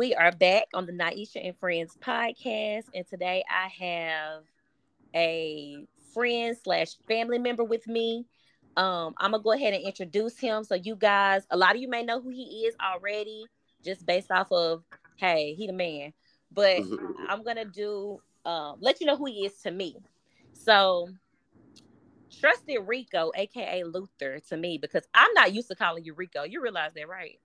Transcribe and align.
We 0.00 0.14
are 0.14 0.32
back 0.32 0.64
on 0.72 0.86
the 0.86 0.94
Nieshia 0.94 1.46
and 1.46 1.58
Friends 1.58 1.98
podcast, 2.02 2.84
and 2.94 3.06
today 3.06 3.44
I 3.50 3.68
have 3.84 4.44
a 5.14 5.86
friend 6.14 6.56
slash 6.56 6.96
family 7.06 7.38
member 7.38 7.64
with 7.64 7.86
me. 7.86 8.24
Um, 8.78 9.12
I'm 9.18 9.32
gonna 9.32 9.42
go 9.42 9.52
ahead 9.52 9.74
and 9.74 9.84
introduce 9.84 10.38
him. 10.38 10.64
So 10.64 10.74
you 10.74 10.96
guys, 10.96 11.42
a 11.50 11.56
lot 11.58 11.74
of 11.74 11.82
you 11.82 11.88
may 11.90 12.02
know 12.02 12.18
who 12.22 12.30
he 12.30 12.64
is 12.66 12.74
already, 12.82 13.50
just 13.84 14.06
based 14.06 14.30
off 14.30 14.50
of 14.50 14.84
hey, 15.16 15.52
he 15.52 15.66
the 15.66 15.74
man. 15.74 16.14
But 16.50 16.84
Mm-hmm. 16.84 17.24
I'm 17.28 17.42
gonna 17.42 17.66
do 17.66 18.22
um, 18.46 18.76
let 18.80 19.02
you 19.02 19.06
know 19.06 19.18
who 19.18 19.26
he 19.26 19.44
is 19.44 19.60
to 19.64 19.70
me. 19.70 19.96
So 20.54 21.10
trusted 22.40 22.78
Rico, 22.86 23.32
aka 23.34 23.84
Luther, 23.84 24.40
to 24.48 24.56
me 24.56 24.78
because 24.78 25.06
I'm 25.14 25.34
not 25.34 25.52
used 25.52 25.68
to 25.68 25.76
calling 25.76 26.04
you 26.04 26.14
Rico. 26.14 26.44
You 26.44 26.62
realize 26.62 26.94
that, 26.94 27.06
right? 27.06 27.38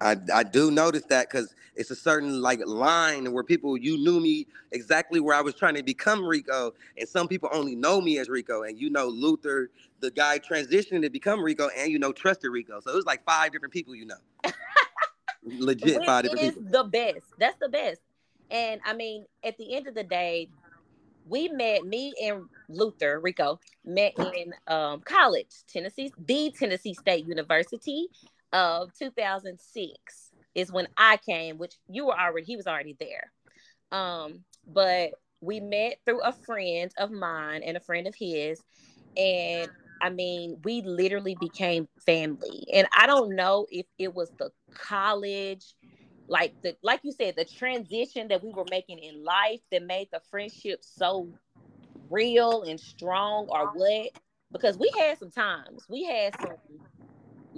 I, 0.00 0.16
I 0.32 0.42
do 0.42 0.70
notice 0.70 1.04
that 1.04 1.28
because 1.28 1.54
it's 1.74 1.90
a 1.90 1.96
certain 1.96 2.40
like 2.40 2.60
line 2.66 3.32
where 3.32 3.44
people 3.44 3.76
you 3.76 3.96
knew 3.98 4.20
me 4.20 4.46
exactly 4.72 5.20
where 5.20 5.36
I 5.36 5.40
was 5.40 5.54
trying 5.54 5.74
to 5.74 5.82
become 5.82 6.24
Rico, 6.24 6.74
and 6.96 7.08
some 7.08 7.28
people 7.28 7.48
only 7.52 7.74
know 7.74 8.00
me 8.00 8.18
as 8.18 8.28
Rico, 8.28 8.62
and 8.62 8.78
you 8.78 8.90
know 8.90 9.06
Luther, 9.06 9.70
the 10.00 10.10
guy 10.10 10.38
transitioning 10.38 11.02
to 11.02 11.10
become 11.10 11.42
Rico, 11.42 11.68
and 11.76 11.90
you 11.90 11.98
know 11.98 12.12
trusted 12.12 12.50
Rico. 12.50 12.80
So 12.80 12.90
it 12.90 12.96
was 12.96 13.06
like 13.06 13.24
five 13.24 13.52
different 13.52 13.72
people 13.72 13.94
you 13.94 14.06
know, 14.06 14.50
legit 15.44 15.98
Which 15.98 16.06
five 16.06 16.24
different 16.24 16.42
is 16.42 16.54
people. 16.54 16.70
the 16.70 16.84
best. 16.84 17.26
That's 17.38 17.58
the 17.60 17.68
best. 17.68 18.00
And 18.50 18.80
I 18.84 18.94
mean, 18.94 19.26
at 19.44 19.56
the 19.58 19.74
end 19.76 19.88
of 19.88 19.94
the 19.94 20.04
day, 20.04 20.48
we 21.28 21.48
met 21.48 21.84
me 21.84 22.14
and 22.22 22.44
Luther 22.68 23.20
Rico 23.20 23.60
met 23.84 24.14
in 24.18 24.52
um, 24.66 25.00
college, 25.00 25.48
Tennessee, 25.70 26.12
the 26.18 26.52
Tennessee 26.58 26.94
State 26.94 27.26
University 27.26 28.08
of 28.52 28.92
2006 28.98 30.30
is 30.54 30.72
when 30.72 30.88
I 30.96 31.18
came, 31.18 31.58
which 31.58 31.74
you 31.88 32.06
were 32.06 32.18
already 32.18 32.46
he 32.46 32.56
was 32.56 32.66
already 32.66 32.96
there. 32.98 33.32
Um, 33.92 34.44
but 34.66 35.10
we 35.40 35.60
met 35.60 35.98
through 36.04 36.22
a 36.22 36.32
friend 36.32 36.90
of 36.98 37.10
mine 37.10 37.62
and 37.62 37.76
a 37.76 37.80
friend 37.80 38.06
of 38.06 38.14
his, 38.14 38.60
and 39.16 39.70
I 40.00 40.10
mean, 40.10 40.58
we 40.64 40.82
literally 40.82 41.36
became 41.40 41.88
family. 42.04 42.66
And 42.72 42.86
I 42.96 43.06
don't 43.06 43.34
know 43.34 43.66
if 43.70 43.86
it 43.98 44.14
was 44.14 44.30
the 44.38 44.50
college, 44.74 45.74
like 46.28 46.54
the 46.62 46.76
like 46.82 47.00
you 47.02 47.12
said, 47.12 47.34
the 47.36 47.44
transition 47.44 48.28
that 48.28 48.42
we 48.42 48.52
were 48.52 48.66
making 48.70 48.98
in 48.98 49.24
life 49.24 49.60
that 49.70 49.82
made 49.82 50.08
the 50.12 50.20
friendship 50.30 50.80
so 50.82 51.28
real 52.10 52.62
and 52.62 52.78
strong, 52.78 53.46
or 53.48 53.68
what. 53.74 54.10
Because 54.50 54.78
we 54.78 54.90
had 54.98 55.18
some 55.18 55.30
times, 55.30 55.84
we 55.90 56.04
had 56.04 56.34
some 56.40 56.56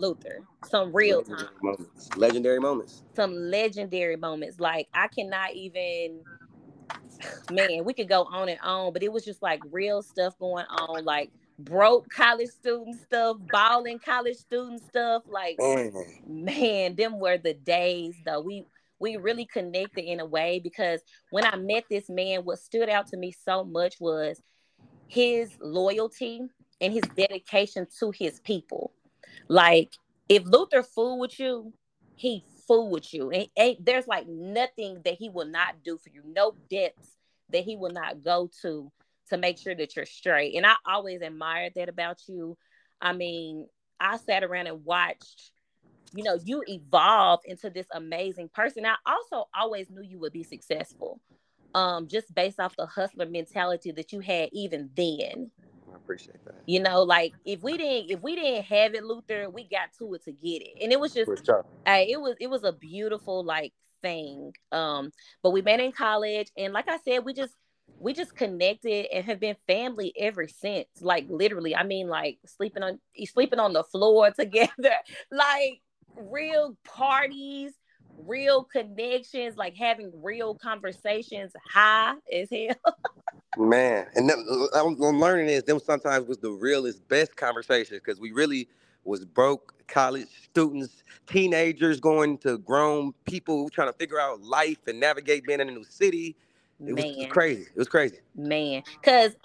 Luther, 0.01 0.41
some 0.69 0.95
real 0.95 1.19
Legendary 1.19 1.45
times 1.45 1.63
moments. 1.63 2.17
Legendary 2.17 2.59
moments. 2.61 3.03
some 3.15 3.35
legendary 3.35 4.17
moments. 4.17 4.59
Like 4.59 4.89
I 4.95 5.09
cannot 5.09 5.55
even 5.55 6.21
man, 7.51 7.85
we 7.85 7.93
could 7.93 8.09
go 8.09 8.25
on 8.25 8.49
and 8.49 8.61
on, 8.61 8.93
but 8.93 9.03
it 9.03 9.13
was 9.13 9.25
just 9.25 9.43
like 9.43 9.61
real 9.71 10.03
stuff 10.03 10.39
going 10.39 10.67
on, 10.67 11.05
like 11.05 11.31
broke 11.59 12.09
college 12.09 12.49
student 12.49 12.99
stuff, 13.01 13.37
balling 13.51 13.99
college 13.99 14.37
student 14.37 14.83
stuff. 14.83 15.23
Like 15.27 15.57
Man, 15.59 15.93
man, 16.27 16.97
them 16.97 17.19
were 17.19 17.39
the 17.39 17.55
days 17.55 18.17
though. 18.25 18.41
We 18.41 18.65
we 18.99 19.17
really 19.17 19.47
connected 19.47 20.05
in 20.05 20.21
a 20.21 20.27
way 20.27 20.61
because 20.63 21.01
when 21.31 21.45
I 21.45 21.57
met 21.57 21.85
this 21.91 22.09
man, 22.09 22.45
what 22.45 22.59
stood 22.59 22.89
out 22.89 23.07
to 23.09 23.17
me 23.17 23.33
so 23.33 23.65
much 23.65 23.97
was 23.99 24.41
his 25.09 25.51
loyalty 25.61 26.41
and 26.81 26.93
his 26.93 27.03
dedication 27.17 27.87
to 27.99 28.11
his 28.11 28.41
people. 28.41 28.93
Like 29.51 29.93
if 30.29 30.45
Luther 30.47 30.85
fool 30.85 31.19
with 31.19 31.41
you, 31.41 31.75
he 32.15 32.45
fool 32.69 32.89
with 32.89 33.13
you. 33.13 33.33
There's 33.81 34.07
like 34.07 34.29
nothing 34.29 35.03
that 35.05 35.15
he 35.15 35.29
will 35.29 35.47
not 35.47 35.83
do 35.85 35.99
for 35.99 36.09
you, 36.09 36.23
no 36.25 36.55
depths 36.71 37.17
that 37.51 37.65
he 37.65 37.75
will 37.75 37.91
not 37.91 38.23
go 38.23 38.49
to 38.63 38.93
to 39.31 39.37
make 39.37 39.59
sure 39.59 39.75
that 39.75 39.97
you're 39.97 40.07
straight. 40.07 40.55
And 40.55 40.65
I 40.65 40.75
always 40.87 41.21
admired 41.21 41.73
that 41.75 41.89
about 41.89 42.21
you. 42.29 42.57
I 43.01 43.13
mean, 43.13 43.67
I 43.99 44.19
sat 44.19 44.45
around 44.45 44.69
and 44.69 44.85
watched, 44.85 45.51
you 46.15 46.23
know, 46.23 46.39
you 46.45 46.63
evolve 46.69 47.41
into 47.45 47.71
this 47.71 47.87
amazing 47.93 48.51
person. 48.55 48.87
I 48.87 48.95
also 49.05 49.49
always 49.53 49.91
knew 49.91 50.03
you 50.03 50.21
would 50.21 50.33
be 50.33 50.45
successful. 50.45 51.21
Um, 51.75 52.07
just 52.07 52.33
based 52.35 52.61
off 52.61 52.77
the 52.77 52.87
hustler 52.87 53.27
mentality 53.27 53.91
that 53.91 54.13
you 54.13 54.21
had 54.21 54.51
even 54.53 54.91
then. 54.95 55.51
I 55.93 55.97
appreciate 55.97 56.45
that. 56.45 56.63
You 56.67 56.81
know, 56.81 57.03
like 57.03 57.33
if 57.45 57.63
we 57.63 57.77
didn't 57.77 58.11
if 58.11 58.23
we 58.23 58.37
didn't 58.37 58.65
have 58.65 58.95
it, 58.95 59.05
Luther, 59.05 59.51
we 59.51 59.65
got 59.65 59.93
to 59.99 60.15
it 60.15 60.25
to 60.25 60.33
get 60.33 60.63
it. 60.63 60.83
And 60.83 60.93
it 60.93 61.01
was 61.01 61.15
just. 61.15 61.29
Hey, 61.87 62.09
it 62.11 62.21
was 62.21 62.37
it 62.41 62.49
was 62.49 62.65
a 62.65 62.73
beautiful 62.73 63.45
like 63.45 63.73
thing. 64.03 64.53
Um, 64.73 65.13
but 65.43 65.51
we 65.51 65.63
met 65.63 65.81
in 65.81 65.93
college, 65.93 66.51
and 66.57 66.73
like 66.73 66.89
I 66.89 66.99
said, 67.05 67.25
we 67.25 67.35
just 67.35 67.55
we 67.99 68.13
just 68.13 68.35
connected 68.35 69.07
and 69.13 69.25
have 69.27 69.41
been 69.41 69.57
family 69.67 70.13
ever 70.19 70.49
since. 70.49 70.89
Like 71.01 71.27
literally, 71.29 71.77
I 71.77 71.83
mean, 71.83 72.09
like 72.09 72.39
sleeping 72.47 72.83
on 72.83 72.99
sleeping 73.25 73.59
on 73.59 73.73
the 73.73 73.85
floor 73.85 74.31
together, 74.39 74.95
like 75.31 75.81
real 76.17 76.77
parties, 76.85 77.73
real 78.27 78.65
connections, 78.65 79.57
like 79.57 79.77
having 79.77 80.11
real 80.23 80.55
conversations, 80.55 81.53
high 81.73 82.15
as 82.33 82.49
hell. 82.51 82.95
Man, 83.59 84.07
and 84.15 84.31
them, 84.31 84.69
I'm, 84.75 84.95
learning 84.97 85.49
is 85.49 85.65
them 85.65 85.81
sometimes 85.81 86.27
was 86.27 86.39
the 86.39 86.51
realest, 86.51 87.07
best 87.09 87.37
conversations 87.37 88.01
because 88.05 88.21
we 88.21 88.31
really 88.31 88.69
was 89.05 89.25
broke 89.25 89.75
college 89.89 90.29
students, 90.45 91.03
teenagers 91.27 92.01
going 92.01 92.39
to 92.39 92.59
grown 92.59 93.13
people 93.25 93.69
trying 93.69 93.89
to 93.89 93.99
figure 93.99 94.21
out 94.21 94.41
life 94.41 94.79
and 94.87 95.01
navigate 95.01 95.45
being 95.45 95.61
in 95.61 95.69
a 95.69 95.73
new 95.73 95.85
city. 95.85 96.37
It 96.87 96.95
was, 96.95 97.05
was 97.05 97.27
crazy. 97.29 97.63
It 97.63 97.77
was 97.77 97.89
crazy. 97.89 98.19
man 98.37 98.83
because 99.01 99.37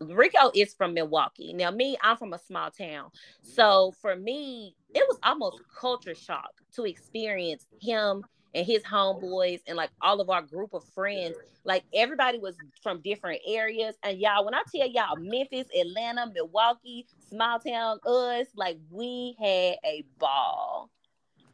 rico 0.00 0.50
is 0.54 0.74
from 0.74 0.94
milwaukee. 0.94 1.52
Now 1.52 1.70
me 1.70 1.96
i'm 2.02 2.16
from 2.16 2.32
a 2.32 2.38
small 2.38 2.70
town. 2.70 3.10
So 3.42 3.92
for 4.00 4.16
me 4.16 4.74
it 4.94 5.04
was 5.08 5.18
almost 5.22 5.60
culture 5.78 6.14
shock 6.14 6.52
to 6.74 6.84
experience 6.84 7.66
him 7.80 8.24
and 8.54 8.66
his 8.66 8.82
homeboys 8.82 9.60
and 9.66 9.76
like 9.76 9.90
all 10.00 10.20
of 10.20 10.30
our 10.30 10.42
group 10.42 10.74
of 10.74 10.84
friends. 10.94 11.36
Like 11.64 11.84
everybody 11.92 12.38
was 12.38 12.56
from 12.82 13.00
different 13.02 13.40
areas. 13.46 13.94
And 14.02 14.18
y'all 14.18 14.44
when 14.44 14.54
i 14.54 14.62
tell 14.74 14.88
y'all 14.88 15.16
memphis 15.16 15.66
atlanta 15.78 16.30
milwaukee 16.32 17.06
small 17.28 17.58
town 17.58 17.98
us 18.06 18.46
like 18.56 18.78
we 18.90 19.36
had 19.38 19.76
a 19.84 20.04
ball. 20.18 20.90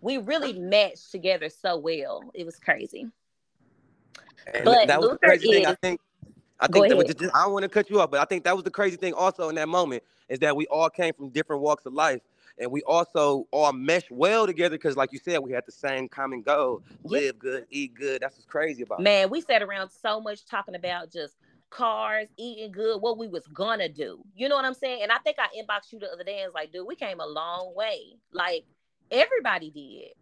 We 0.00 0.18
really 0.18 0.52
matched 0.52 1.10
together 1.10 1.48
so 1.48 1.78
well. 1.78 2.22
It 2.34 2.44
was 2.44 2.58
crazy. 2.58 3.08
And 4.52 4.64
But 4.64 4.88
that 4.88 5.00
was 5.00 5.08
the 5.08 5.12
Luther 5.12 5.26
crazy 5.26 5.50
thing. 5.50 5.66
I 5.66 5.74
think. 5.74 6.00
I 6.60 6.66
think 6.68 6.88
that 6.88 6.96
was 6.96 7.06
just, 7.14 7.34
I 7.34 7.44
don't 7.44 7.52
want 7.52 7.64
to 7.64 7.68
cut 7.68 7.90
you 7.90 8.00
off, 8.00 8.10
but 8.10 8.20
I 8.20 8.24
think 8.24 8.44
that 8.44 8.54
was 8.54 8.64
the 8.64 8.70
crazy 8.70 8.96
thing 8.96 9.12
also 9.12 9.48
in 9.48 9.54
that 9.56 9.68
moment 9.68 10.02
is 10.28 10.38
that 10.40 10.56
we 10.56 10.66
all 10.66 10.88
came 10.88 11.12
from 11.12 11.28
different 11.30 11.62
walks 11.62 11.84
of 11.86 11.92
life. 11.92 12.20
And 12.58 12.70
we 12.70 12.82
also 12.82 13.48
all 13.50 13.72
meshed 13.72 14.12
well 14.12 14.46
together 14.46 14.76
because, 14.76 14.96
like 14.96 15.12
you 15.12 15.18
said, 15.18 15.40
we 15.40 15.50
had 15.50 15.66
the 15.66 15.72
same 15.72 16.08
common 16.08 16.40
goal: 16.40 16.82
live 17.02 17.36
good, 17.36 17.66
eat 17.68 17.94
good. 17.94 18.22
That's 18.22 18.36
what's 18.36 18.46
crazy 18.46 18.84
about. 18.84 19.00
it. 19.00 19.02
Man, 19.02 19.28
we 19.28 19.40
sat 19.40 19.60
around 19.60 19.90
so 19.90 20.20
much 20.20 20.46
talking 20.46 20.76
about 20.76 21.10
just 21.10 21.34
cars, 21.70 22.28
eating 22.36 22.70
good, 22.70 23.02
what 23.02 23.18
we 23.18 23.26
was 23.26 23.44
gonna 23.48 23.88
do. 23.88 24.20
You 24.36 24.48
know 24.48 24.54
what 24.54 24.64
I'm 24.64 24.74
saying? 24.74 25.02
And 25.02 25.10
I 25.10 25.18
think 25.18 25.36
I 25.40 25.48
inboxed 25.60 25.92
you 25.92 25.98
the 25.98 26.12
other 26.12 26.22
day 26.22 26.42
and 26.42 26.52
was 26.52 26.54
like, 26.54 26.72
dude, 26.72 26.86
we 26.86 26.94
came 26.94 27.18
a 27.18 27.26
long 27.26 27.74
way. 27.74 28.14
Like 28.32 28.64
everybody 29.10 29.70
did. 29.70 30.14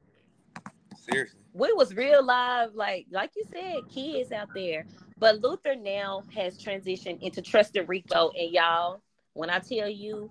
Seriously. 1.10 1.40
We 1.52 1.72
was 1.72 1.94
real 1.94 2.24
live, 2.24 2.74
like 2.74 3.06
like 3.10 3.32
you 3.36 3.44
said, 3.50 3.88
kids 3.92 4.30
out 4.30 4.48
there. 4.54 4.86
But 5.18 5.40
Luther 5.40 5.74
now 5.74 6.22
has 6.34 6.56
transitioned 6.56 7.20
into 7.22 7.42
Trusted 7.42 7.88
Rico, 7.88 8.30
and 8.38 8.52
y'all, 8.52 9.02
when 9.34 9.50
I 9.50 9.58
tell 9.58 9.88
you 9.88 10.30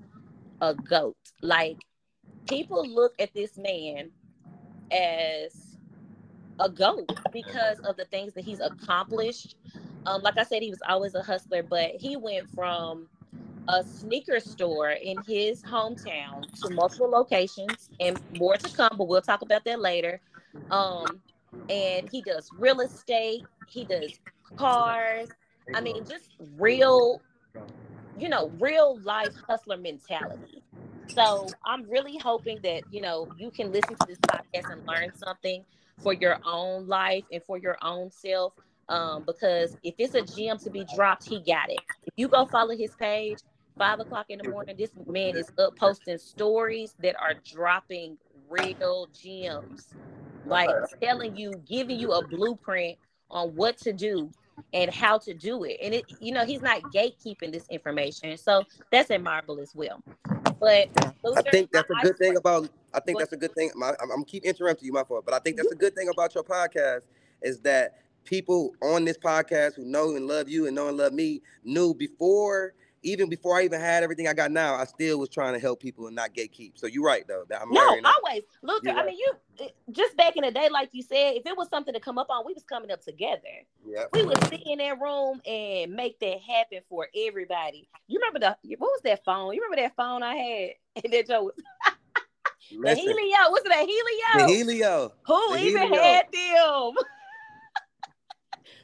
a 0.62 0.74
goat, 0.74 1.18
like 1.42 1.78
people 2.48 2.88
look 2.88 3.14
at 3.20 3.34
this 3.34 3.58
man 3.58 4.12
as 4.92 5.78
a 6.59 6.70
goat 6.70 7.12
because 7.34 7.80
of 7.80 7.97
the 7.97 8.06
things 8.06 8.34
that 8.34 8.46
he's 8.46 8.59
accomplished. 8.62 9.56
Um, 10.06 10.22
like 10.22 10.38
I 10.38 10.44
said, 10.44 10.62
he 10.62 10.70
was 10.70 10.82
always 10.88 11.16
a 11.16 11.22
hustler, 11.22 11.64
but 11.64 11.91
he 12.00 12.16
went 12.16 12.50
from 12.50 13.08
a 13.67 13.84
sneaker 13.84 14.40
store 14.40 14.91
in 14.91 15.22
his 15.28 15.62
hometown 15.64 16.41
to 16.62 16.70
multiple 16.74 17.09
locations 17.09 17.90
and 18.00 18.20
more 18.38 18.58
to 18.58 18.76
come, 18.76 18.96
but 18.97 19.08
we'll 19.08 19.22
talk 19.22 19.41
about 19.41 19.64
that 19.66 19.79
later. 19.79 20.20
Um, 20.70 21.22
and 21.70 22.09
he 22.12 22.22
does 22.22 22.50
real 22.58 22.80
estate, 22.82 23.44
he 23.68 23.86
does 23.86 24.20
cars. 24.56 25.30
I 25.74 25.82
mean, 25.82 26.03
just 26.06 26.30
real, 26.58 27.22
you 28.18 28.30
know, 28.30 28.52
real 28.59 29.00
life 29.03 29.34
hustler 29.48 29.78
mentality. 29.78 30.64
So 31.14 31.48
I'm 31.66 31.90
really 31.90 32.18
hoping 32.18 32.59
that 32.64 32.84
you 32.92 33.02
know 33.02 33.28
you 33.38 33.52
can 33.52 33.72
listen 33.72 33.96
to 33.96 34.08
this 34.08 34.20
podcast 34.20 34.72
and 34.72 34.86
learn 34.88 35.14
something 35.16 35.66
for 36.02 36.14
your 36.14 36.38
own 36.46 36.88
life 36.88 37.24
and 37.32 37.44
for 37.44 37.58
your 37.58 37.78
own 37.82 38.09
self. 38.12 38.53
Um, 38.90 39.24
because 39.26 39.78
if 39.84 39.96
it's 39.98 40.16
a 40.16 40.22
gem 40.22 40.58
to 40.59 40.70
be 40.70 40.86
dropped, 40.96 41.28
he 41.28 41.40
got 41.40 41.70
it. 41.70 41.80
If 42.03 42.14
you 42.18 42.28
go 42.28 42.46
follow 42.46 42.76
his 42.76 42.94
page, 42.96 43.38
five 43.78 44.00
o'clock 44.00 44.26
in 44.30 44.40
the 44.42 44.50
morning, 44.50 44.76
this 44.78 44.92
man 45.08 45.38
is 45.38 45.50
up 45.58 45.78
posting 45.78 46.18
stories 46.18 46.96
that 47.02 47.16
are 47.20 47.36
dropping 47.46 48.18
real 48.52 49.08
gems. 49.08 49.94
like 50.46 50.70
uh-huh. 50.70 50.88
telling 51.02 51.36
you, 51.36 51.53
giving 51.68 52.00
you 52.00 52.12
a 52.12 52.28
blueprint 52.28 52.98
on 53.30 53.50
what 53.56 53.78
to 53.78 53.94
do 53.94 54.30
and 54.74 54.94
how 54.94 55.18
to 55.18 55.34
do 55.34 55.64
it. 55.64 55.78
And 55.82 55.94
it, 55.94 56.06
you 56.20 56.32
know, 56.32 56.46
he's 56.46 56.62
not 56.62 56.82
gatekeeping 56.94 57.52
this 57.52 57.66
information. 57.70 58.38
So 58.38 58.64
that's 58.92 59.09
admirable 59.12 59.59
as 59.59 59.74
well. 59.74 60.03
But 60.59 60.90
I 61.36 61.42
think 61.50 61.72
that's 61.72 61.90
a 61.90 62.03
good 62.03 62.18
thing 62.18 62.38
about 62.38 62.70
I 62.94 63.00
think 63.00 63.20
that's 63.20 63.34
a 63.34 63.38
good 63.38 63.53
thing. 63.56 63.72
My, 63.76 63.94
I'm, 64.02 64.12
I'm 64.12 64.24
keep 64.24 64.44
interrupting 64.44 64.86
you, 64.86 64.94
my 64.94 65.03
fault, 65.03 65.26
but 65.26 65.34
I 65.34 65.40
think 65.40 65.58
that's 65.58 65.72
a 65.72 65.76
good 65.76 65.96
thing 65.96 66.09
about 66.09 66.36
your 66.36 66.44
podcast 66.44 67.02
is 67.42 67.59
that 67.62 68.00
people 68.26 68.74
on 68.82 69.06
this 69.06 69.18
podcast 69.18 69.76
who 69.76 69.86
know 69.86 70.16
and 70.16 70.28
love 70.28 70.50
you 70.50 70.68
and 70.68 70.76
know 70.76 70.90
and 70.90 70.98
love 70.98 71.14
me 71.14 71.42
knew 71.64 71.94
before 71.94 72.74
even 73.03 73.30
before 73.30 73.58
I 73.58 73.64
even 73.64 73.80
had 73.80 74.03
everything 74.03 74.28
I 74.28 74.34
got 74.34 74.52
now, 74.52 74.76
I 74.76 74.86
still 74.86 75.20
was 75.20 75.30
trying 75.30 75.53
to 75.53 75.59
help 75.59 75.82
people 75.82 76.08
and 76.08 76.16
not 76.16 76.34
gatekeep. 76.36 76.74
So 76.76 76.88
you're 76.88 77.03
right 77.03 77.28
though. 77.28 77.44
That 77.50 77.62
I'm 77.62 77.72
no, 77.72 77.82
always, 77.82 78.44
Luther. 78.62 78.94
Right. 78.94 78.98
I 78.98 79.06
mean, 79.06 79.18
you 79.18 79.70
just 79.92 80.16
back 80.18 80.36
in 80.36 80.44
the 80.44 80.52
day, 80.52 80.70
like 80.70 80.90
you 80.92 81.02
said, 81.02 81.36
if 81.36 81.46
it 81.46 81.58
was 81.58 81.68
something 81.70 81.94
to 81.94 82.00
come 82.00 82.18
up 82.18 82.28
on, 82.30 82.46
we 82.46 82.53
was 82.53 82.64
coming 82.64 82.92
up 82.92 83.02
together. 83.02 83.42
Yeah, 83.86 84.06
we 84.14 84.24
would 84.24 84.42
sit 84.46 84.62
in 84.66 84.78
that 84.80 85.00
room 85.00 85.42
and 85.46 85.94
make 85.94 86.20
that 86.20 86.40
happen 86.42 86.80
for 86.90 87.08
everybody. 87.16 87.90
You 88.08 88.20
remember 88.20 88.40
the 88.40 88.78
what 88.78 88.92
was 88.92 89.02
that 89.03 89.24
phone? 89.26 89.53
You 89.53 89.62
remember 89.62 89.82
that 89.82 89.96
phone 89.96 90.24
I 90.24 90.36
had? 90.36 90.70
And 91.03 91.14
that 91.14 91.26
Joe 91.26 91.44
was. 91.44 91.53
the 92.70 92.96
Helio, 92.96 93.38
what's 93.50 93.66
it? 93.66 93.72
A 93.72 93.76
Helio? 93.76 94.48
The 94.48 94.53
Helio. 94.53 95.14
Who 95.26 95.53
the 95.53 95.64
even 95.64 95.84
Helio. 95.84 96.02
had 96.02 96.26
them? 96.34 96.94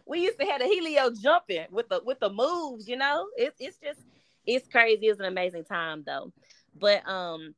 we 0.07 0.21
used 0.21 0.39
to 0.39 0.45
have 0.45 0.59
the 0.59 0.65
Helio 0.65 1.12
jumping 1.12 1.68
with 1.71 1.89
the 1.89 2.01
with 2.06 2.19
the 2.19 2.30
moves, 2.30 2.88
you 2.88 2.98
know. 2.98 3.27
It, 3.38 3.54
it's 3.59 3.77
just 3.77 4.00
it's 4.45 4.68
crazy. 4.68 5.07
It's 5.07 5.19
an 5.19 5.25
amazing 5.25 5.65
time 5.65 6.04
though. 6.06 6.31
But 6.80 7.07
um, 7.07 7.54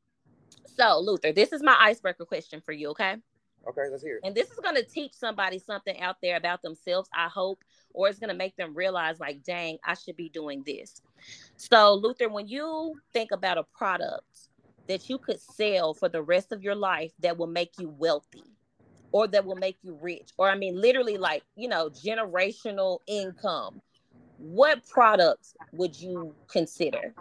so 0.65 0.99
Luther, 0.99 1.31
this 1.31 1.53
is 1.53 1.61
my 1.63 1.75
icebreaker 1.79 2.25
question 2.25 2.61
for 2.65 2.71
you, 2.71 2.89
okay? 2.89 3.17
Okay, 3.67 3.81
let's 3.91 4.03
hear 4.03 4.15
it. 4.15 4.21
And 4.23 4.33
this 4.33 4.49
is 4.49 4.59
gonna 4.59 4.83
teach 4.83 5.13
somebody 5.13 5.59
something 5.59 5.99
out 5.99 6.17
there 6.21 6.37
about 6.37 6.61
themselves, 6.61 7.09
I 7.13 7.27
hope, 7.27 7.63
or 7.93 8.07
it's 8.07 8.19
gonna 8.19 8.33
make 8.33 8.55
them 8.55 8.73
realize, 8.73 9.19
like, 9.19 9.43
dang, 9.43 9.77
I 9.83 9.95
should 9.95 10.15
be 10.15 10.29
doing 10.29 10.63
this. 10.65 11.01
So, 11.57 11.93
Luther, 11.93 12.29
when 12.29 12.47
you 12.47 12.95
think 13.13 13.31
about 13.31 13.57
a 13.57 13.63
product 13.63 14.23
that 14.87 15.09
you 15.09 15.17
could 15.17 15.39
sell 15.39 15.93
for 15.93 16.09
the 16.09 16.23
rest 16.23 16.51
of 16.51 16.63
your 16.63 16.75
life 16.75 17.11
that 17.19 17.37
will 17.37 17.47
make 17.47 17.73
you 17.77 17.89
wealthy, 17.89 18.43
or 19.11 19.27
that 19.27 19.45
will 19.45 19.55
make 19.55 19.77
you 19.81 19.97
rich, 20.01 20.31
or 20.37 20.49
I 20.49 20.55
mean, 20.55 20.79
literally, 20.79 21.17
like, 21.17 21.43
you 21.55 21.67
know, 21.67 21.89
generational 21.89 22.99
income. 23.07 23.81
What 24.37 24.87
products 24.87 25.53
would 25.73 25.99
you 25.99 26.33
consider? 26.47 27.13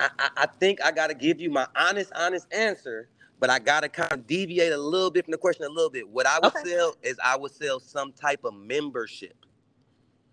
I, 0.00 0.30
I, 0.36 0.46
think 0.46 0.82
I 0.82 0.90
got 0.92 1.08
to 1.08 1.14
give 1.14 1.40
you 1.40 1.50
my 1.50 1.66
honest, 1.76 2.12
honest 2.14 2.46
answer, 2.52 3.08
but 3.38 3.50
I 3.50 3.58
got 3.58 3.80
to 3.80 3.88
kind 3.88 4.12
of 4.12 4.26
deviate 4.26 4.72
a 4.72 4.78
little 4.78 5.10
bit 5.10 5.24
from 5.24 5.32
the 5.32 5.38
question 5.38 5.64
a 5.64 5.68
little 5.68 5.90
bit. 5.90 6.08
What 6.08 6.26
I 6.26 6.38
would 6.42 6.54
okay. 6.56 6.70
sell 6.70 6.94
is 7.02 7.18
I 7.22 7.36
would 7.36 7.52
sell 7.52 7.80
some 7.80 8.12
type 8.12 8.44
of 8.44 8.54
membership, 8.54 9.34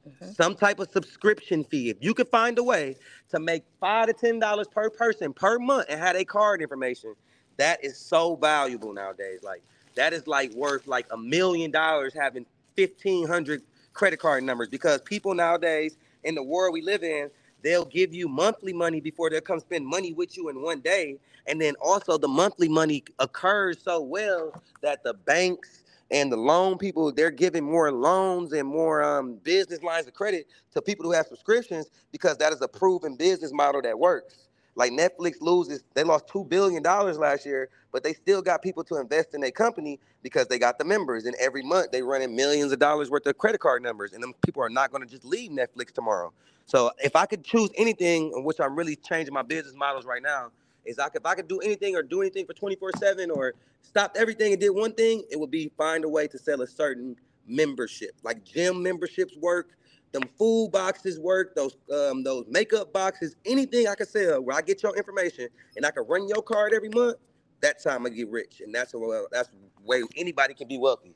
mm-hmm. 0.08 0.32
some 0.32 0.56
type 0.56 0.80
of 0.80 0.90
subscription 0.92 1.64
fee. 1.66 1.90
If 1.90 1.98
you 2.02 2.14
could 2.14 2.30
find 2.30 2.58
a 2.60 2.64
way 2.64 2.96
to 3.30 3.40
make 3.40 3.64
five 3.80 4.08
to 4.08 4.14
ten 4.14 4.40
dollars 4.40 4.68
per 4.68 4.90
person 4.90 5.34
per 5.34 5.60
month 5.60 5.86
and 5.90 6.00
have 6.00 6.16
a 6.16 6.26
card 6.26 6.62
information, 6.62 7.14
that 7.58 7.84
is 7.84 7.98
so 7.98 8.36
valuable 8.36 8.94
nowadays. 8.94 9.40
Like 9.44 9.64
that 9.98 10.14
is 10.14 10.28
like 10.28 10.54
worth 10.54 10.88
like 10.88 11.08
a 11.12 11.18
million 11.18 11.72
dollars 11.72 12.14
having 12.16 12.46
1500 12.78 13.64
credit 13.94 14.20
card 14.20 14.44
numbers 14.46 14.70
because 14.70 15.02
people 15.04 15.36
nowadays 15.36 15.98
in 16.24 16.36
the 16.36 16.44
world 16.44 16.74
we 16.74 16.82
live 16.82 17.04
in 17.04 17.30
they'll 17.64 17.86
give 17.86 18.14
you 18.14 18.30
monthly 18.30 18.74
money 18.74 19.02
before 19.02 19.30
they'll 19.30 19.42
come 19.42 19.60
spend 19.60 19.86
money 19.86 20.14
with 20.14 20.38
you 20.38 20.50
in 20.50 20.62
one 20.62 20.82
day. 20.82 21.18
And 21.48 21.62
then 21.62 21.76
also 21.82 22.18
the 22.18 22.28
monthly 22.28 22.70
money 22.70 23.04
occurs 23.20 23.82
so 23.84 24.02
well 24.02 24.54
that 24.82 25.04
the 25.04 25.14
banks 25.14 25.84
and 26.12 26.32
the 26.32 26.38
loan 26.38 26.78
people 26.78 27.12
they're 27.12 27.32
giving 27.32 27.66
more 27.66 27.92
loans 27.92 28.54
and 28.54 28.68
more 28.68 29.04
um, 29.04 29.36
business 29.44 29.84
lines 29.84 30.08
of 30.08 30.14
credit 30.14 30.48
to 30.74 30.82
people 30.82 31.06
who 31.06 31.12
have 31.12 31.28
subscriptions 31.28 31.90
because 32.14 32.38
that 32.38 32.54
is 32.54 32.62
a 32.62 32.68
proven 32.70 33.18
business 33.18 33.52
model 33.54 33.82
that 33.82 34.00
works 34.00 34.47
like 34.78 34.92
Netflix 34.92 35.42
loses, 35.42 35.84
they 35.96 36.04
lost 36.04 36.28
two 36.28 36.46
billion 36.46 36.84
dollars 36.84 37.18
last 37.18 37.46
year, 37.48 37.70
but 37.92 38.04
they 38.04 38.14
still 38.14 38.44
got 38.44 38.62
people 38.62 38.84
to 38.86 38.98
invest 38.98 39.34
in 39.34 39.42
their 39.42 39.52
company 39.52 40.00
because 40.22 40.48
they 40.48 40.60
got 40.60 40.78
the 40.78 40.86
members. 40.86 41.26
And 41.26 41.36
every 41.42 41.64
month 41.64 41.92
they 41.92 42.04
run 42.04 42.22
in 42.22 42.36
millions 42.36 42.72
of 42.72 42.78
dollars 42.80 43.10
worth 43.10 43.26
of 43.26 43.38
credit 43.40 43.60
card 43.60 43.82
numbers, 43.82 44.14
and 44.14 44.22
them 44.22 44.34
people 44.46 44.62
are 44.62 44.70
not 44.70 44.92
going 44.92 45.04
to 45.04 45.10
just 45.10 45.26
leave 45.26 45.50
Netflix 45.50 45.92
tomorrow. 45.92 46.32
So 46.68 46.92
if 47.00 47.16
I 47.16 47.26
could 47.26 47.44
choose 47.44 47.72
anything, 47.76 48.32
in 48.38 48.44
which 48.44 48.60
I'm 48.60 48.76
really 48.76 48.96
changing 48.96 49.34
my 49.34 49.42
business 49.42 49.74
models 49.76 50.06
right 50.06 50.22
now, 50.22 50.52
is 50.86 51.00
I 51.00 51.08
if 51.16 51.26
I 51.26 51.34
could 51.34 51.48
do 51.48 51.60
anything 51.60 51.96
or 51.96 52.04
do 52.04 52.22
anything 52.22 52.46
for 52.46 52.54
24/7 52.54 53.36
or 53.36 53.56
stopped 53.82 54.16
everything 54.16 54.52
and 54.54 54.62
did 54.62 54.70
one 54.70 54.94
thing, 54.94 55.24
it 55.32 55.40
would 55.40 55.52
be 55.52 55.72
find 55.76 56.06
a 56.06 56.10
way 56.10 56.28
to 56.28 56.38
sell 56.38 56.62
a 56.62 56.68
certain 56.68 57.16
membership, 57.48 58.12
like 58.24 58.44
gym 58.44 58.84
memberships 58.84 59.36
work 59.38 59.72
them 60.20 60.30
food 60.38 60.72
boxes 60.72 61.20
work, 61.20 61.56
those 61.56 61.76
um, 61.94 62.24
those 62.24 62.46
makeup 62.50 62.94
boxes, 62.94 63.36
anything 63.46 63.88
I 63.88 63.96
can 63.96 64.08
sell 64.08 64.42
where 64.42 64.56
I 64.56 64.62
get 64.62 64.84
your 64.84 64.96
information 64.96 65.48
and 65.76 65.86
I 65.86 65.92
can 65.92 66.06
run 66.08 66.28
your 66.28 66.42
card 66.42 66.74
every 66.74 66.90
month. 66.90 67.18
That's 67.62 67.84
how 67.84 67.92
I'm 67.92 68.04
gonna 68.04 68.16
get 68.16 68.30
rich, 68.30 68.62
and 68.62 68.74
that's 68.74 68.94
a 68.94 69.24
that's 69.32 69.50
way 69.84 70.04
anybody 70.16 70.54
can 70.54 70.68
be 70.68 70.78
wealthy. 70.78 71.16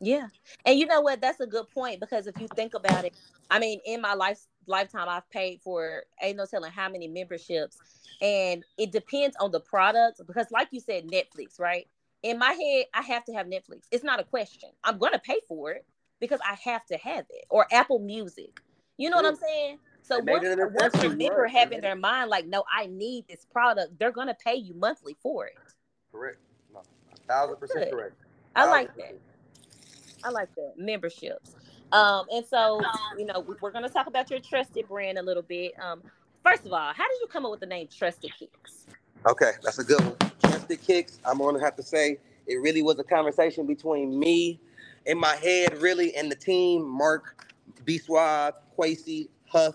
Yeah, 0.00 0.28
and 0.64 0.78
you 0.78 0.86
know 0.86 1.00
what? 1.00 1.20
That's 1.20 1.40
a 1.40 1.46
good 1.46 1.68
point 1.70 2.00
because 2.00 2.26
if 2.26 2.38
you 2.38 2.48
think 2.48 2.74
about 2.74 3.04
it, 3.04 3.16
I 3.50 3.58
mean, 3.58 3.80
in 3.86 4.00
my 4.00 4.14
life 4.14 4.40
lifetime, 4.66 5.08
I've 5.08 5.28
paid 5.30 5.60
for 5.62 6.04
ain't 6.22 6.36
no 6.36 6.46
telling 6.46 6.72
how 6.72 6.88
many 6.88 7.08
memberships, 7.08 7.78
and 8.20 8.64
it 8.76 8.92
depends 8.92 9.36
on 9.40 9.50
the 9.50 9.60
product 9.60 10.20
because, 10.26 10.46
like 10.50 10.68
you 10.70 10.80
said, 10.80 11.06
Netflix, 11.06 11.58
right? 11.58 11.88
In 12.24 12.38
my 12.38 12.52
head, 12.52 12.86
I 12.94 13.02
have 13.02 13.24
to 13.26 13.32
have 13.32 13.46
Netflix. 13.46 13.82
It's 13.92 14.04
not 14.04 14.20
a 14.20 14.24
question. 14.24 14.70
I'm 14.82 14.98
gonna 14.98 15.20
pay 15.20 15.40
for 15.48 15.72
it 15.72 15.86
because 16.20 16.40
I 16.46 16.56
have 16.64 16.84
to 16.86 16.96
have 16.98 17.26
it, 17.30 17.46
or 17.50 17.66
Apple 17.72 17.98
Music. 17.98 18.60
You 18.96 19.10
know 19.10 19.16
what 19.16 19.26
I'm 19.26 19.36
saying? 19.36 19.78
So 20.02 20.18
once, 20.20 20.44
once 20.80 20.92
the 20.94 21.10
member 21.10 21.46
have 21.46 21.70
in 21.70 21.80
their 21.80 21.94
mind, 21.94 22.30
like, 22.30 22.46
no, 22.46 22.64
I 22.72 22.86
need 22.86 23.26
this 23.28 23.44
product, 23.44 23.98
they're 23.98 24.12
gonna 24.12 24.36
pay 24.42 24.54
you 24.54 24.74
monthly 24.74 25.16
for 25.22 25.46
it. 25.46 25.54
Correct. 26.10 26.38
No, 26.72 26.82
thousand 27.26 27.56
percent 27.56 27.90
correct. 27.90 28.14
I 28.56 28.68
like 28.68 28.94
that. 28.96 29.18
I 30.24 30.30
like 30.30 30.52
that 30.56 30.74
memberships. 30.76 31.54
Um, 31.92 32.26
and 32.32 32.44
so 32.44 32.80
you 33.16 33.26
know, 33.26 33.44
we're 33.60 33.70
gonna 33.70 33.88
talk 33.88 34.06
about 34.06 34.30
your 34.30 34.40
trusted 34.40 34.88
brand 34.88 35.18
a 35.18 35.22
little 35.22 35.42
bit. 35.42 35.74
Um, 35.78 36.02
first 36.42 36.66
of 36.66 36.72
all, 36.72 36.92
how 36.92 37.08
did 37.08 37.20
you 37.20 37.26
come 37.30 37.44
up 37.44 37.50
with 37.50 37.60
the 37.60 37.66
name 37.66 37.88
Trusted 37.94 38.32
Kicks? 38.38 38.86
Okay, 39.26 39.52
that's 39.62 39.78
a 39.78 39.84
good 39.84 40.00
one. 40.00 40.16
Trusted 40.42 40.80
Kicks. 40.82 41.18
I'm 41.24 41.38
gonna 41.38 41.60
have 41.60 41.76
to 41.76 41.82
say 41.82 42.18
it 42.46 42.56
really 42.56 42.82
was 42.82 42.98
a 42.98 43.04
conversation 43.04 43.66
between 43.66 44.18
me 44.18 44.58
in 45.08 45.18
my 45.18 45.34
head, 45.36 45.76
really, 45.78 46.14
and 46.14 46.30
the 46.30 46.36
team, 46.36 46.86
Mark, 46.86 47.52
B 47.84 47.98
Suave, 47.98 48.54
Quasi, 48.74 49.28
Huff, 49.46 49.74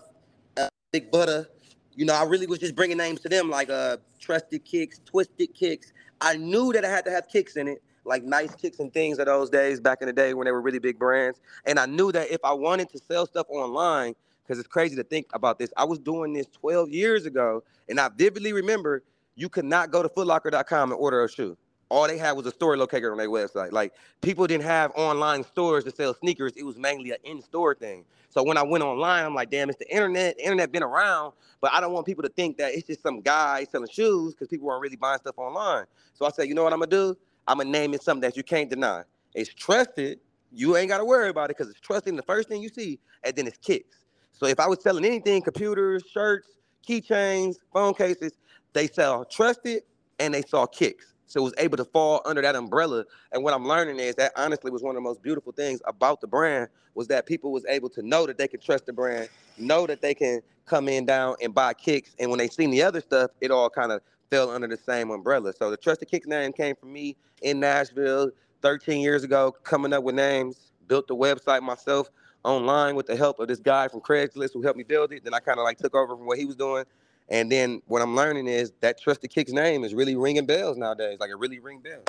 uh, 0.56 0.68
Big 0.92 1.10
Butter. 1.10 1.50
You 1.96 2.06
know, 2.06 2.14
I 2.14 2.24
really 2.24 2.46
was 2.46 2.60
just 2.60 2.74
bringing 2.74 2.96
names 2.96 3.20
to 3.20 3.28
them 3.28 3.50
like 3.50 3.68
uh, 3.68 3.98
Trusted 4.20 4.64
Kicks, 4.64 5.00
Twisted 5.04 5.52
Kicks. 5.52 5.92
I 6.20 6.36
knew 6.36 6.72
that 6.72 6.84
I 6.84 6.88
had 6.88 7.04
to 7.04 7.10
have 7.10 7.28
kicks 7.28 7.56
in 7.56 7.66
it, 7.66 7.82
like 8.04 8.22
nice 8.22 8.54
kicks 8.54 8.78
and 8.78 8.92
things 8.94 9.18
of 9.18 9.26
those 9.26 9.50
days 9.50 9.80
back 9.80 9.98
in 10.00 10.06
the 10.06 10.12
day 10.12 10.34
when 10.34 10.44
they 10.44 10.52
were 10.52 10.60
really 10.60 10.78
big 10.78 10.98
brands. 10.98 11.40
And 11.66 11.78
I 11.78 11.86
knew 11.86 12.12
that 12.12 12.30
if 12.30 12.40
I 12.44 12.52
wanted 12.52 12.88
to 12.90 12.98
sell 12.98 13.26
stuff 13.26 13.46
online, 13.50 14.14
because 14.44 14.58
it's 14.58 14.68
crazy 14.68 14.94
to 14.96 15.04
think 15.04 15.26
about 15.32 15.58
this, 15.58 15.70
I 15.76 15.84
was 15.84 15.98
doing 15.98 16.32
this 16.32 16.46
12 16.46 16.90
years 16.90 17.26
ago, 17.26 17.64
and 17.88 17.98
I 17.98 18.08
vividly 18.08 18.52
remember 18.52 19.02
you 19.34 19.48
could 19.48 19.64
not 19.64 19.90
go 19.90 20.00
to 20.02 20.08
footlocker.com 20.08 20.92
and 20.92 21.00
order 21.00 21.24
a 21.24 21.28
shoe 21.28 21.56
all 21.94 22.08
they 22.08 22.18
had 22.18 22.32
was 22.32 22.44
a 22.44 22.50
store 22.50 22.76
locator 22.76 23.12
on 23.12 23.18
their 23.18 23.28
website. 23.28 23.70
Like 23.70 23.94
people 24.20 24.48
didn't 24.48 24.64
have 24.64 24.90
online 24.96 25.44
stores 25.44 25.84
to 25.84 25.92
sell 25.92 26.12
sneakers. 26.12 26.52
It 26.56 26.64
was 26.64 26.76
mainly 26.76 27.12
an 27.12 27.18
in-store 27.22 27.76
thing. 27.76 28.04
So 28.30 28.42
when 28.42 28.58
I 28.58 28.64
went 28.64 28.82
online, 28.82 29.24
I'm 29.24 29.32
like, 29.32 29.48
damn, 29.48 29.70
it's 29.70 29.78
the 29.78 29.88
internet. 29.94 30.36
The 30.36 30.42
internet 30.42 30.72
been 30.72 30.82
around, 30.82 31.34
but 31.60 31.72
I 31.72 31.80
don't 31.80 31.92
want 31.92 32.04
people 32.04 32.24
to 32.24 32.28
think 32.30 32.58
that 32.58 32.72
it's 32.74 32.88
just 32.88 33.00
some 33.00 33.20
guy 33.20 33.64
selling 33.70 33.88
shoes 33.88 34.34
because 34.34 34.48
people 34.48 34.68
aren't 34.68 34.82
really 34.82 34.96
buying 34.96 35.20
stuff 35.20 35.38
online. 35.38 35.84
So 36.14 36.26
I 36.26 36.30
said, 36.30 36.48
you 36.48 36.54
know 36.56 36.64
what 36.64 36.72
I'm 36.72 36.80
gonna 36.80 36.90
do? 36.90 37.16
I'm 37.46 37.58
gonna 37.58 37.70
name 37.70 37.94
it 37.94 38.02
something 38.02 38.22
that 38.22 38.36
you 38.36 38.42
can't 38.42 38.68
deny. 38.68 39.04
It's 39.32 39.54
trusted. 39.54 40.18
You 40.50 40.76
ain't 40.76 40.88
gotta 40.88 41.04
worry 41.04 41.28
about 41.28 41.44
it 41.44 41.56
because 41.56 41.70
it's 41.70 41.78
trusted. 41.78 42.16
The 42.16 42.22
first 42.22 42.48
thing 42.48 42.60
you 42.60 42.70
see, 42.70 42.98
and 43.22 43.36
then 43.36 43.46
it's 43.46 43.58
kicks. 43.58 44.04
So 44.32 44.46
if 44.46 44.58
I 44.58 44.66
was 44.66 44.82
selling 44.82 45.04
anything, 45.04 45.42
computers, 45.42 46.02
shirts, 46.10 46.48
keychains, 46.88 47.54
phone 47.72 47.94
cases, 47.94 48.32
they 48.72 48.88
sell 48.88 49.24
trusted 49.24 49.84
and 50.18 50.34
they 50.34 50.42
saw 50.42 50.66
kicks. 50.66 51.13
So 51.34 51.40
it 51.40 51.42
was 51.42 51.54
able 51.58 51.76
to 51.78 51.84
fall 51.84 52.22
under 52.24 52.40
that 52.42 52.54
umbrella. 52.54 53.04
And 53.32 53.42
what 53.42 53.54
I'm 53.54 53.66
learning 53.66 53.98
is 53.98 54.14
that 54.14 54.30
honestly 54.36 54.70
was 54.70 54.84
one 54.84 54.94
of 54.94 54.94
the 54.94 55.00
most 55.00 55.20
beautiful 55.20 55.50
things 55.50 55.82
about 55.84 56.20
the 56.20 56.28
brand 56.28 56.68
was 56.94 57.08
that 57.08 57.26
people 57.26 57.50
was 57.50 57.66
able 57.66 57.88
to 57.88 58.02
know 58.02 58.24
that 58.24 58.38
they 58.38 58.46
could 58.46 58.62
trust 58.62 58.86
the 58.86 58.92
brand, 58.92 59.28
know 59.58 59.84
that 59.84 60.00
they 60.00 60.14
can 60.14 60.42
come 60.64 60.88
in 60.88 61.04
down 61.04 61.34
and 61.42 61.52
buy 61.52 61.74
kicks. 61.74 62.14
And 62.20 62.30
when 62.30 62.38
they 62.38 62.46
seen 62.46 62.70
the 62.70 62.84
other 62.84 63.00
stuff, 63.00 63.32
it 63.40 63.50
all 63.50 63.68
kind 63.68 63.90
of 63.90 64.00
fell 64.30 64.48
under 64.48 64.68
the 64.68 64.76
same 64.76 65.10
umbrella. 65.10 65.52
So 65.58 65.72
the 65.72 65.76
Trusted 65.76 66.08
Kicks 66.08 66.28
name 66.28 66.52
came 66.52 66.76
from 66.76 66.92
me 66.92 67.16
in 67.42 67.58
Nashville 67.58 68.30
13 68.62 69.00
years 69.00 69.24
ago, 69.24 69.56
coming 69.64 69.92
up 69.92 70.04
with 70.04 70.14
names, 70.14 70.70
built 70.86 71.08
the 71.08 71.16
website 71.16 71.62
myself 71.62 72.10
online 72.44 72.94
with 72.94 73.06
the 73.06 73.16
help 73.16 73.40
of 73.40 73.48
this 73.48 73.58
guy 73.58 73.88
from 73.88 74.00
Craigslist 74.00 74.52
who 74.52 74.62
helped 74.62 74.78
me 74.78 74.84
build 74.84 75.12
it. 75.12 75.24
Then 75.24 75.34
I 75.34 75.40
kind 75.40 75.58
of 75.58 75.64
like 75.64 75.78
took 75.78 75.96
over 75.96 76.16
from 76.16 76.26
what 76.26 76.38
he 76.38 76.44
was 76.44 76.54
doing 76.54 76.84
and 77.28 77.50
then 77.50 77.80
what 77.86 78.02
I'm 78.02 78.14
learning 78.14 78.46
is 78.46 78.72
that 78.80 79.00
Trusted 79.00 79.30
Kicks 79.30 79.52
name 79.52 79.84
is 79.84 79.94
really 79.94 80.16
ringing 80.16 80.46
bells 80.46 80.76
nowadays. 80.76 81.18
Like 81.20 81.30
it 81.30 81.38
really 81.38 81.58
ring 81.58 81.80
bells. 81.80 82.04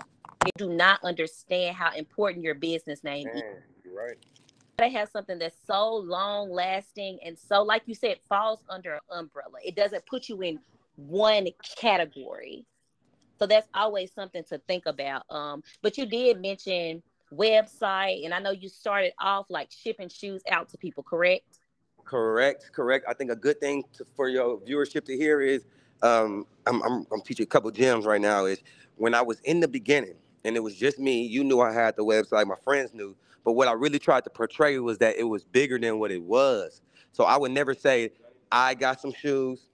You 0.45 0.51
do 0.57 0.69
not 0.74 1.03
understand 1.03 1.75
how 1.75 1.93
important 1.95 2.43
your 2.43 2.55
business 2.55 3.03
name 3.03 3.25
Man, 3.25 3.38
is. 3.38 3.43
you're 3.84 3.95
right. 3.95 4.17
They 4.77 4.89
have 4.91 5.10
something 5.10 5.39
that's 5.39 5.57
so 5.65 5.95
long 5.95 6.51
lasting 6.51 7.19
and 7.25 7.38
so, 7.38 7.63
like 7.63 7.84
you 7.86 7.95
said, 7.95 8.17
falls 8.27 8.60
under 8.69 8.95
an 8.95 9.00
umbrella. 9.12 9.57
It 9.63 9.75
doesn't 9.75 10.05
put 10.05 10.27
you 10.27 10.41
in 10.41 10.60
one 10.98 11.48
category. 11.77 12.65
So 13.39 13.48
that's 13.48 13.67
always 13.74 14.13
something 14.13 14.43
to 14.50 14.60
think 14.60 14.86
about. 14.86 15.24
Um, 15.29 15.63
but 15.81 15.98
you 15.98 16.05
did 16.05 16.41
mention 16.41 17.03
website, 17.34 18.24
and 18.24 18.34
I 18.34 18.39
know 18.39 18.51
you 18.51 18.69
started 18.69 19.13
off 19.19 19.45
like 19.50 19.72
shipping 19.72 20.10
shoes 20.10 20.41
out 20.50 20.69
to 20.69 20.77
people, 20.77 21.03
correct? 21.03 21.60
Correct, 22.06 22.72
correct. 22.74 23.06
I 23.10 23.16
think 23.16 23.32
a 23.32 23.38
good 23.38 23.60
thing 23.62 23.84
to, 23.94 24.06
for 24.16 24.30
your 24.30 24.60
viewership 24.60 25.06
to 25.06 25.18
hear 25.18 25.42
is 25.42 25.66
um, 26.04 26.46
I'm, 26.68 26.84
I'm, 26.84 27.08
I'm 27.14 27.22
teaching 27.22 27.46
a 27.46 27.48
couple 27.48 27.72
gems 27.72 28.06
right 28.06 28.22
now. 28.22 28.46
Is 28.46 28.60
when 28.98 29.16
I 29.16 29.24
was 29.24 29.40
in 29.42 29.62
the 29.62 29.70
beginning 29.70 30.16
and 30.46 30.58
it 30.58 30.62
was 30.64 30.76
just 30.76 31.00
me, 31.00 31.24
you 31.26 31.44
knew 31.44 31.62
I 31.62 31.74
had 31.74 31.96
the 31.98 32.06
website, 32.06 32.48
my 32.48 32.58
friends 32.64 32.94
knew. 32.94 33.16
But 33.46 33.54
what 33.54 33.70
I 33.70 33.74
really 33.74 34.00
tried 34.00 34.26
to 34.26 34.32
portray 34.32 34.80
was 34.80 35.00
that 35.00 35.18
it 35.18 35.26
was 35.26 35.46
bigger 35.46 35.80
than 35.80 36.00
what 36.00 36.12
it 36.12 36.22
was. 36.24 36.82
So 37.14 37.26
I 37.26 37.38
would 37.38 37.52
never 37.52 37.74
say, 37.74 38.12
I 38.52 38.76
got 38.76 39.02
some 39.02 39.14
shoes, 39.14 39.68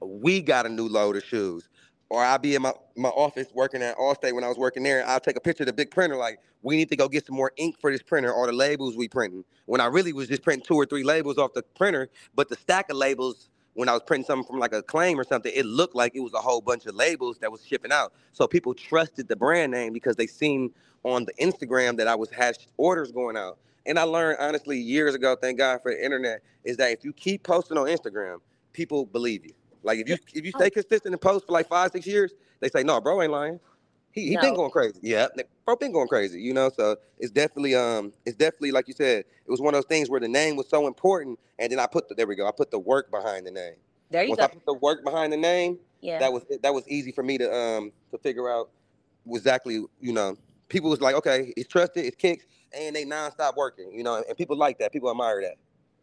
we 0.00 0.40
got 0.42 0.66
a 0.66 0.68
new 0.68 0.88
load 0.88 1.16
of 1.16 1.24
shoes. 1.24 1.67
Or 2.10 2.24
I'll 2.24 2.38
be 2.38 2.54
in 2.54 2.62
my, 2.62 2.72
my 2.96 3.10
office 3.10 3.48
working 3.54 3.82
at 3.82 3.96
Allstate 3.98 4.32
when 4.32 4.44
I 4.44 4.48
was 4.48 4.56
working 4.56 4.82
there. 4.82 5.06
I'll 5.06 5.20
take 5.20 5.36
a 5.36 5.40
picture 5.40 5.64
of 5.64 5.66
the 5.66 5.72
big 5.74 5.90
printer, 5.90 6.16
like, 6.16 6.40
we 6.62 6.76
need 6.76 6.88
to 6.88 6.96
go 6.96 7.08
get 7.08 7.26
some 7.26 7.36
more 7.36 7.52
ink 7.56 7.76
for 7.80 7.92
this 7.92 8.02
printer 8.02 8.32
or 8.32 8.46
the 8.46 8.52
labels 8.52 8.96
we 8.96 9.08
printing. 9.08 9.44
When 9.66 9.80
I 9.80 9.86
really 9.86 10.12
was 10.12 10.28
just 10.28 10.42
printing 10.42 10.64
two 10.64 10.74
or 10.74 10.86
three 10.86 11.04
labels 11.04 11.38
off 11.38 11.52
the 11.52 11.62
printer, 11.62 12.08
but 12.34 12.48
the 12.48 12.56
stack 12.56 12.90
of 12.90 12.96
labels 12.96 13.50
when 13.74 13.88
I 13.88 13.92
was 13.92 14.02
printing 14.04 14.26
something 14.26 14.44
from 14.44 14.58
like 14.58 14.72
a 14.72 14.82
claim 14.82 15.20
or 15.20 15.24
something, 15.24 15.52
it 15.54 15.64
looked 15.64 15.94
like 15.94 16.16
it 16.16 16.20
was 16.20 16.34
a 16.34 16.38
whole 16.38 16.60
bunch 16.60 16.86
of 16.86 16.96
labels 16.96 17.38
that 17.38 17.52
was 17.52 17.64
shipping 17.64 17.92
out. 17.92 18.12
So 18.32 18.48
people 18.48 18.74
trusted 18.74 19.28
the 19.28 19.36
brand 19.36 19.70
name 19.70 19.92
because 19.92 20.16
they 20.16 20.26
seen 20.26 20.72
on 21.04 21.26
the 21.26 21.32
Instagram 21.34 21.96
that 21.98 22.08
I 22.08 22.16
was 22.16 22.28
had 22.30 22.56
orders 22.76 23.12
going 23.12 23.36
out. 23.36 23.58
And 23.86 23.96
I 23.96 24.02
learned 24.02 24.38
honestly 24.40 24.78
years 24.78 25.14
ago, 25.14 25.36
thank 25.40 25.58
God 25.58 25.80
for 25.80 25.92
the 25.92 26.04
internet, 26.04 26.40
is 26.64 26.76
that 26.78 26.90
if 26.90 27.04
you 27.04 27.12
keep 27.12 27.44
posting 27.44 27.78
on 27.78 27.86
Instagram, 27.86 28.38
people 28.72 29.06
believe 29.06 29.44
you. 29.44 29.52
Like 29.82 29.98
if 29.98 30.08
you 30.08 30.16
if 30.34 30.44
you 30.44 30.52
stay 30.52 30.70
consistent 30.70 31.14
and 31.14 31.20
post 31.20 31.46
for 31.46 31.52
like 31.52 31.68
five, 31.68 31.90
six 31.92 32.06
years, 32.06 32.32
they 32.60 32.68
say, 32.68 32.82
no, 32.82 33.00
bro 33.00 33.22
ain't 33.22 33.32
lying. 33.32 33.60
He 34.12 34.28
he 34.28 34.36
been 34.36 34.54
going 34.54 34.70
crazy. 34.70 34.98
Yeah, 35.02 35.28
bro 35.64 35.76
been 35.76 35.92
going 35.92 36.08
crazy, 36.08 36.40
you 36.40 36.52
know. 36.52 36.70
So 36.70 36.96
it's 37.18 37.30
definitely 37.30 37.74
um 37.74 38.12
it's 38.26 38.36
definitely 38.36 38.72
like 38.72 38.88
you 38.88 38.94
said, 38.94 39.20
it 39.20 39.50
was 39.50 39.60
one 39.60 39.74
of 39.74 39.78
those 39.78 39.86
things 39.88 40.10
where 40.10 40.20
the 40.20 40.28
name 40.28 40.56
was 40.56 40.68
so 40.68 40.86
important, 40.86 41.38
and 41.58 41.70
then 41.70 41.78
I 41.78 41.86
put 41.86 42.08
the 42.08 42.14
there 42.14 42.26
we 42.26 42.34
go, 42.34 42.46
I 42.48 42.52
put 42.56 42.70
the 42.70 42.78
work 42.78 43.10
behind 43.10 43.46
the 43.46 43.50
name. 43.50 43.76
There 44.10 44.22
you 44.22 44.30
Once 44.30 44.38
go. 44.38 44.44
I 44.44 44.48
put 44.48 44.64
the 44.66 44.74
work 44.74 45.04
behind 45.04 45.32
the 45.32 45.36
name, 45.36 45.78
Yeah. 46.00 46.18
that 46.18 46.32
was 46.32 46.44
that 46.62 46.74
was 46.74 46.88
easy 46.88 47.12
for 47.12 47.22
me 47.22 47.38
to 47.38 47.54
um 47.54 47.92
to 48.10 48.18
figure 48.18 48.50
out 48.50 48.70
exactly 49.30 49.74
you 50.00 50.12
know 50.12 50.36
people 50.68 50.90
was 50.90 51.00
like 51.00 51.14
okay 51.14 51.52
it's 51.56 51.68
trusted 51.68 52.04
it's 52.04 52.16
kicks 52.16 52.46
and 52.76 52.96
they 52.96 53.04
nonstop 53.04 53.56
working 53.56 53.92
you 53.92 54.02
know 54.02 54.22
and 54.26 54.36
people 54.36 54.56
like 54.56 54.78
that 54.78 54.92
people 54.92 55.10
admire 55.10 55.42
that 55.42 55.56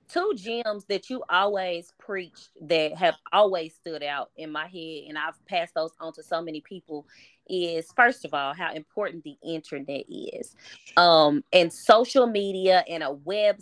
two 0.08 0.34
gems 0.36 0.86
that 0.86 1.10
you 1.10 1.24
always 1.30 1.94
preach 2.00 2.50
that 2.62 2.96
have 2.96 3.16
always 3.32 3.74
stood 3.76 4.04
out 4.04 4.32
in 4.38 4.52
my 4.52 4.68
head 4.68 5.04
and 5.08 5.18
i've 5.18 5.44
passed 5.46 5.74
those 5.74 5.92
on 6.00 6.14
to 6.14 6.24
so 6.24 6.42
many 6.42 6.62
people 6.62 7.06
is 7.48 7.92
first 7.96 8.26
of 8.26 8.34
all 8.34 8.54
how 8.54 8.74
important 8.74 9.24
the 9.24 9.38
internet 9.44 10.06
is. 10.10 10.56
Um 10.98 11.44
and 11.54 11.72
social 11.72 12.28
media 12.28 12.84
and 12.88 13.04
a 13.04 13.12
web 13.12 13.60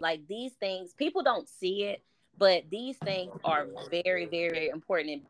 like 0.00 0.26
these 0.28 0.52
things 0.54 0.92
people 0.94 1.22
don't 1.22 1.48
see 1.48 1.84
it 1.84 2.02
but 2.38 2.64
these 2.70 2.96
things 2.98 3.32
are 3.44 3.66
very 3.90 4.26
very 4.26 4.68
important 4.68 5.22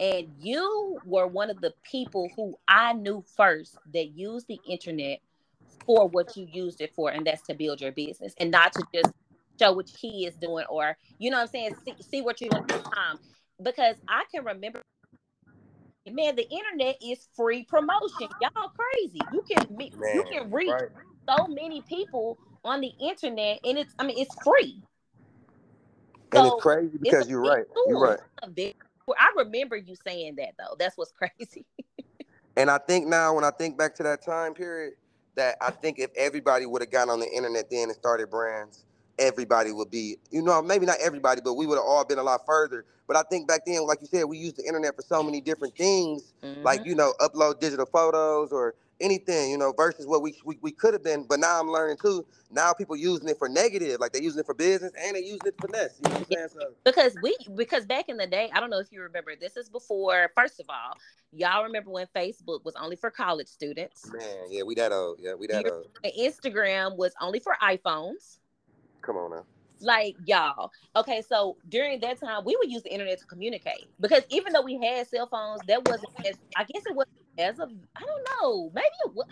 and 0.00 0.28
you 0.40 0.98
were 1.04 1.26
one 1.26 1.50
of 1.50 1.60
the 1.60 1.72
people 1.88 2.28
who 2.34 2.54
i 2.66 2.92
knew 2.92 3.22
first 3.36 3.76
that 3.92 4.08
used 4.16 4.48
the 4.48 4.58
internet 4.66 5.20
for 5.84 6.08
what 6.08 6.36
you 6.36 6.46
used 6.50 6.80
it 6.80 6.92
for 6.94 7.10
and 7.10 7.26
that's 7.26 7.42
to 7.42 7.54
build 7.54 7.80
your 7.80 7.92
business 7.92 8.34
and 8.38 8.50
not 8.50 8.72
to 8.72 8.82
just 8.94 9.12
show 9.60 9.72
what 9.72 9.88
he 9.88 10.26
is 10.26 10.34
doing 10.36 10.64
or 10.68 10.96
you 11.18 11.30
know 11.30 11.36
what 11.36 11.42
I'm 11.42 11.48
saying 11.48 11.74
see, 11.84 11.94
see 12.00 12.22
what 12.22 12.40
you're 12.40 12.50
doing 12.50 12.62
at 12.70 12.82
the 12.84 12.90
time 12.94 13.18
because 13.62 13.96
I 14.08 14.24
can 14.32 14.44
remember 14.44 14.82
man 16.10 16.34
the 16.36 16.48
internet 16.50 16.96
is 17.02 17.28
free 17.36 17.64
promotion. 17.64 18.28
Y'all 18.40 18.70
crazy. 18.76 19.20
You 19.32 19.42
can 19.50 19.76
meet 19.76 19.92
you 19.94 20.24
can 20.32 20.50
reach 20.50 20.70
right. 20.70 20.88
so 21.28 21.46
many 21.48 21.82
people 21.82 22.38
on 22.64 22.80
the 22.80 22.92
internet 23.00 23.60
and 23.64 23.78
it's 23.78 23.94
I 23.98 24.06
mean 24.06 24.18
it's 24.18 24.34
free. 24.42 24.82
And 26.34 26.46
So, 26.46 26.54
it's 26.54 26.62
crazy 26.62 26.90
It's 26.94 27.00
because 27.02 27.26
a 27.26 27.30
you're 27.30 27.42
right. 27.42 27.64
You're 27.86 28.00
right. 28.00 28.18
It's 28.56 28.74
I 29.18 29.32
remember 29.36 29.76
you 29.76 29.94
saying 30.06 30.36
that 30.36 30.54
though. 30.58 30.76
That's 30.78 30.96
what's 30.96 31.12
crazy. 31.38 31.66
And 32.56 32.70
i 32.70 32.78
think 32.78 33.06
now 33.06 33.34
when 33.34 33.44
i 33.44 33.50
think 33.50 33.78
back 33.78 33.94
to 33.96 34.02
that 34.02 34.24
time 34.24 34.54
period 34.54 34.94
that 35.34 35.56
i 35.60 35.70
think 35.70 35.98
if 35.98 36.10
everybody 36.16 36.66
would 36.66 36.82
have 36.82 36.90
gotten 36.90 37.10
on 37.10 37.20
the 37.20 37.30
internet 37.30 37.70
then 37.70 37.84
and 37.84 37.94
started 37.94 38.28
brands 38.30 38.84
everybody 39.18 39.72
would 39.72 39.90
be 39.90 40.16
you 40.30 40.42
know 40.42 40.62
maybe 40.62 40.86
not 40.86 40.96
everybody 41.00 41.40
but 41.44 41.54
we 41.54 41.66
would 41.66 41.76
have 41.76 41.84
all 41.84 42.04
been 42.04 42.18
a 42.18 42.22
lot 42.22 42.40
further. 42.46 42.84
But 43.06 43.16
i 43.16 43.22
think 43.30 43.46
back 43.48 43.62
then 43.66 43.86
like 43.86 44.00
you 44.00 44.06
said 44.06 44.24
we 44.24 44.38
used 44.38 44.56
the 44.56 44.64
internet 44.66 44.96
for 44.96 45.02
so 45.02 45.22
many 45.22 45.40
different 45.40 45.76
things 45.76 46.32
like 46.62 46.80
Mhm. 46.82 46.86
you 46.86 46.94
know 46.94 47.12
upload 47.20 47.60
digital 47.60 47.86
photos 47.86 48.52
or 48.52 48.74
anything 49.00 49.50
you 49.50 49.58
know 49.58 49.72
versus 49.72 50.06
what 50.06 50.22
we 50.22 50.36
we, 50.44 50.58
we 50.62 50.70
could 50.70 50.94
have 50.94 51.02
been. 51.02 51.24
But 51.24 51.40
now 51.40 51.60
i'm 51.60 51.68
learning 51.68 51.96
too 52.00 52.24
now 52.50 52.72
people 52.72 52.96
using 52.96 53.28
it 53.28 53.38
for 53.38 53.48
negative 53.48 53.98
like 54.00 54.12
they're 54.12 54.22
using 54.22 54.40
it 54.40 54.46
for 54.46 54.54
business 54.54 54.92
and 54.98 55.16
they 55.16 55.20
using 55.20 55.40
it 55.46 55.54
for 55.60 55.66
finesse 55.68 55.98
you 56.04 56.10
know 56.10 56.18
what 56.18 56.28
i'm 56.30 56.36
saying? 56.36 56.48
So 56.60 56.68
because 56.84 57.16
we 57.22 57.36
because 57.56 57.84
back 57.86 58.08
in 58.08 58.16
the 58.16 58.26
day 58.26 58.50
i 58.54 58.60
don't 58.60 58.70
know 58.70 58.78
if 58.78 58.90
you 58.92 59.02
remember 59.02 59.32
this 59.36 59.56
is 59.56 59.68
before 59.68 60.30
first 60.34 60.60
of 60.60 60.66
all 60.68 60.96
y'all 61.32 61.64
remember 61.64 61.90
when 61.90 62.06
facebook 62.14 62.64
was 62.64 62.74
only 62.76 62.96
for 62.96 63.10
college 63.10 63.48
students? 63.48 64.10
Man 64.12 64.22
yeah 64.50 64.62
we 64.62 64.74
that 64.76 64.92
old 64.92 65.18
yeah 65.20 65.34
we 65.34 65.46
that 65.48 65.66
old. 65.70 65.86
instagram 66.18 66.96
was 66.96 67.12
only 67.20 67.40
for 67.40 67.56
iphones 67.62 68.38
come 69.02 69.16
on 69.16 69.30
now. 69.30 69.44
Like 69.80 70.16
y'all. 70.24 70.70
Okay 70.94 71.22
so 71.26 71.56
during 71.68 72.00
that 72.00 72.20
time 72.20 72.44
we 72.44 72.56
would 72.56 72.70
use 72.70 72.82
the 72.82 72.92
internet 72.92 73.18
to 73.18 73.26
communicate. 73.26 73.86
Because 74.00 74.22
even 74.30 74.52
though 74.52 74.62
we 74.62 74.80
had 74.82 75.06
cell 75.08 75.26
phones 75.26 75.60
that 75.66 75.86
wasn't 75.88 76.12
as 76.26 76.36
i 76.56 76.64
guess 76.64 76.82
it 76.86 76.94
was 76.94 77.06
as 77.38 77.58
of 77.58 77.70
i 77.96 78.00
don't 78.00 78.28
know. 78.40 78.70
Maybe 78.74 78.86
it 79.04 79.14
was 79.14 79.26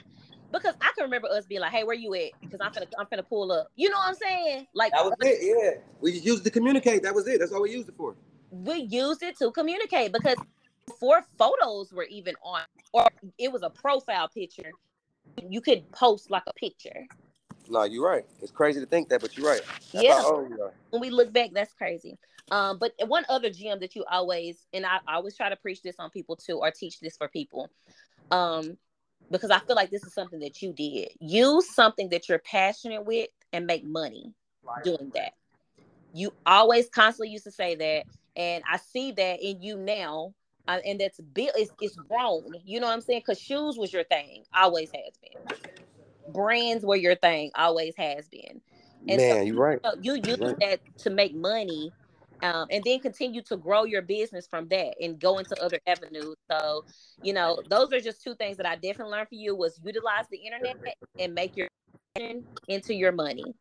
because 0.52 0.74
i 0.80 0.90
can 0.96 1.04
remember 1.04 1.28
us 1.28 1.46
being 1.46 1.60
like 1.60 1.72
hey 1.72 1.84
where 1.84 1.94
you 1.94 2.12
at? 2.14 2.30
Because 2.40 2.58
i'm 2.60 2.72
gonna 2.72 2.86
i'm 2.98 3.06
gonna 3.10 3.22
pull 3.22 3.52
up. 3.52 3.68
You 3.76 3.90
know 3.90 3.96
what 3.96 4.08
i'm 4.08 4.14
saying? 4.14 4.66
Like 4.74 4.92
that 4.92 5.04
was 5.04 5.14
it 5.20 5.38
yeah. 5.40 5.80
We 6.00 6.12
used 6.12 6.44
to 6.44 6.50
communicate. 6.50 7.02
That 7.02 7.14
was 7.14 7.28
it. 7.28 7.38
That's 7.38 7.52
all 7.52 7.62
we 7.62 7.70
used 7.70 7.88
it 7.88 7.94
for. 7.96 8.16
We 8.50 8.88
used 8.90 9.22
it 9.22 9.38
to 9.38 9.52
communicate 9.52 10.12
because 10.12 10.36
before 10.86 11.24
photos 11.38 11.92
were 11.92 12.06
even 12.10 12.34
on 12.42 12.62
or 12.92 13.06
it 13.38 13.52
was 13.52 13.62
a 13.62 13.70
profile 13.70 14.28
picture 14.28 14.72
you 15.48 15.60
could 15.60 15.90
post 15.92 16.30
like 16.30 16.42
a 16.46 16.52
picture 16.54 17.06
no 17.70 17.84
you're 17.84 18.06
right. 18.06 18.24
It's 18.42 18.50
crazy 18.50 18.80
to 18.80 18.86
think 18.86 19.08
that 19.08 19.20
but 19.20 19.36
you're 19.36 19.46
right. 19.46 19.62
That's 19.92 19.92
Yeah. 19.92 20.20
how 20.22 20.34
old 20.34 20.50
we 20.50 20.60
are. 20.60 20.72
When 20.90 21.00
we 21.00 21.10
look 21.10 21.32
back 21.32 21.50
that's 21.52 21.72
crazy. 21.72 22.18
Um 22.50 22.78
but 22.78 22.92
one 23.06 23.24
other 23.28 23.50
gem 23.50 23.80
that 23.80 23.94
you 23.94 24.04
always 24.10 24.66
and 24.72 24.84
I, 24.84 24.98
I 25.06 25.14
always 25.14 25.36
try 25.36 25.48
to 25.48 25.56
preach 25.56 25.82
this 25.82 25.96
on 25.98 26.10
people 26.10 26.36
too 26.36 26.58
or 26.58 26.70
teach 26.70 27.00
this 27.00 27.16
for 27.16 27.28
people 27.28 27.70
um 28.30 28.76
because 29.30 29.50
i 29.50 29.58
feel 29.60 29.76
like 29.76 29.90
this 29.90 30.04
is 30.04 30.12
something 30.14 30.40
that 30.40 30.60
you 30.62 30.72
did. 30.72 31.10
Use 31.20 31.72
something 31.74 32.08
that 32.10 32.28
you're 32.28 32.40
passionate 32.40 33.04
with 33.04 33.28
and 33.52 33.66
make 33.66 33.84
money 33.84 34.32
doing 34.84 35.10
that. 35.14 35.32
You 36.12 36.32
always 36.44 36.88
constantly 36.88 37.30
used 37.30 37.44
to 37.44 37.52
say 37.52 37.74
that 37.76 38.04
and 38.36 38.62
i 38.70 38.76
see 38.76 39.12
that 39.12 39.40
in 39.42 39.62
you 39.62 39.76
now 39.76 40.34
uh, 40.68 40.78
and 40.86 41.00
that's 41.00 41.20
built 41.20 41.50
it's, 41.56 41.72
it's 41.80 41.96
grown. 41.96 42.54
You 42.64 42.80
know 42.80 42.86
what 42.86 42.92
i'm 42.92 43.00
saying? 43.00 43.20
Because 43.26 43.40
shoes 43.40 43.76
was 43.76 43.92
your 43.92 44.04
thing. 44.04 44.44
Always 44.54 44.90
has 44.92 45.14
been 45.22 45.56
brands 46.28 46.84
were 46.84 46.96
your 46.96 47.14
thing 47.16 47.50
always 47.54 47.94
has 47.96 48.28
been. 48.28 48.60
And 49.08 49.20
so 49.20 49.40
you're 49.42 49.56
right. 49.56 49.78
so 49.84 49.92
you 50.00 50.14
use 50.14 50.38
Right. 50.38 50.56
that 50.60 50.80
to 50.98 51.10
make 51.10 51.34
money 51.34 51.92
um, 52.42 52.66
and 52.70 52.82
then 52.84 53.00
continue 53.00 53.42
to 53.42 53.56
grow 53.56 53.84
your 53.84 54.02
business 54.02 54.46
from 54.46 54.68
that 54.68 54.94
and 55.00 55.18
go 55.18 55.38
into 55.38 55.60
other 55.62 55.78
avenues. 55.86 56.36
So 56.50 56.84
you 57.22 57.32
know 57.32 57.58
those 57.68 57.92
are 57.92 58.00
just 58.00 58.22
two 58.22 58.34
things 58.34 58.56
that 58.56 58.66
i 58.66 58.74
definitely 58.76 59.12
learned 59.12 59.28
for 59.28 59.34
you 59.34 59.54
was 59.54 59.78
utilize 59.84 60.24
the 60.30 60.38
internet 60.38 60.76
and 61.18 61.34
make 61.34 61.56
your 61.56 61.68
into 62.68 62.94
your 62.94 63.12
money. 63.12 63.54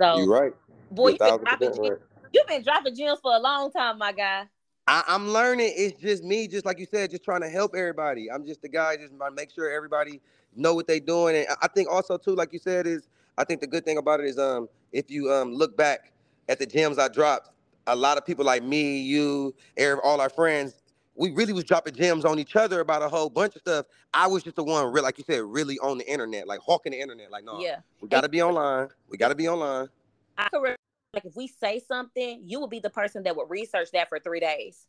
So 0.00 0.18
you're 0.18 0.28
right. 0.28 0.52
boy 0.90 1.10
you've 1.10 1.18
been, 1.18 1.38
dropping 1.38 1.58
gems, 1.60 1.78
right. 1.78 1.98
you've 2.32 2.46
been 2.46 2.62
dropping 2.62 2.94
gems 2.94 3.20
for 3.22 3.34
a 3.34 3.38
long 3.40 3.70
time 3.70 3.98
my 3.98 4.12
guy 4.12 4.46
I, 4.90 5.04
I'm 5.06 5.28
learning. 5.28 5.72
It's 5.76 6.00
just 6.00 6.24
me, 6.24 6.48
just 6.48 6.66
like 6.66 6.80
you 6.80 6.86
said, 6.90 7.12
just 7.12 7.22
trying 7.22 7.42
to 7.42 7.48
help 7.48 7.76
everybody. 7.76 8.28
I'm 8.28 8.44
just 8.44 8.60
the 8.60 8.68
guy, 8.68 8.96
just 8.96 9.12
want 9.12 9.30
to 9.30 9.36
make 9.40 9.52
sure 9.52 9.70
everybody 9.70 10.20
know 10.56 10.74
what 10.74 10.88
they're 10.88 10.98
doing. 10.98 11.36
And 11.36 11.46
I- 11.62 11.68
think 11.68 11.88
also 11.88 12.18
too, 12.18 12.34
like 12.34 12.52
you 12.52 12.58
said, 12.58 12.88
is 12.88 13.06
I 13.38 13.44
think 13.44 13.60
the 13.60 13.68
good 13.68 13.84
thing 13.84 13.98
about 13.98 14.18
it 14.18 14.26
is 14.26 14.36
um 14.36 14.68
if 14.90 15.08
you 15.08 15.32
um 15.32 15.54
look 15.54 15.76
back 15.76 16.10
at 16.48 16.58
the 16.58 16.66
gems 16.66 16.98
I 16.98 17.06
dropped, 17.06 17.50
a 17.86 17.94
lot 17.94 18.18
of 18.18 18.26
people 18.26 18.44
like 18.44 18.64
me, 18.64 18.98
you, 18.98 19.54
Eric, 19.76 20.00
all 20.02 20.20
our 20.20 20.28
friends, 20.28 20.82
we 21.14 21.30
really 21.30 21.52
was 21.52 21.62
dropping 21.62 21.94
gems 21.94 22.24
on 22.24 22.40
each 22.40 22.56
other 22.56 22.80
about 22.80 23.02
a 23.02 23.08
whole 23.08 23.30
bunch 23.30 23.54
of 23.54 23.60
stuff. 23.60 23.86
I 24.12 24.26
was 24.26 24.42
just 24.42 24.56
the 24.56 24.64
one, 24.64 24.92
real 24.92 25.04
like 25.04 25.18
you 25.18 25.24
said, 25.24 25.42
really 25.44 25.78
on 25.78 25.98
the 25.98 26.10
internet, 26.10 26.48
like 26.48 26.58
hawking 26.58 26.90
the 26.90 27.00
internet. 27.00 27.30
Like, 27.30 27.44
no, 27.44 27.60
yeah 27.60 27.76
we 28.00 28.08
gotta 28.08 28.28
be 28.28 28.42
online. 28.42 28.88
We 29.08 29.18
gotta 29.18 29.36
be 29.36 29.48
online. 29.48 29.88
i 30.36 30.48
re- 30.60 30.74
like 31.14 31.24
if 31.24 31.34
we 31.36 31.46
say 31.46 31.80
something 31.86 32.42
you 32.44 32.60
will 32.60 32.68
be 32.68 32.78
the 32.78 32.90
person 32.90 33.22
that 33.22 33.36
would 33.36 33.50
research 33.50 33.90
that 33.92 34.08
for 34.08 34.18
three 34.18 34.40
days 34.40 34.86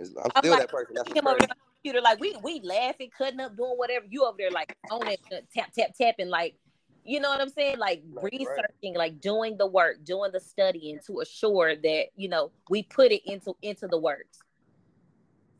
I'm 0.00 0.30
I'm 0.34 0.42
still 0.42 0.50
like, 0.52 0.60
that 0.60 0.70
person. 0.70 0.94
That's 0.94 1.12
him 1.12 1.26
over 1.26 1.36
crazy. 1.36 1.52
computer, 1.76 2.00
like 2.00 2.20
we 2.20 2.36
we 2.42 2.60
laughing, 2.62 3.10
cutting 3.16 3.40
up, 3.40 3.56
doing 3.56 3.74
whatever. 3.76 4.06
You 4.08 4.24
over 4.24 4.36
there 4.38 4.50
like 4.50 4.76
on 4.90 5.06
it, 5.08 5.20
uh, 5.32 5.36
tap 5.54 5.72
tap 5.72 5.90
tapping, 6.00 6.28
like 6.28 6.56
you 7.04 7.20
know 7.20 7.28
what 7.28 7.40
I'm 7.40 7.48
saying? 7.48 7.78
Like 7.78 8.02
right, 8.12 8.32
researching, 8.32 8.94
right. 8.94 8.96
like 8.96 9.20
doing 9.20 9.56
the 9.56 9.66
work, 9.66 10.04
doing 10.04 10.32
the 10.32 10.40
studying 10.40 10.98
to 11.06 11.20
assure 11.20 11.76
that 11.76 12.06
you 12.16 12.28
know 12.28 12.50
we 12.70 12.82
put 12.82 13.12
it 13.12 13.22
into 13.30 13.54
into 13.62 13.86
the 13.86 13.98
works. 13.98 14.38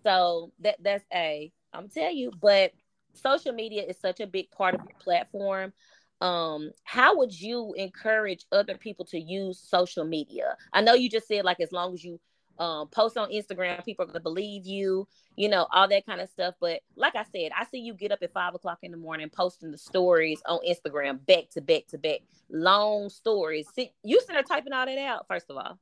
So 0.02 0.52
that 0.60 0.76
that's 0.82 1.04
a 1.12 1.52
I'm 1.72 1.88
telling 1.88 2.16
you, 2.16 2.32
but 2.40 2.72
social 3.12 3.52
media 3.52 3.82
is 3.82 3.98
such 3.98 4.20
a 4.20 4.26
big 4.26 4.50
part 4.50 4.74
of 4.74 4.80
your 4.80 4.98
platform. 4.98 5.72
Um, 6.20 6.70
how 6.84 7.16
would 7.18 7.38
you 7.38 7.74
encourage 7.76 8.46
other 8.52 8.76
people 8.76 9.04
to 9.06 9.18
use 9.18 9.58
social 9.58 10.04
media? 10.04 10.56
I 10.72 10.80
know 10.80 10.94
you 10.94 11.10
just 11.10 11.28
said 11.28 11.44
like 11.44 11.60
as 11.60 11.72
long 11.72 11.94
as 11.94 12.04
you 12.04 12.20
um, 12.58 12.88
post 12.88 13.16
on 13.16 13.30
Instagram, 13.30 13.84
people 13.84 14.04
are 14.04 14.06
gonna 14.06 14.20
believe 14.20 14.66
you, 14.66 15.08
you 15.36 15.48
know, 15.48 15.66
all 15.72 15.88
that 15.88 16.06
kind 16.06 16.20
of 16.20 16.28
stuff. 16.28 16.54
But 16.60 16.80
like 16.96 17.16
I 17.16 17.24
said, 17.24 17.50
I 17.58 17.64
see 17.64 17.78
you 17.78 17.94
get 17.94 18.12
up 18.12 18.20
at 18.22 18.32
five 18.32 18.54
o'clock 18.54 18.78
in 18.82 18.90
the 18.90 18.96
morning 18.96 19.28
posting 19.28 19.70
the 19.70 19.78
stories 19.78 20.40
on 20.46 20.60
Instagram 20.66 21.24
back 21.26 21.50
to 21.50 21.60
back 21.60 21.86
to 21.88 21.98
back, 21.98 22.20
long 22.48 23.08
stories. 23.08 23.66
See, 23.74 23.92
you 24.02 24.20
are 24.30 24.42
typing 24.42 24.72
all 24.72 24.86
that 24.86 24.98
out, 24.98 25.26
first 25.28 25.46
of 25.50 25.56
all. 25.56 25.78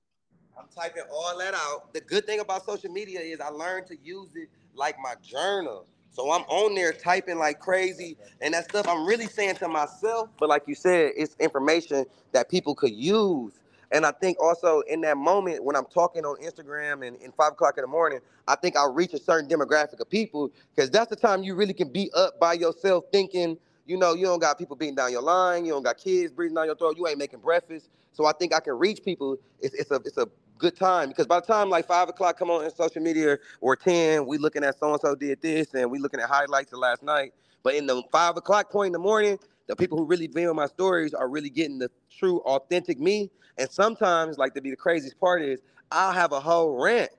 I'm 0.59 0.67
typing 0.75 1.05
all 1.11 1.39
that 1.39 1.55
out. 1.55 1.93
The 1.95 2.01
good 2.01 2.27
thing 2.27 2.41
about 2.41 2.65
social 2.65 2.91
media 2.91 3.21
is 3.21 3.41
I 3.41 3.49
learned 3.49 3.87
to 3.89 3.97
use 4.03 4.35
it 4.35 4.49
like 4.75 4.97
my 5.03 5.15
journal. 5.23 5.87
So 6.12 6.31
I'm 6.33 6.42
on 6.42 6.75
there 6.75 6.92
typing 6.92 7.38
like 7.38 7.61
crazy 7.61 8.16
and 8.40 8.54
that 8.54 8.64
stuff 8.66 8.87
I'm 8.88 9.07
really 9.07 9.26
saying 9.26 9.57
to 9.57 9.69
myself. 9.69 10.31
But 10.38 10.49
like 10.50 10.64
you 10.66 10.75
said, 10.76 11.12
it's 11.16 11.37
information 11.40 12.07
that 12.33 12.50
people 12.50 12.75
could 12.75 12.92
use. 12.92 13.54
And 13.92 14.07
I 14.07 14.12
think 14.12 14.40
also 14.40 14.81
in 14.83 15.02
that 15.02 15.16
moment 15.19 15.64
when 15.64 15.76
I'm 15.76 15.87
talking 15.87 16.25
on 16.25 16.37
Instagram 16.42 17.07
and 17.07 17.16
in 17.19 17.33
five 17.33 17.52
o'clock 17.52 17.75
in 17.78 17.83
the 17.83 17.88
morning, 17.88 18.21
I 18.49 18.57
think 18.57 18.76
I'll 18.76 18.92
reach 18.92 19.14
a 19.14 19.19
certain 19.19 19.49
demographic 19.49 20.00
of 20.00 20.11
people 20.11 20.50
because 20.75 20.90
that's 20.90 21.11
the 21.11 21.16
time 21.16 21.42
you 21.42 21.54
really 21.54 21.75
can 21.75 21.90
be 21.92 22.11
up 22.14 22.40
by 22.40 22.54
yourself 22.54 23.04
thinking, 23.12 23.59
you 23.87 23.97
know, 23.99 24.14
you 24.14 24.26
don't 24.26 24.40
got 24.40 24.59
people 24.59 24.76
beating 24.76 24.97
down 24.97 25.12
your 25.12 25.23
line, 25.23 25.64
you 25.66 25.73
don't 25.73 25.83
got 25.85 25.99
kids 25.99 26.33
breathing 26.33 26.54
down 26.57 26.66
your 26.66 26.76
throat, 26.76 26.97
you 26.99 27.07
ain't 27.09 27.19
making 27.19 27.40
breakfast. 27.40 27.90
So 28.12 28.26
I 28.26 28.33
think 28.33 28.54
I 28.54 28.61
can 28.61 28.75
reach 28.75 29.02
people. 29.04 29.38
It's, 29.61 29.75
it's 29.75 29.90
a 29.90 29.97
it's 29.97 30.19
a 30.19 30.28
good 30.59 30.76
time 30.76 31.09
because 31.09 31.26
by 31.26 31.40
the 31.40 31.47
time 31.47 31.68
like 31.68 31.87
five 31.87 32.09
o'clock 32.09 32.38
come 32.38 32.50
on 32.50 32.64
in 32.64 32.71
social 32.71 33.02
media 33.02 33.38
or 33.61 33.75
10 33.75 34.26
we 34.26 34.38
looking 34.38 34.62
at 34.62 34.78
so 34.78 34.92
and 34.92 35.00
so 35.00 35.14
did 35.14 35.40
this 35.42 35.75
and 35.75 35.90
we 35.90 35.99
looking 35.99 36.21
at 36.21 36.28
highlights 36.28 36.73
of 36.73 36.78
last 36.78 37.02
night. 37.02 37.32
But 37.62 37.75
in 37.75 37.87
the 37.87 38.02
five 38.12 38.37
o'clock 38.37 38.71
point 38.71 38.88
in 38.88 38.92
the 38.92 38.99
morning 38.99 39.38
the 39.66 39.76
people 39.76 39.99
who 39.99 40.04
really 40.04 40.26
view 40.26 40.52
my 40.54 40.66
stories 40.66 41.14
are 41.14 41.28
really 41.28 41.50
getting 41.50 41.78
the 41.78 41.90
true 42.11 42.40
authentic 42.40 43.00
me. 43.00 43.30
And 43.59 43.71
sometimes 43.71 44.38
like 44.38 44.54
to 44.54 44.61
be 44.61 44.71
the 44.71 44.76
craziest 44.76 45.18
part 45.18 45.42
is 45.42 45.61
i'll 45.90 46.12
have 46.12 46.32
a 46.32 46.40
whole 46.40 46.80
rant 46.82 47.11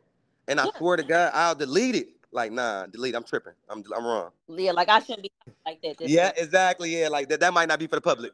and 0.48 0.60
i 0.60 0.66
yeah. 0.66 0.72
swear 0.78 0.98
to 0.98 1.04
god 1.04 1.32
i'll 1.34 1.56
delete 1.56 1.96
it. 1.96 2.08
Like 2.32 2.52
nah 2.52 2.86
delete 2.88 3.16
i'm 3.16 3.24
tripping. 3.24 3.54
I'm, 3.70 3.84
I'm 3.96 4.06
wrong. 4.06 4.32
Yeah 4.48 4.72
like 4.72 4.90
i 4.90 5.00
shouldn't 5.00 5.24
be 5.24 5.32
like 5.66 5.82
that 5.82 6.08
yeah 6.08 6.32
exactly. 6.38 6.98
Yeah 6.98 7.10
like 7.10 7.30
that 7.30 7.40
that 7.42 7.54
might 7.54 7.68
not 7.68 7.80
be 7.80 7.88
for 7.88 7.96
the 7.96 8.02
public. 8.02 8.32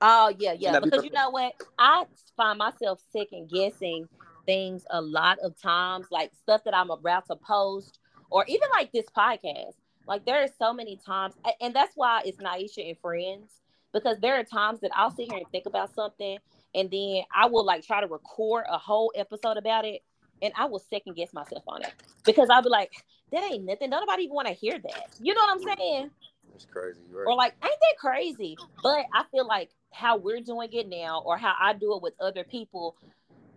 Oh 0.00 0.32
yeah, 0.38 0.54
yeah. 0.58 0.80
Because 0.80 1.04
you 1.04 1.10
know 1.10 1.30
what? 1.30 1.52
I 1.78 2.04
find 2.36 2.58
myself 2.58 3.00
second 3.12 3.50
guessing 3.50 4.08
things 4.50 4.84
a 4.90 5.00
lot 5.00 5.38
of 5.44 5.56
times, 5.60 6.06
like 6.10 6.32
stuff 6.34 6.64
that 6.64 6.74
I'm 6.74 6.90
about 6.90 7.28
to 7.28 7.36
post, 7.36 8.00
or 8.30 8.44
even 8.48 8.68
like 8.72 8.90
this 8.90 9.06
podcast. 9.16 9.74
Like 10.08 10.24
there 10.24 10.42
are 10.42 10.48
so 10.58 10.72
many 10.72 10.98
times, 11.06 11.34
and 11.60 11.72
that's 11.72 11.92
why 11.94 12.22
it's 12.24 12.38
Nieshia 12.38 12.88
and 12.88 12.98
friends, 12.98 13.60
because 13.92 14.18
there 14.18 14.40
are 14.40 14.42
times 14.42 14.80
that 14.80 14.90
I'll 14.96 15.12
sit 15.12 15.30
here 15.30 15.38
and 15.38 15.46
think 15.52 15.66
about 15.66 15.94
something, 15.94 16.38
and 16.74 16.90
then 16.90 17.22
I 17.32 17.46
will 17.46 17.64
like 17.64 17.86
try 17.86 18.00
to 18.00 18.08
record 18.08 18.64
a 18.68 18.76
whole 18.76 19.12
episode 19.14 19.56
about 19.56 19.84
it, 19.84 20.02
and 20.42 20.52
I 20.58 20.64
will 20.64 20.80
second 20.80 21.14
guess 21.14 21.32
myself 21.32 21.62
on 21.68 21.82
it 21.82 21.92
because 22.24 22.48
I'll 22.50 22.62
be 22.62 22.70
like, 22.70 22.90
that 23.30 23.44
ain't 23.44 23.64
nothing. 23.64 23.90
Nobody 23.90 24.24
even 24.24 24.34
want 24.34 24.48
to 24.48 24.54
hear 24.54 24.80
that. 24.80 25.04
You 25.20 25.32
know 25.32 25.42
what 25.42 25.52
I'm 25.52 25.76
saying? 25.78 26.10
It's 26.56 26.64
crazy, 26.64 26.98
right? 27.12 27.24
Or 27.24 27.36
like, 27.36 27.54
ain't 27.62 27.72
that 27.80 27.98
crazy? 28.00 28.56
But 28.82 29.04
I 29.14 29.22
feel 29.30 29.46
like 29.46 29.70
how 29.92 30.16
we're 30.16 30.40
doing 30.40 30.70
it 30.72 30.88
now, 30.88 31.22
or 31.24 31.36
how 31.36 31.54
I 31.60 31.72
do 31.72 31.94
it 31.94 32.02
with 32.02 32.14
other 32.20 32.42
people, 32.42 32.96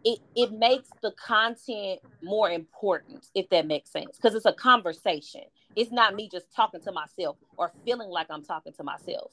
it 0.04 0.20
it 0.36 0.52
makes 0.52 0.90
the 1.02 1.12
content 1.12 2.00
more 2.22 2.50
important 2.50 3.28
if 3.36 3.50
that 3.50 3.68
makes 3.68 3.92
sense. 3.92 4.18
Because 4.18 4.36
it's 4.36 4.46
a 4.46 4.54
conversation. 4.54 5.44
It's 5.76 5.92
not 5.92 6.16
me 6.16 6.30
just 6.30 6.48
talking 6.56 6.82
to 6.82 6.92
myself 6.92 7.38
or 7.58 7.72
feeling 7.86 8.10
like 8.10 8.28
i'm 8.30 8.44
talking 8.44 8.74
to 8.74 8.84
myself. 8.84 9.32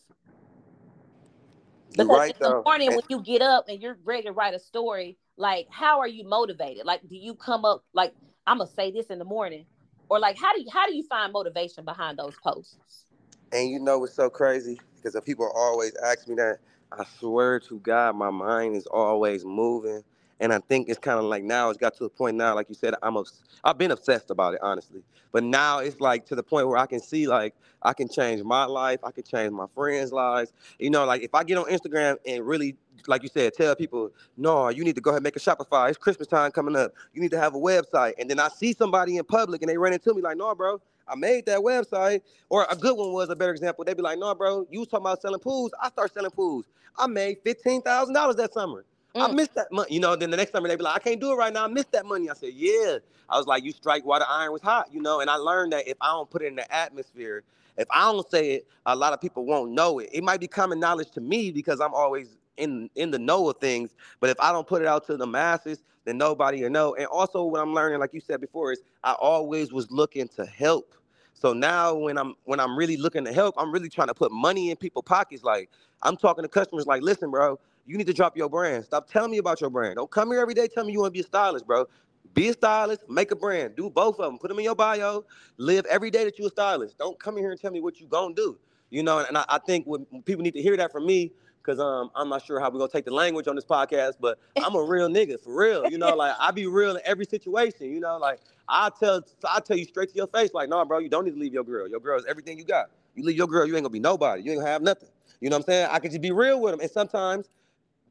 Because 1.97 2.09
right, 2.09 2.31
in 2.31 2.37
the 2.43 2.63
morning 2.65 2.95
when 2.95 3.05
you 3.09 3.23
get 3.23 3.43
up 3.43 3.67
and 3.69 3.81
you're 3.81 3.99
ready 4.05 4.25
to 4.25 4.33
write 4.33 4.55
a 4.55 4.59
story 4.59 5.19
like 5.37 5.67
how 5.71 6.01
are 6.01 6.09
you 6.09 6.25
motivated? 6.29 6.87
Like 6.87 7.03
do 7.09 7.17
you 7.17 7.35
come 7.35 7.65
up 7.65 7.85
like 7.93 8.15
i'm 8.47 8.59
gonna 8.59 8.71
say 8.71 8.91
this 8.91 9.07
in 9.07 9.19
the 9.19 9.25
morning 9.25 9.67
or 10.09 10.19
like 10.19 10.39
how 10.39 10.55
do 10.55 10.63
you 10.63 10.69
how 10.73 10.87
do 10.87 10.95
you 10.95 11.05
find 11.05 11.33
motivation 11.33 11.85
behind 11.85 12.19
those 12.19 12.37
posts? 12.43 13.07
And 13.53 13.69
you 13.71 13.81
know 13.81 13.99
what's 13.99 14.15
so 14.15 14.31
crazy? 14.31 14.81
Because 14.97 15.21
people 15.25 15.51
always 15.55 15.93
ask 16.05 16.29
me 16.29 16.35
that 16.37 16.59
i 16.93 17.05
swear 17.19 17.61
to 17.61 17.79
god 17.81 18.17
my 18.17 18.31
mind 18.31 18.75
is 18.75 18.87
always 18.87 19.45
moving 19.45 20.03
and 20.40 20.53
I 20.53 20.59
think 20.59 20.88
it's 20.88 20.98
kind 20.98 21.18
of 21.18 21.26
like 21.26 21.44
now 21.44 21.68
it's 21.68 21.79
got 21.79 21.94
to 21.96 22.05
a 22.07 22.11
point 22.11 22.37
now, 22.37 22.55
like 22.55 22.68
you 22.68 22.74
said, 22.74 22.94
I'm 23.03 23.16
obs- 23.16 23.42
I've 23.62 23.79
been 23.79 23.90
obsessed 23.90 24.31
about 24.31 24.55
it, 24.55 24.61
honestly. 24.62 25.03
But 25.33 25.44
now 25.44 25.79
it's 25.79 26.00
like 26.00 26.26
to 26.26 26.35
the 26.35 26.42
point 26.42 26.66
where 26.66 26.79
I 26.79 26.87
can 26.87 27.00
see 27.00 27.29
like 27.29 27.55
I 27.83 27.92
can 27.92 28.09
change 28.09 28.42
my 28.42 28.64
life, 28.64 29.00
I 29.05 29.11
can 29.11 29.22
change 29.22 29.53
my 29.53 29.66
friends' 29.74 30.12
lives. 30.12 30.53
You 30.79 30.90
know, 30.90 31.05
like 31.05 31.22
if 31.22 31.35
I 31.35 31.44
get 31.44 31.59
on 31.59 31.66
Instagram 31.66 32.16
and 32.26 32.46
really, 32.46 32.76
like 33.07 33.22
you 33.22 33.29
said, 33.29 33.53
tell 33.55 33.76
people, 33.76 34.11
no, 34.37 34.70
you 34.70 34.83
need 34.83 34.94
to 34.96 35.00
go 35.00 35.11
ahead 35.11 35.18
and 35.18 35.24
make 35.24 35.37
a 35.37 35.40
Shopify. 35.40 35.88
It's 35.88 35.98
Christmas 35.98 36.26
time 36.26 36.50
coming 36.53 36.74
up. 36.76 36.92
You 37.12 37.20
need 37.20 37.31
to 37.33 37.38
have 37.38 37.55
a 37.55 37.59
website. 37.59 38.14
And 38.18 38.29
then 38.29 38.40
I 38.40 38.48
see 38.48 38.72
somebody 38.72 39.18
in 39.18 39.24
public 39.24 39.62
and 39.62 39.68
they 39.68 39.76
run 39.76 39.92
into 39.92 40.14
me 40.14 40.22
like, 40.22 40.37
no, 40.37 40.55
bro, 40.55 40.81
I 41.07 41.16
made 41.16 41.46
that 41.46 41.59
website. 41.61 42.22
Or 42.48 42.66
a 42.70 42.76
good 42.76 42.96
one 42.96 43.12
was 43.12 43.29
a 43.31 43.37
better 43.37 43.53
example. 43.53 43.85
They'd 43.85 43.96
be 43.96 44.03
like, 44.03 44.18
no, 44.18 44.35
bro, 44.35 44.66
you 44.70 44.81
was 44.81 44.88
talking 44.88 45.05
about 45.07 45.22
selling 45.22 45.40
pools. 45.40 45.72
I 45.81 45.88
start 45.88 46.12
selling 46.12 46.31
pools. 46.31 46.66
I 46.96 47.07
made 47.07 47.42
$15,000 47.44 48.37
that 48.37 48.53
summer. 48.53 48.85
Mm. 49.16 49.31
I 49.31 49.33
missed 49.33 49.55
that 49.57 49.73
money. 49.73 49.94
You 49.94 50.01
know, 50.01 50.16
then 50.16 50.31
the 50.31 50.38
next 50.38 50.53
time 50.53 50.64
they 50.64 50.77
be 50.77 50.83
like, 50.83 50.96
I 50.96 51.01
can't 51.01 51.20
do 51.20 51.33
it 51.33 51.37
right 51.37 51.53
now. 51.53 51.64
I 51.64 51.68
missed 51.68 51.92
that 51.92 52.07
money. 52.07 52.31
I 52.31 52.35
said, 52.35 52.53
Yeah. 52.55 52.99
I 53.29 53.38
was 53.38 53.46
like, 53.46 53.64
You 53.64 53.73
strike 53.73 54.05
while 54.05 54.20
the 54.20 54.31
iron 54.31 54.53
was 54.53 54.62
hot, 54.62 54.88
you 54.92 55.03
know, 55.03 55.20
and 55.20 55.31
I 55.31 55.37
learned 55.37 55.73
that 55.73 55.88
if 55.88 55.96
I 56.01 56.09
don't 56.09 56.31
put 56.31 56.42
it 56.42 56.46
in 56.46 56.57
the 56.57 56.75
atmosphere, 56.75 57.44
if 57.79 57.88
I 57.90 58.12
don't 58.12 58.29
say 58.31 58.53
it, 58.53 58.68
a 58.87 58.96
lot 58.96 59.12
of 59.12 59.20
people 59.20 59.46
won't 59.46 59.73
know 59.73 59.99
it. 60.01 60.11
It 60.12 60.25
might 60.25 60.40
be 60.40 60.49
common 60.49 60.81
knowledge 60.81 61.11
to 61.12 61.20
me 61.20 61.51
because 61.53 61.81
I'm 61.81 61.94
always 61.94 62.38
in 62.57 62.90
in 62.96 63.11
the 63.11 63.18
know 63.18 63.49
of 63.51 63.59
things. 63.59 63.94
But 64.20 64.31
if 64.31 64.40
I 64.40 64.53
don't 64.53 64.66
put 64.68 64.83
it 64.83 64.88
out 64.88 65.07
to 65.09 65.16
the 65.16 65.27
masses, 65.27 65.83
then 66.05 66.18
nobody 66.18 66.62
will 66.62 66.70
know. 66.70 66.94
And 66.96 67.07
also 67.07 67.44
what 67.44 67.61
I'm 67.62 67.75
learning, 67.75 68.01
like 68.01 68.14
you 68.14 68.20
said 68.20 68.40
before, 68.40 68.73
is 68.73 68.83
I 69.05 69.12
always 69.14 69.73
was 69.73 69.90
looking 69.90 70.29
to 70.31 70.46
help. 70.46 70.94
So 71.35 71.53
now 71.55 71.94
when 71.94 72.18
I'm 72.18 72.35
when 72.44 72.61
I'm 72.61 72.77
really 72.79 72.96
looking 72.99 73.25
to 73.25 73.33
help, 73.33 73.55
I'm 73.59 73.73
really 73.73 73.88
trying 73.88 74.09
to 74.09 74.14
put 74.14 74.31
money 74.33 74.70
in 74.70 74.77
people's 74.77 75.05
pockets. 75.07 75.42
Like 75.42 75.70
I'm 76.03 76.16
talking 76.16 76.44
to 76.44 76.49
customers 76.49 76.87
like, 76.87 77.03
listen, 77.03 77.31
bro, 77.31 77.59
you 77.90 77.98
need 77.98 78.07
to 78.07 78.14
drop 78.14 78.37
your 78.37 78.48
brand. 78.48 78.85
Stop 78.85 79.11
telling 79.11 79.33
me 79.33 79.38
about 79.38 79.61
your 79.61 79.68
brand. 79.68 79.96
Don't 79.96 80.11
come 80.11 80.31
here 80.31 80.40
every 80.40 80.55
day 80.55 80.68
telling 80.68 80.87
me 80.87 80.92
you 80.92 81.00
want 81.00 81.12
to 81.12 81.18
be 81.18 81.22
a 81.22 81.26
stylist, 81.26 81.66
bro. 81.66 81.87
Be 82.35 82.48
a 82.48 82.53
stylist, 82.53 83.03
make 83.11 83.33
a 83.33 83.37
brand. 83.37 83.74
Do 83.74 83.90
both 83.90 84.20
of 84.20 84.26
them. 84.26 84.38
Put 84.38 84.46
them 84.46 84.59
in 84.61 84.64
your 84.64 84.76
bio. 84.76 85.24
Live 85.57 85.87
every 85.87 86.09
day 86.09 86.22
that 86.22 86.38
you're 86.38 86.46
a 86.46 86.50
stylist. 86.50 86.98
Don't 86.98 87.18
come 87.18 87.37
in 87.37 87.42
here 87.42 87.50
and 87.50 87.61
tell 87.61 87.72
me 87.72 87.81
what 87.81 87.98
you 87.98 88.07
gonna 88.07 88.33
do. 88.33 88.57
You 88.90 89.03
know, 89.03 89.18
and 89.18 89.37
I, 89.37 89.44
I 89.48 89.59
think 89.59 89.87
what 89.87 90.03
people 90.24 90.44
need 90.44 90.55
to 90.55 90.62
hear 90.62 90.76
that 90.76 90.92
from 90.92 91.05
me 91.05 91.33
because 91.61 91.81
um, 91.81 92.12
I'm 92.14 92.29
not 92.29 92.46
sure 92.46 92.61
how 92.61 92.70
we're 92.70 92.79
gonna 92.79 92.92
take 92.92 93.07
the 93.07 93.12
language 93.12 93.48
on 93.48 93.57
this 93.57 93.64
podcast, 93.64 94.14
but 94.20 94.38
I'm 94.57 94.76
a 94.76 94.83
real 94.83 95.09
nigga 95.09 95.40
for 95.40 95.53
real. 95.53 95.90
You 95.90 95.98
know, 95.98 96.14
like 96.14 96.37
I 96.38 96.53
be 96.53 96.68
real 96.68 96.94
in 96.94 97.03
every 97.05 97.24
situation. 97.24 97.92
You 97.92 97.98
know, 97.98 98.18
like 98.18 98.38
I 98.68 98.90
tell 99.00 99.22
I 99.48 99.59
tell 99.59 99.76
you 99.76 99.85
straight 99.85 100.11
to 100.11 100.14
your 100.14 100.29
face, 100.29 100.55
like, 100.55 100.68
no, 100.68 100.85
bro, 100.85 100.98
you 100.98 101.09
don't 101.09 101.24
need 101.24 101.35
to 101.35 101.40
leave 101.40 101.53
your 101.53 101.64
girl. 101.64 101.88
Your 101.88 102.00
girl 102.00 102.20
is 102.20 102.24
everything 102.26 102.57
you 102.57 102.64
got. 102.64 102.87
You 103.16 103.24
leave 103.24 103.37
your 103.37 103.48
girl, 103.48 103.66
you 103.66 103.74
ain't 103.74 103.83
gonna 103.83 103.90
be 103.92 103.98
nobody. 103.98 104.44
You 104.44 104.53
ain't 104.53 104.61
gonna 104.61 104.70
have 104.70 104.83
nothing. 104.83 105.09
You 105.40 105.50
know 105.50 105.57
what 105.57 105.64
I'm 105.64 105.72
saying? 105.72 105.88
I 105.90 105.98
can 105.98 106.11
just 106.11 106.22
be 106.22 106.31
real 106.31 106.61
with 106.61 106.72
them, 106.72 106.81
and 106.81 106.90
sometimes 106.90 107.48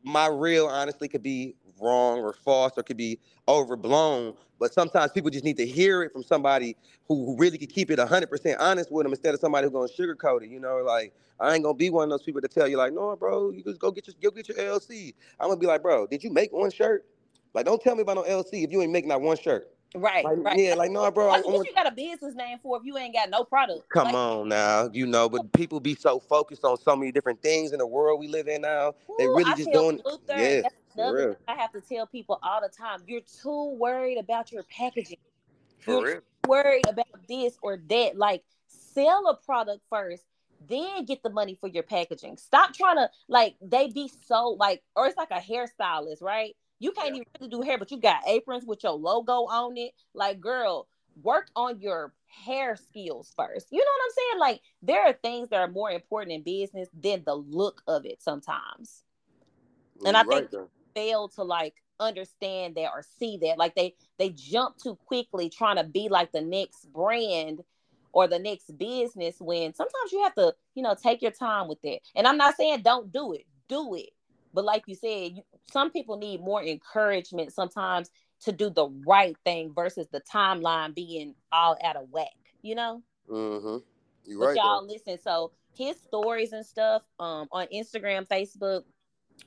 my 0.03 0.27
real 0.27 0.67
honestly 0.67 1.07
could 1.07 1.23
be 1.23 1.55
wrong 1.81 2.19
or 2.19 2.33
false 2.33 2.73
or 2.77 2.83
could 2.83 2.97
be 2.97 3.19
overblown. 3.47 4.33
But 4.59 4.73
sometimes 4.73 5.11
people 5.11 5.29
just 5.29 5.45
need 5.45 5.57
to 5.57 5.65
hear 5.65 6.03
it 6.03 6.11
from 6.11 6.23
somebody 6.23 6.75
who 7.07 7.35
really 7.37 7.57
could 7.57 7.69
keep 7.69 7.89
it 7.91 7.99
100% 7.99 8.55
honest 8.59 8.91
with 8.91 9.05
them 9.05 9.13
instead 9.13 9.33
of 9.33 9.39
somebody 9.39 9.65
who's 9.65 9.73
going 9.73 9.89
to 9.89 9.93
sugarcoat 9.95 10.43
it. 10.43 10.49
You 10.49 10.59
know, 10.59 10.77
like 10.85 11.13
I 11.39 11.53
ain't 11.53 11.63
going 11.63 11.75
to 11.75 11.79
be 11.79 11.89
one 11.89 12.05
of 12.05 12.09
those 12.09 12.23
people 12.23 12.41
to 12.41 12.47
tell 12.47 12.67
you 12.67 12.77
like, 12.77 12.93
no, 12.93 13.15
bro, 13.15 13.51
you 13.51 13.63
just 13.63 13.79
go 13.79 13.91
get 13.91 14.07
your 14.07 14.15
go 14.21 14.31
get 14.31 14.49
your 14.49 14.57
LC. 14.57 15.13
I'm 15.39 15.47
going 15.47 15.57
to 15.57 15.61
be 15.61 15.67
like, 15.67 15.81
bro, 15.81 16.07
did 16.07 16.23
you 16.23 16.31
make 16.31 16.51
one 16.51 16.71
shirt? 16.71 17.05
Like, 17.53 17.65
don't 17.65 17.81
tell 17.81 17.95
me 17.95 18.01
about 18.01 18.17
no 18.17 18.23
LC 18.23 18.63
if 18.63 18.71
you 18.71 18.81
ain't 18.81 18.91
making 18.91 19.09
that 19.09 19.21
one 19.21 19.37
shirt. 19.37 19.69
Right, 19.95 20.23
like, 20.23 20.37
right. 20.39 20.57
Yeah, 20.57 20.75
like 20.75 20.91
no, 20.91 21.09
bro. 21.09 21.29
I, 21.29 21.39
what 21.39 21.65
you 21.67 21.73
got 21.73 21.87
a 21.87 21.91
business 21.91 22.35
name 22.35 22.59
for 22.61 22.77
if 22.77 22.83
you 22.85 22.95
ain't 22.97 23.15
got 23.15 23.29
no 23.29 23.43
product? 23.43 23.89
Come 23.89 24.05
like, 24.05 24.13
on 24.13 24.49
now, 24.49 24.89
you 24.93 25.07
know. 25.07 25.27
But 25.27 25.51
people 25.53 25.79
be 25.79 25.95
so 25.95 26.19
focused 26.19 26.63
on 26.63 26.77
so 26.77 26.95
many 26.95 27.11
different 27.11 27.41
things 27.41 27.71
in 27.71 27.79
the 27.79 27.87
world 27.87 28.19
we 28.19 28.27
live 28.27 28.47
in 28.47 28.61
now. 28.61 28.89
Ooh, 29.09 29.15
they 29.17 29.25
really 29.25 29.45
I 29.45 29.55
just 29.55 29.71
doing. 29.71 29.99
Luther, 30.05 30.37
yeah. 30.37 31.33
I 31.47 31.55
have 31.55 31.71
to 31.71 31.81
tell 31.81 32.05
people 32.05 32.39
all 32.43 32.61
the 32.61 32.69
time. 32.69 33.01
You're 33.07 33.21
too 33.41 33.75
worried 33.79 34.17
about 34.19 34.51
your 34.51 34.63
packaging. 34.63 35.17
For 35.79 35.91
You're 35.91 36.03
real. 36.03 36.21
worried 36.47 36.87
about 36.87 37.27
this 37.27 37.57
or 37.63 37.77
that. 37.89 38.15
Like, 38.15 38.43
sell 38.67 39.27
a 39.27 39.35
product 39.43 39.81
first 39.89 40.23
then 40.67 41.05
get 41.05 41.23
the 41.23 41.29
money 41.29 41.57
for 41.59 41.67
your 41.67 41.83
packaging. 41.83 42.37
Stop 42.37 42.73
trying 42.73 42.97
to 42.97 43.09
like 43.27 43.55
they 43.61 43.87
be 43.87 44.11
so 44.27 44.49
like, 44.59 44.83
or 44.95 45.07
it's 45.07 45.17
like 45.17 45.31
a 45.31 45.39
hairstylist, 45.39 46.21
right? 46.21 46.55
You 46.79 46.91
can't 46.91 47.09
yeah. 47.09 47.21
even 47.21 47.25
really 47.39 47.51
do 47.51 47.61
hair, 47.61 47.77
but 47.77 47.91
you 47.91 47.97
got 47.97 48.27
aprons 48.27 48.65
with 48.65 48.83
your 48.83 48.93
logo 48.93 49.45
on 49.47 49.77
it. 49.77 49.91
Like, 50.13 50.39
girl, 50.39 50.87
work 51.21 51.49
on 51.55 51.79
your 51.79 52.13
hair 52.27 52.75
skills 52.75 53.33
first. 53.35 53.67
You 53.71 53.79
know 53.79 53.85
what 53.85 54.05
I'm 54.05 54.11
saying? 54.15 54.39
Like 54.39 54.61
there 54.81 55.05
are 55.05 55.13
things 55.13 55.49
that 55.49 55.59
are 55.59 55.67
more 55.67 55.91
important 55.91 56.33
in 56.33 56.43
business 56.43 56.89
than 56.93 57.23
the 57.25 57.35
look 57.35 57.81
of 57.87 58.05
it 58.05 58.21
sometimes. 58.21 59.03
And 60.05 60.15
I 60.15 60.23
think 60.23 60.51
right, 60.51 60.67
fail 60.95 61.27
to 61.29 61.43
like 61.43 61.75
understand 61.99 62.75
that 62.75 62.91
or 62.93 63.03
see 63.19 63.37
that. 63.41 63.57
Like 63.57 63.75
they 63.75 63.95
they 64.17 64.29
jump 64.29 64.77
too 64.77 64.95
quickly 64.95 65.49
trying 65.49 65.77
to 65.77 65.83
be 65.83 66.07
like 66.09 66.31
the 66.31 66.41
next 66.41 66.91
brand 66.93 67.63
or 68.11 68.27
the 68.27 68.39
next 68.39 68.77
business 68.77 69.35
when 69.39 69.73
sometimes 69.73 70.11
you 70.11 70.23
have 70.23 70.35
to, 70.35 70.55
you 70.73 70.83
know, 70.83 70.95
take 71.01 71.21
your 71.21 71.31
time 71.31 71.67
with 71.67 71.83
it. 71.83 72.01
And 72.15 72.27
I'm 72.27 72.37
not 72.37 72.55
saying 72.55 72.81
don't 72.81 73.11
do 73.11 73.33
it. 73.33 73.45
Do 73.67 73.95
it. 73.95 74.09
But 74.53 74.65
like 74.65 74.83
you 74.87 74.95
said, 74.95 75.31
you, 75.35 75.43
some 75.71 75.91
people 75.91 76.17
need 76.17 76.41
more 76.41 76.63
encouragement 76.63 77.53
sometimes 77.53 78.09
to 78.41 78.51
do 78.51 78.69
the 78.69 78.87
right 79.05 79.35
thing 79.45 79.73
versus 79.75 80.07
the 80.11 80.21
timeline 80.21 80.95
being 80.95 81.35
all 81.51 81.77
out 81.83 81.95
of 81.95 82.09
whack, 82.09 82.27
you 82.61 82.75
know? 82.75 83.03
Mm-hmm. 83.29 83.77
You're 84.25 84.39
right. 84.39 84.55
y'all 84.55 84.81
though. 84.81 84.93
listen. 84.93 85.19
So 85.21 85.51
his 85.75 85.97
stories 85.97 86.51
and 86.51 86.65
stuff 86.65 87.03
um 87.19 87.47
on 87.51 87.67
Instagram, 87.73 88.27
Facebook, 88.27 88.83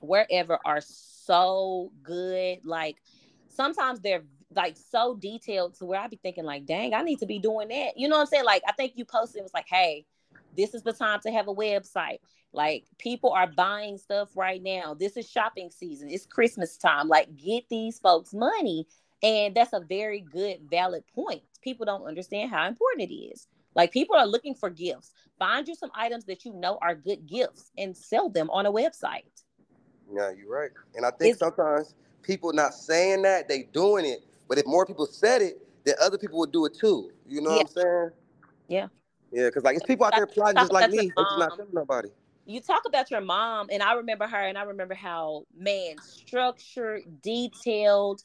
wherever 0.00 0.58
are 0.64 0.80
so 0.80 1.92
good. 2.02 2.58
Like 2.64 2.96
sometimes 3.48 4.00
they're 4.00 4.22
like 4.54 4.76
so 4.76 5.14
detailed 5.14 5.74
to 5.78 5.84
where 5.84 6.00
I'd 6.00 6.10
be 6.10 6.20
thinking 6.22 6.44
like, 6.44 6.66
dang, 6.66 6.94
I 6.94 7.02
need 7.02 7.20
to 7.20 7.26
be 7.26 7.38
doing 7.38 7.68
that. 7.68 7.96
You 7.96 8.08
know 8.08 8.16
what 8.16 8.22
I'm 8.22 8.26
saying? 8.26 8.44
Like 8.44 8.62
I 8.66 8.72
think 8.72 8.92
you 8.96 9.04
posted 9.04 9.40
it 9.40 9.42
was 9.42 9.54
like, 9.54 9.68
hey, 9.68 10.04
this 10.56 10.74
is 10.74 10.82
the 10.82 10.92
time 10.92 11.20
to 11.20 11.30
have 11.30 11.48
a 11.48 11.54
website. 11.54 12.18
Like 12.52 12.84
people 12.98 13.30
are 13.32 13.46
buying 13.46 13.96
stuff 13.98 14.36
right 14.36 14.62
now. 14.62 14.94
This 14.94 15.16
is 15.16 15.28
shopping 15.28 15.70
season. 15.70 16.10
It's 16.10 16.26
Christmas 16.26 16.76
time. 16.76 17.08
Like 17.08 17.34
get 17.36 17.68
these 17.68 17.98
folks 17.98 18.34
money. 18.34 18.86
And 19.22 19.54
that's 19.54 19.72
a 19.72 19.80
very 19.80 20.20
good 20.20 20.58
valid 20.68 21.04
point. 21.14 21.42
People 21.62 21.86
don't 21.86 22.06
understand 22.06 22.50
how 22.50 22.66
important 22.66 23.08
it 23.10 23.14
is. 23.14 23.46
Like 23.74 23.92
people 23.92 24.16
are 24.16 24.26
looking 24.26 24.54
for 24.54 24.68
gifts. 24.68 25.12
Find 25.38 25.66
you 25.66 25.74
some 25.74 25.90
items 25.94 26.24
that 26.24 26.44
you 26.44 26.52
know 26.52 26.78
are 26.82 26.94
good 26.94 27.26
gifts 27.26 27.70
and 27.78 27.96
sell 27.96 28.28
them 28.28 28.50
on 28.50 28.66
a 28.66 28.72
website. 28.72 29.22
Yeah, 30.12 30.30
you're 30.36 30.50
right. 30.50 30.70
And 30.94 31.06
I 31.06 31.10
think 31.10 31.32
it's, 31.32 31.38
sometimes 31.38 31.94
people 32.22 32.52
not 32.52 32.74
saying 32.74 33.22
that, 33.22 33.48
they 33.48 33.62
doing 33.72 34.04
it. 34.04 34.24
But 34.48 34.58
if 34.58 34.66
more 34.66 34.84
people 34.84 35.06
said 35.06 35.40
it, 35.40 35.66
then 35.84 35.94
other 36.02 36.18
people 36.18 36.38
would 36.40 36.52
do 36.52 36.66
it 36.66 36.74
too. 36.74 37.10
You 37.26 37.40
know 37.40 37.50
yeah. 37.50 37.56
what 37.56 37.66
I'm 37.66 37.72
saying? 37.72 38.10
Yeah. 38.68 38.86
Yeah, 39.32 39.46
because 39.46 39.64
like 39.64 39.76
it's 39.76 39.86
people 39.86 40.06
out 40.06 40.14
there 40.14 40.26
plotting 40.26 40.58
just 40.60 40.72
like 40.72 40.90
me. 40.90 41.12
It's 41.16 41.16
not 41.16 41.50
telling 41.50 41.72
nobody. 41.72 42.08
You 42.44 42.60
talk 42.60 42.82
about 42.86 43.10
your 43.10 43.20
mom 43.20 43.68
and 43.70 43.84
i 43.84 43.92
remember 43.92 44.26
her 44.26 44.40
and 44.40 44.58
i 44.58 44.62
remember 44.62 44.94
how 44.94 45.44
man 45.56 45.94
structured 46.00 47.02
detailed 47.22 48.20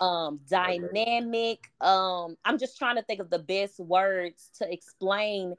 um 0.00 0.38
dynamic 0.48 1.68
um 1.80 2.36
i'm 2.44 2.58
just 2.58 2.78
trying 2.78 2.94
to 2.94 3.02
think 3.02 3.18
of 3.18 3.28
the 3.28 3.40
best 3.40 3.80
words 3.80 4.52
to 4.58 4.72
explain 4.72 5.56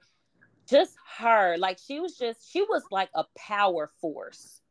just 0.67 0.95
her. 1.17 1.57
Like 1.57 1.79
she 1.79 1.99
was 1.99 2.17
just 2.17 2.51
she 2.51 2.61
was 2.61 2.83
like 2.91 3.09
a 3.15 3.25
power 3.37 3.89
force. 4.01 4.61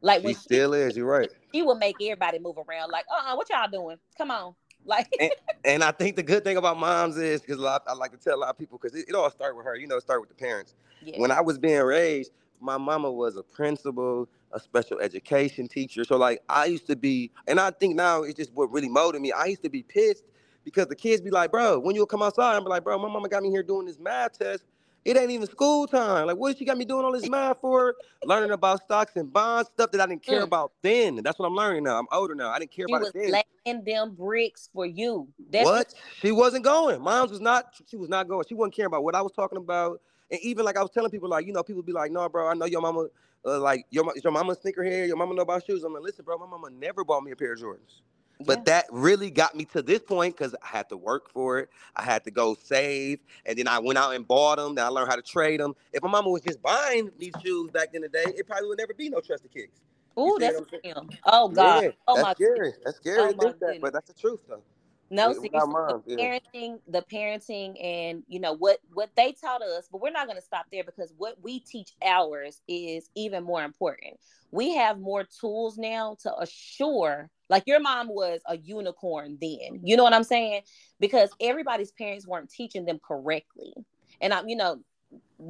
Like 0.00 0.20
she 0.20 0.26
when 0.26 0.34
still 0.34 0.74
is 0.74 0.96
you're 0.96 1.06
right. 1.06 1.30
she 1.52 1.62
would 1.62 1.78
make 1.78 1.96
everybody 2.00 2.38
move 2.38 2.56
around 2.56 2.90
like 2.90 3.06
uh-uh 3.10 3.34
what 3.36 3.48
y'all 3.50 3.68
doing? 3.70 3.96
Come 4.16 4.30
on 4.30 4.54
like 4.88 5.08
and, 5.20 5.30
and, 5.64 5.84
i 5.84 5.92
think 5.92 6.16
the 6.16 6.22
good 6.22 6.42
thing 6.42 6.56
about 6.56 6.78
moms 6.78 7.16
is 7.16 7.40
because 7.40 7.62
I 7.62 7.92
like 7.92 8.10
to 8.10 8.16
tell 8.16 8.36
a 8.36 8.40
lot 8.40 8.50
of 8.50 8.58
people 8.58 8.78
because 8.80 8.98
it, 8.98 9.06
it, 9.08 9.14
all 9.14 9.30
start 9.30 9.56
with 9.56 9.64
her 9.66 9.76
you 9.76 9.86
know 9.86 9.98
start 10.00 10.20
with 10.20 10.28
the 10.28 10.34
parents 10.34 10.74
yeah. 11.02 11.18
when 11.18 11.30
i 11.30 11.40
was 11.40 11.58
being 11.58 11.82
raised 11.82 12.32
my 12.60 12.76
mama 12.76 13.10
was 13.10 13.36
a 13.36 13.42
principal, 13.42 14.28
a 14.52 14.60
special 14.60 14.98
education 15.00 15.68
teacher. 15.68 16.04
So 16.04 16.16
like 16.16 16.42
I 16.48 16.66
used 16.66 16.86
to 16.88 16.96
be, 16.96 17.30
and 17.46 17.60
I 17.60 17.70
think 17.70 17.96
now 17.96 18.22
it's 18.22 18.34
just 18.34 18.52
what 18.52 18.70
really 18.72 18.88
molded 18.88 19.20
me. 19.20 19.32
I 19.32 19.46
used 19.46 19.62
to 19.62 19.70
be 19.70 19.82
pissed 19.82 20.24
because 20.64 20.86
the 20.86 20.96
kids 20.96 21.20
be 21.20 21.30
like, 21.30 21.50
bro, 21.50 21.78
when 21.78 21.94
you 21.94 22.04
come 22.06 22.22
outside, 22.22 22.56
I'm 22.56 22.64
like, 22.64 22.84
bro, 22.84 22.98
my 22.98 23.08
mama 23.08 23.28
got 23.28 23.42
me 23.42 23.50
here 23.50 23.62
doing 23.62 23.86
this 23.86 23.98
math 23.98 24.38
test. 24.38 24.64
It 25.04 25.16
ain't 25.16 25.30
even 25.30 25.46
school 25.46 25.86
time. 25.86 26.26
Like, 26.26 26.36
what 26.36 26.50
did 26.50 26.58
she 26.58 26.64
got 26.64 26.76
me 26.76 26.84
doing 26.84 27.04
all 27.04 27.12
this 27.12 27.28
math 27.28 27.60
for? 27.60 27.94
learning 28.24 28.50
about 28.50 28.82
stocks 28.82 29.16
and 29.16 29.32
bonds, 29.32 29.70
stuff 29.70 29.90
that 29.92 30.00
I 30.00 30.06
didn't 30.06 30.22
care 30.22 30.40
mm. 30.40 30.44
about 30.44 30.72
then. 30.82 31.16
That's 31.22 31.38
what 31.38 31.46
I'm 31.46 31.54
learning 31.54 31.84
now. 31.84 31.98
I'm 31.98 32.06
older 32.12 32.34
now. 32.34 32.50
I 32.50 32.58
didn't 32.58 32.72
care 32.72 32.86
she 32.88 32.92
about 32.92 33.00
was 33.02 33.12
it 33.14 33.32
then. 33.32 33.42
Laying 33.66 33.84
them 33.84 34.14
bricks 34.14 34.68
for 34.72 34.86
you. 34.86 35.28
That's 35.50 35.64
what? 35.64 35.94
She 36.20 36.32
wasn't 36.32 36.64
going. 36.64 37.00
Mom's 37.00 37.30
was 37.30 37.40
not. 37.40 37.74
She 37.88 37.96
was 37.96 38.08
not 38.08 38.28
going. 38.28 38.44
She 38.48 38.54
wasn't 38.54 38.74
caring 38.74 38.88
about 38.88 39.04
what 39.04 39.14
I 39.14 39.22
was 39.22 39.32
talking 39.32 39.58
about. 39.58 40.00
And 40.30 40.40
even 40.42 40.64
like 40.64 40.76
I 40.76 40.82
was 40.82 40.90
telling 40.90 41.10
people, 41.10 41.28
like, 41.28 41.46
you 41.46 41.52
know, 41.52 41.62
people 41.62 41.82
be 41.82 41.92
like, 41.92 42.12
no, 42.12 42.28
bro, 42.28 42.48
I 42.48 42.54
know 42.54 42.66
your 42.66 42.82
mama, 42.82 43.06
uh, 43.46 43.60
like, 43.60 43.86
your, 43.90 44.12
your 44.22 44.32
mama 44.32 44.54
sneakerhead, 44.54 45.06
your 45.06 45.16
mama 45.16 45.34
know 45.34 45.42
about 45.42 45.64
shoes. 45.64 45.84
I'm 45.84 45.94
like, 45.94 46.02
listen, 46.02 46.24
bro, 46.24 46.36
my 46.36 46.46
mama 46.46 46.68
never 46.70 47.02
bought 47.02 47.22
me 47.22 47.30
a 47.30 47.36
pair 47.36 47.54
of 47.54 47.60
Jordans. 47.60 48.02
Yeah. 48.38 48.44
But 48.46 48.64
that 48.66 48.86
really 48.90 49.30
got 49.30 49.54
me 49.54 49.64
to 49.66 49.82
this 49.82 50.00
point 50.00 50.36
because 50.36 50.54
I 50.62 50.66
had 50.66 50.88
to 50.90 50.96
work 50.96 51.30
for 51.30 51.58
it. 51.58 51.70
I 51.96 52.02
had 52.02 52.22
to 52.24 52.30
go 52.30 52.56
save. 52.62 53.18
And 53.44 53.58
then 53.58 53.66
I 53.66 53.78
went 53.80 53.98
out 53.98 54.14
and 54.14 54.26
bought 54.26 54.58
them. 54.58 54.76
Then 54.76 54.84
I 54.84 54.88
learned 54.88 55.08
how 55.08 55.16
to 55.16 55.22
trade 55.22 55.60
them. 55.60 55.74
If 55.92 56.02
my 56.02 56.08
mama 56.08 56.30
was 56.30 56.42
just 56.42 56.62
buying 56.62 57.10
these 57.18 57.32
shoes 57.42 57.70
back 57.70 57.94
in 57.94 58.02
the 58.02 58.08
day, 58.08 58.24
it 58.26 58.46
probably 58.46 58.68
would 58.68 58.78
never 58.78 58.94
be 58.94 59.08
no 59.08 59.20
trusted 59.20 59.52
kicks. 59.52 59.80
Oh, 60.16 60.38
that's 60.38 60.60
him. 60.82 61.10
Oh 61.26 61.48
God. 61.48 61.84
Yeah, 61.84 61.90
oh 62.06 62.16
that's 62.16 62.26
my 62.26 62.32
scary. 62.34 62.58
Goodness. 62.58 62.78
That's 62.84 62.96
scary 62.96 63.34
oh, 63.38 63.52
that, 63.60 63.78
but 63.80 63.92
that's 63.92 64.08
the 64.08 64.14
truth 64.14 64.40
though. 64.48 64.62
No, 65.10 65.32
seriously, 65.32 65.50
the 65.86 65.94
parenting, 66.18 66.80
the 66.86 67.02
parenting, 67.02 67.82
and 67.82 68.22
you 68.28 68.40
know 68.40 68.52
what 68.54 68.78
what 68.92 69.10
they 69.16 69.32
taught 69.32 69.62
us, 69.62 69.88
but 69.90 70.02
we're 70.02 70.10
not 70.10 70.26
going 70.26 70.36
to 70.36 70.44
stop 70.44 70.66
there 70.70 70.84
because 70.84 71.14
what 71.16 71.36
we 71.42 71.60
teach 71.60 71.92
ours 72.04 72.60
is 72.68 73.08
even 73.14 73.42
more 73.42 73.64
important. 73.64 74.18
We 74.50 74.74
have 74.74 74.98
more 74.98 75.24
tools 75.24 75.78
now 75.78 76.16
to 76.22 76.38
assure, 76.38 77.30
like 77.48 77.64
your 77.66 77.80
mom 77.80 78.08
was 78.08 78.40
a 78.46 78.58
unicorn 78.58 79.38
then. 79.40 79.80
You 79.82 79.96
know 79.96 80.04
what 80.04 80.12
I'm 80.12 80.24
saying? 80.24 80.62
Because 81.00 81.30
everybody's 81.40 81.92
parents 81.92 82.26
weren't 82.26 82.50
teaching 82.50 82.84
them 82.84 83.00
correctly, 83.02 83.72
and 84.20 84.34
I'm, 84.34 84.46
you 84.46 84.56
know, 84.56 84.80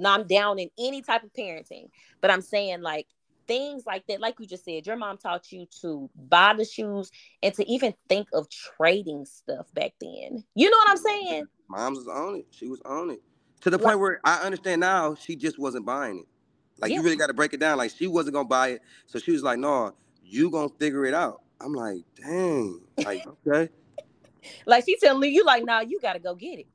I'm 0.05 0.27
down 0.27 0.61
in 0.61 0.71
any 0.79 1.03
type 1.03 1.25
of 1.25 1.33
parenting, 1.33 1.88
but 2.21 2.31
I'm 2.31 2.42
saying 2.42 2.83
like 2.83 3.09
things 3.48 3.84
like 3.87 4.06
that, 4.06 4.20
like 4.20 4.37
you 4.38 4.46
just 4.46 4.64
said, 4.64 4.87
your 4.87 4.96
mom 4.96 5.18
taught 5.18 5.50
you 5.50 5.66
to 5.80 6.08
buy 6.28 6.54
the 6.56 6.64
shoes 6.64 7.11
and 7.42 7.52
to 7.54 7.68
even 7.68 7.94
think 8.08 8.28
of 8.32 8.48
trading 8.48 9.24
stuff 9.24 9.66
back 9.74 9.94
then. 10.00 10.44
You 10.54 10.70
know 10.70 10.76
what 10.76 10.90
I'm 10.90 10.96
saying? 10.98 11.44
Mom's 11.68 11.98
was 11.98 12.08
on 12.08 12.37
it. 12.37 12.46
She 12.50 12.68
was 12.68 12.80
on 12.84 13.11
it 13.11 13.20
to 13.62 13.70
the 13.70 13.78
like, 13.78 13.87
point 13.87 14.00
where 14.00 14.20
I 14.24 14.37
understand 14.42 14.80
now. 14.80 15.14
She 15.14 15.34
just 15.37 15.58
wasn't 15.58 15.87
buying 15.87 16.18
it. 16.18 16.26
Like 16.80 16.90
yeah. 16.90 16.98
you 16.98 17.02
really 17.02 17.16
got 17.16 17.26
to 17.26 17.34
break 17.34 17.52
it 17.54 17.61
down. 17.61 17.78
Like 17.78 17.90
she 17.90 18.06
wasn't 18.06 18.34
gonna 18.34 18.48
buy 18.48 18.68
it, 18.68 18.82
so 19.06 19.18
she 19.18 19.32
was 19.32 19.42
like, 19.42 19.58
"No, 19.58 19.92
you 20.22 20.50
gonna 20.50 20.68
figure 20.78 21.04
it 21.06 21.14
out." 21.14 21.42
I'm 21.61 21.72
like, 21.72 21.98
"Dang!" 22.14 22.80
Like 22.98 23.26
okay. 23.46 23.72
like 24.64 24.84
she 24.84 24.96
telling 24.98 25.20
me, 25.20 25.28
you, 25.28 25.44
like, 25.44 25.64
"Now 25.64 25.80
you 25.80 25.98
got 26.00 26.12
to 26.12 26.20
go 26.20 26.37
get 26.37 26.61
it." 26.61 26.66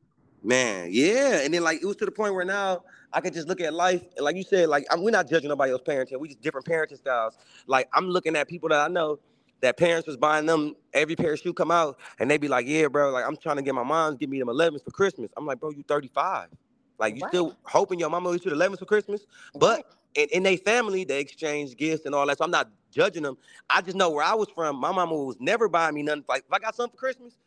Man, 0.44 0.90
yeah, 0.92 1.40
and 1.44 1.54
then 1.54 1.64
like 1.64 1.82
it 1.82 1.86
was 1.86 1.96
to 1.98 2.06
the 2.06 2.12
point 2.12 2.34
where 2.34 2.44
now 2.44 2.84
I 3.14 3.22
could 3.22 3.34
just 3.34 3.48
look 3.48 3.62
at 3.62 3.74
life, 3.74 4.04
and 4.18 4.26
like 4.26 4.36
you 4.36 4.44
said, 4.44 4.68
like 4.68 4.86
I'm, 4.92 5.02
we're 5.02 5.12
not 5.12 5.30
judging 5.30 5.48
nobody 5.48 5.72
else's 5.72 5.88
parenting. 5.88 6.20
We 6.20 6.28
just 6.28 6.42
different 6.42 6.68
parenting 6.68 6.98
styles. 6.98 7.38
Like 7.66 7.88
I'm 7.94 8.10
looking 8.10 8.36
at 8.36 8.50
people 8.50 8.68
that 8.70 8.82
I 8.82 8.90
know 8.90 9.20
that 9.62 9.78
parents 9.78 10.06
was 10.06 10.18
buying 10.18 10.46
them 10.46 10.76
every 10.94 11.16
pair 11.16 11.32
of 11.32 11.40
shoe 11.40 11.54
come 11.54 11.72
out, 11.72 11.98
and 12.20 12.30
they 12.30 12.38
be 12.38 12.50
like, 12.50 12.68
"Yeah, 12.68 12.88
bro, 12.90 13.12
like 13.12 13.26
I'm 13.26 13.38
trying 13.38 13.56
to 13.56 13.62
get 13.62 13.74
my 13.74 13.84
mom 13.84 14.14
to 14.14 14.18
give 14.18 14.30
me 14.30 14.40
them 14.40 14.50
11s 14.50 14.84
for 14.84 14.92
Christmas." 14.92 15.32
I'm 15.38 15.46
like, 15.46 15.62
"Bro, 15.62 15.72
you 15.72 15.84
35. 15.88 16.50
Like 17.00 17.16
you 17.16 17.22
still 17.30 17.56
hoping 17.64 18.00
your 18.00 18.10
mama 18.10 18.34
get 18.34 18.44
you 18.44 18.52
the 18.52 18.58
11s 18.58 18.80
for 18.80 18.86
Christmas?" 18.86 19.26
But 19.56 19.86
in, 20.16 20.28
in 20.34 20.44
their 20.44 20.58
family, 20.58 21.06
they 21.06 21.22
exchange 21.22 21.78
gifts 21.78 22.06
and 22.06 22.14
all 22.14 22.28
that. 22.28 22.38
So 22.38 22.44
I'm 22.44 22.52
not 22.52 22.70
judging 22.92 23.24
them. 23.24 23.38
I 23.70 23.82
just 23.82 23.96
know 23.96 24.10
where 24.10 24.26
I 24.26 24.34
was 24.34 24.50
from. 24.50 24.76
My 24.76 24.92
mama 24.92 25.16
was 25.16 25.38
never 25.40 25.70
buying 25.70 25.96
me 25.96 26.04
nothing. 26.04 26.26
Like 26.28 26.44
if 26.46 26.54
I 26.54 26.60
got 26.60 26.76
something 26.76 26.92
for 26.92 27.00
Christmas, 27.00 27.38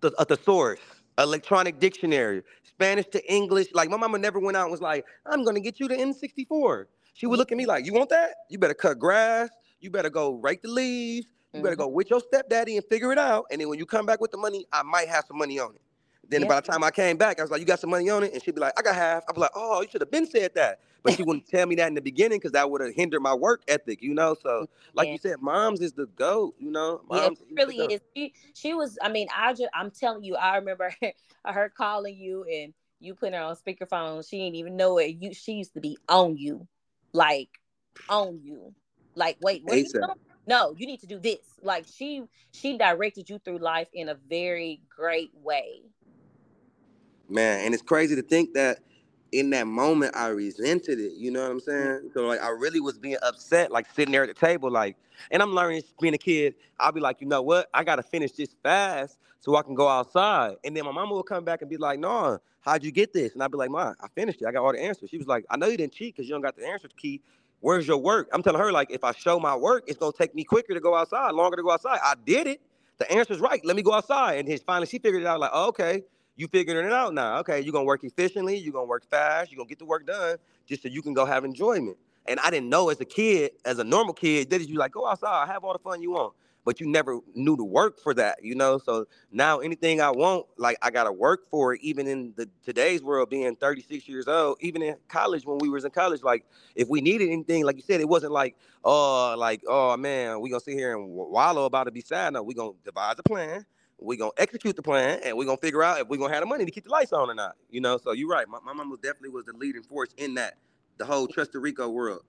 the, 0.00 0.08
uh, 0.10 0.14
a 0.18 0.24
thesaurus, 0.24 0.80
electronic 1.18 1.78
dictionary, 1.78 2.42
Spanish 2.62 3.06
to 3.08 3.32
English. 3.32 3.68
Like 3.72 3.88
my 3.88 3.96
mama 3.96 4.18
never 4.18 4.38
went 4.38 4.56
out 4.56 4.64
and 4.64 4.72
was 4.72 4.80
like, 4.80 5.04
I'm 5.26 5.44
gonna 5.44 5.60
get 5.60 5.80
you 5.80 5.88
the 5.88 5.96
N64. 5.96 6.86
She 7.14 7.26
would 7.26 7.38
look 7.38 7.52
at 7.52 7.58
me 7.58 7.66
like, 7.66 7.86
You 7.86 7.92
want 7.92 8.10
that? 8.10 8.34
You 8.50 8.58
better 8.58 8.74
cut 8.74 8.98
grass, 8.98 9.50
you 9.80 9.90
better 9.90 10.10
go 10.10 10.34
rake 10.34 10.62
the 10.62 10.68
leaves, 10.68 11.26
you 11.52 11.62
better 11.62 11.76
go 11.76 11.86
mm-hmm. 11.86 11.96
with 11.96 12.10
your 12.10 12.20
stepdaddy 12.20 12.76
and 12.76 12.84
figure 12.86 13.12
it 13.12 13.18
out. 13.18 13.46
And 13.50 13.60
then 13.60 13.68
when 13.68 13.78
you 13.78 13.86
come 13.86 14.06
back 14.06 14.20
with 14.20 14.32
the 14.32 14.38
money, 14.38 14.66
I 14.72 14.82
might 14.82 15.08
have 15.08 15.24
some 15.26 15.38
money 15.38 15.58
on 15.58 15.74
it. 15.74 15.80
Then 16.28 16.42
yeah. 16.42 16.48
by 16.48 16.56
the 16.56 16.62
time 16.62 16.82
I 16.82 16.90
came 16.90 17.16
back, 17.16 17.38
I 17.38 17.42
was 17.42 17.50
like, 17.50 17.60
"You 17.60 17.66
got 17.66 17.80
some 17.80 17.90
money 17.90 18.08
on 18.10 18.22
it?" 18.22 18.32
And 18.32 18.42
she'd 18.42 18.54
be 18.54 18.60
like, 18.60 18.72
"I 18.78 18.82
got 18.82 18.94
half." 18.94 19.24
I'd 19.28 19.34
be 19.34 19.40
like, 19.40 19.50
"Oh, 19.54 19.82
you 19.82 19.88
should 19.90 20.00
have 20.00 20.10
been 20.10 20.26
said 20.26 20.54
that," 20.54 20.80
but 21.02 21.14
she 21.14 21.22
wouldn't 21.22 21.48
tell 21.48 21.66
me 21.66 21.74
that 21.76 21.88
in 21.88 21.94
the 21.94 22.00
beginning 22.00 22.38
because 22.38 22.52
that 22.52 22.70
would 22.70 22.80
have 22.80 22.94
hindered 22.94 23.22
my 23.22 23.34
work 23.34 23.62
ethic, 23.68 24.02
you 24.02 24.14
know. 24.14 24.34
So, 24.42 24.62
mm, 24.62 24.66
like 24.94 25.06
yeah. 25.06 25.12
you 25.12 25.18
said, 25.18 25.40
mom's 25.40 25.80
is 25.80 25.92
the 25.92 26.06
goat, 26.06 26.54
you 26.58 26.70
know. 26.70 27.02
Mom's 27.08 27.42
yeah, 27.50 27.64
really 27.64 27.76
is. 27.76 28.00
She, 28.16 28.34
she 28.54 28.74
was. 28.74 28.98
I 29.02 29.08
mean, 29.08 29.28
I 29.36 29.52
just, 29.52 29.70
I'm 29.74 29.90
telling 29.90 30.24
you, 30.24 30.36
I 30.36 30.56
remember 30.56 30.94
her 31.44 31.72
calling 31.76 32.16
you 32.16 32.44
and 32.44 32.74
you 33.00 33.14
put 33.14 33.34
her 33.34 33.40
on 33.40 33.56
speakerphone. 33.56 34.28
She 34.28 34.38
didn't 34.38 34.56
even 34.56 34.76
know 34.76 34.98
it. 34.98 35.16
You 35.20 35.34
she 35.34 35.52
used 35.52 35.74
to 35.74 35.80
be 35.80 35.98
on 36.08 36.36
you, 36.36 36.66
like 37.12 37.50
on 38.08 38.40
you. 38.42 38.74
Like, 39.14 39.36
wait, 39.40 39.62
what 39.64 39.78
you 39.78 39.86
No, 40.46 40.74
you 40.76 40.86
need 40.86 41.00
to 41.00 41.06
do 41.06 41.18
this. 41.18 41.38
Like 41.62 41.86
she 41.92 42.24
she 42.52 42.76
directed 42.76 43.30
you 43.30 43.38
through 43.38 43.58
life 43.58 43.88
in 43.92 44.08
a 44.08 44.14
very 44.14 44.80
great 44.94 45.30
way. 45.34 45.82
Man, 47.28 47.64
and 47.64 47.74
it's 47.74 47.82
crazy 47.82 48.14
to 48.16 48.22
think 48.22 48.54
that 48.54 48.80
in 49.32 49.50
that 49.50 49.66
moment 49.66 50.14
I 50.16 50.28
resented 50.28 50.98
it. 51.00 51.14
You 51.14 51.30
know 51.30 51.42
what 51.42 51.50
I'm 51.50 51.60
mm. 51.60 51.64
saying? 51.64 52.10
So 52.14 52.26
like 52.26 52.42
I 52.42 52.50
really 52.50 52.80
was 52.80 52.98
being 52.98 53.16
upset, 53.22 53.72
like 53.72 53.86
sitting 53.94 54.12
there 54.12 54.22
at 54.22 54.28
the 54.28 54.34
table, 54.34 54.70
like, 54.70 54.96
and 55.30 55.42
I'm 55.42 55.54
learning 55.54 55.82
being 56.00 56.14
a 56.14 56.18
kid. 56.18 56.54
I'll 56.78 56.92
be 56.92 57.00
like, 57.00 57.20
you 57.20 57.26
know 57.26 57.42
what? 57.42 57.68
I 57.72 57.84
gotta 57.84 58.02
finish 58.02 58.32
this 58.32 58.54
fast 58.62 59.18
so 59.40 59.56
I 59.56 59.62
can 59.62 59.74
go 59.74 59.88
outside. 59.88 60.56
And 60.64 60.76
then 60.76 60.84
my 60.84 60.90
mama 60.90 61.14
will 61.14 61.22
come 61.22 61.44
back 61.44 61.60
and 61.60 61.70
be 61.70 61.76
like, 61.76 61.98
no, 61.98 62.38
how'd 62.60 62.82
you 62.82 62.90
get 62.90 63.12
this? 63.12 63.34
And 63.34 63.42
I'd 63.42 63.50
be 63.50 63.58
like, 63.58 63.70
Mom, 63.70 63.94
I 64.00 64.08
finished 64.14 64.40
it. 64.40 64.46
I 64.46 64.52
got 64.52 64.64
all 64.64 64.72
the 64.72 64.82
answers. 64.82 65.10
She 65.10 65.18
was 65.18 65.26
like, 65.26 65.44
I 65.50 65.56
know 65.56 65.66
you 65.66 65.76
didn't 65.76 65.92
cheat 65.92 66.16
because 66.16 66.28
you 66.28 66.34
don't 66.34 66.42
got 66.42 66.56
the 66.56 66.66
answers 66.66 66.92
key. 66.96 67.20
Where's 67.60 67.86
your 67.86 67.98
work? 67.98 68.28
I'm 68.32 68.42
telling 68.42 68.60
her, 68.60 68.72
like, 68.72 68.90
if 68.90 69.04
I 69.04 69.12
show 69.12 69.38
my 69.38 69.54
work, 69.54 69.84
it's 69.86 69.98
gonna 69.98 70.12
take 70.16 70.34
me 70.34 70.44
quicker 70.44 70.74
to 70.74 70.80
go 70.80 70.94
outside, 70.94 71.32
longer 71.32 71.56
to 71.56 71.62
go 71.62 71.70
outside. 71.70 71.98
I 72.02 72.14
did 72.24 72.46
it. 72.46 72.60
The 72.98 73.10
answer's 73.10 73.40
right. 73.40 73.64
Let 73.64 73.76
me 73.76 73.82
go 73.82 73.92
outside. 73.92 74.38
And 74.38 74.48
then 74.48 74.58
finally 74.66 74.86
she 74.86 74.98
figured 74.98 75.22
it 75.22 75.26
out, 75.26 75.40
like, 75.40 75.50
oh, 75.52 75.68
okay, 75.68 76.02
you 76.36 76.48
figuring 76.48 76.86
it 76.86 76.92
out 76.92 77.14
now. 77.14 77.38
Okay, 77.38 77.60
you're 77.60 77.72
gonna 77.72 77.84
work 77.84 78.04
efficiently, 78.04 78.56
you're 78.56 78.72
gonna 78.72 78.86
work 78.86 79.08
fast, 79.08 79.50
you're 79.50 79.58
gonna 79.58 79.68
get 79.68 79.78
the 79.78 79.84
work 79.84 80.06
done 80.06 80.36
just 80.66 80.82
so 80.82 80.88
you 80.88 81.02
can 81.02 81.14
go 81.14 81.24
have 81.24 81.44
enjoyment. 81.44 81.96
And 82.26 82.40
I 82.40 82.50
didn't 82.50 82.70
know 82.70 82.88
as 82.88 83.00
a 83.00 83.04
kid, 83.04 83.52
as 83.64 83.78
a 83.78 83.84
normal 83.84 84.14
kid, 84.14 84.50
that 84.50 84.66
you 84.68 84.78
like 84.78 84.92
go 84.92 85.06
outside, 85.06 85.46
have 85.48 85.64
all 85.64 85.72
the 85.72 85.78
fun 85.78 86.02
you 86.02 86.12
want 86.12 86.34
but 86.64 86.80
you 86.80 86.86
never 86.86 87.20
knew 87.34 87.56
to 87.56 87.64
work 87.64 88.00
for 88.00 88.14
that, 88.14 88.42
you 88.42 88.54
know. 88.54 88.78
So 88.78 89.06
now 89.30 89.58
anything 89.58 90.00
I 90.00 90.10
want, 90.10 90.46
like 90.56 90.78
I 90.82 90.90
gotta 90.90 91.12
work 91.12 91.48
for 91.50 91.74
it. 91.74 91.80
Even 91.82 92.06
in 92.06 92.32
the 92.36 92.48
today's 92.64 93.02
world, 93.02 93.30
being 93.30 93.54
36 93.56 94.08
years 94.08 94.26
old, 94.26 94.56
even 94.60 94.82
in 94.82 94.96
college 95.08 95.44
when 95.44 95.58
we 95.58 95.68
was 95.68 95.84
in 95.84 95.90
college, 95.90 96.22
like 96.22 96.44
if 96.74 96.88
we 96.88 97.00
needed 97.00 97.30
anything, 97.30 97.64
like 97.64 97.76
you 97.76 97.82
said, 97.82 98.00
it 98.00 98.08
wasn't 98.08 98.32
like 98.32 98.56
oh, 98.84 99.34
like 99.36 99.62
oh 99.68 99.96
man, 99.96 100.40
we 100.40 100.50
gonna 100.50 100.60
sit 100.60 100.74
here 100.74 100.96
and 100.96 101.08
wallow 101.08 101.66
about 101.66 101.86
it, 101.86 101.94
be 101.94 102.00
sad. 102.00 102.32
No, 102.32 102.42
we 102.42 102.54
gonna 102.54 102.72
devise 102.84 103.16
a 103.18 103.22
plan. 103.22 103.64
We 104.00 104.16
gonna 104.16 104.32
execute 104.36 104.76
the 104.76 104.82
plan, 104.82 105.20
and 105.24 105.36
we're 105.36 105.46
gonna 105.46 105.56
figure 105.56 105.82
out 105.82 106.00
if 106.00 106.08
we're 106.08 106.18
gonna 106.18 106.32
have 106.34 106.42
the 106.42 106.46
money 106.46 106.64
to 106.64 106.70
keep 106.70 106.84
the 106.84 106.90
lights 106.90 107.12
on 107.12 107.30
or 107.30 107.34
not. 107.34 107.56
You 107.70 107.80
know. 107.80 107.96
So 107.98 108.12
you're 108.12 108.28
right. 108.28 108.48
My, 108.48 108.58
my 108.64 108.72
mom 108.72 108.90
was 108.90 109.00
definitely 109.00 109.30
was 109.30 109.44
the 109.44 109.52
leading 109.52 109.82
force 109.82 110.10
in 110.16 110.34
that, 110.34 110.54
the 110.98 111.04
whole 111.04 111.26
Trust 111.26 111.54
Rico 111.54 111.88
world. 111.88 112.22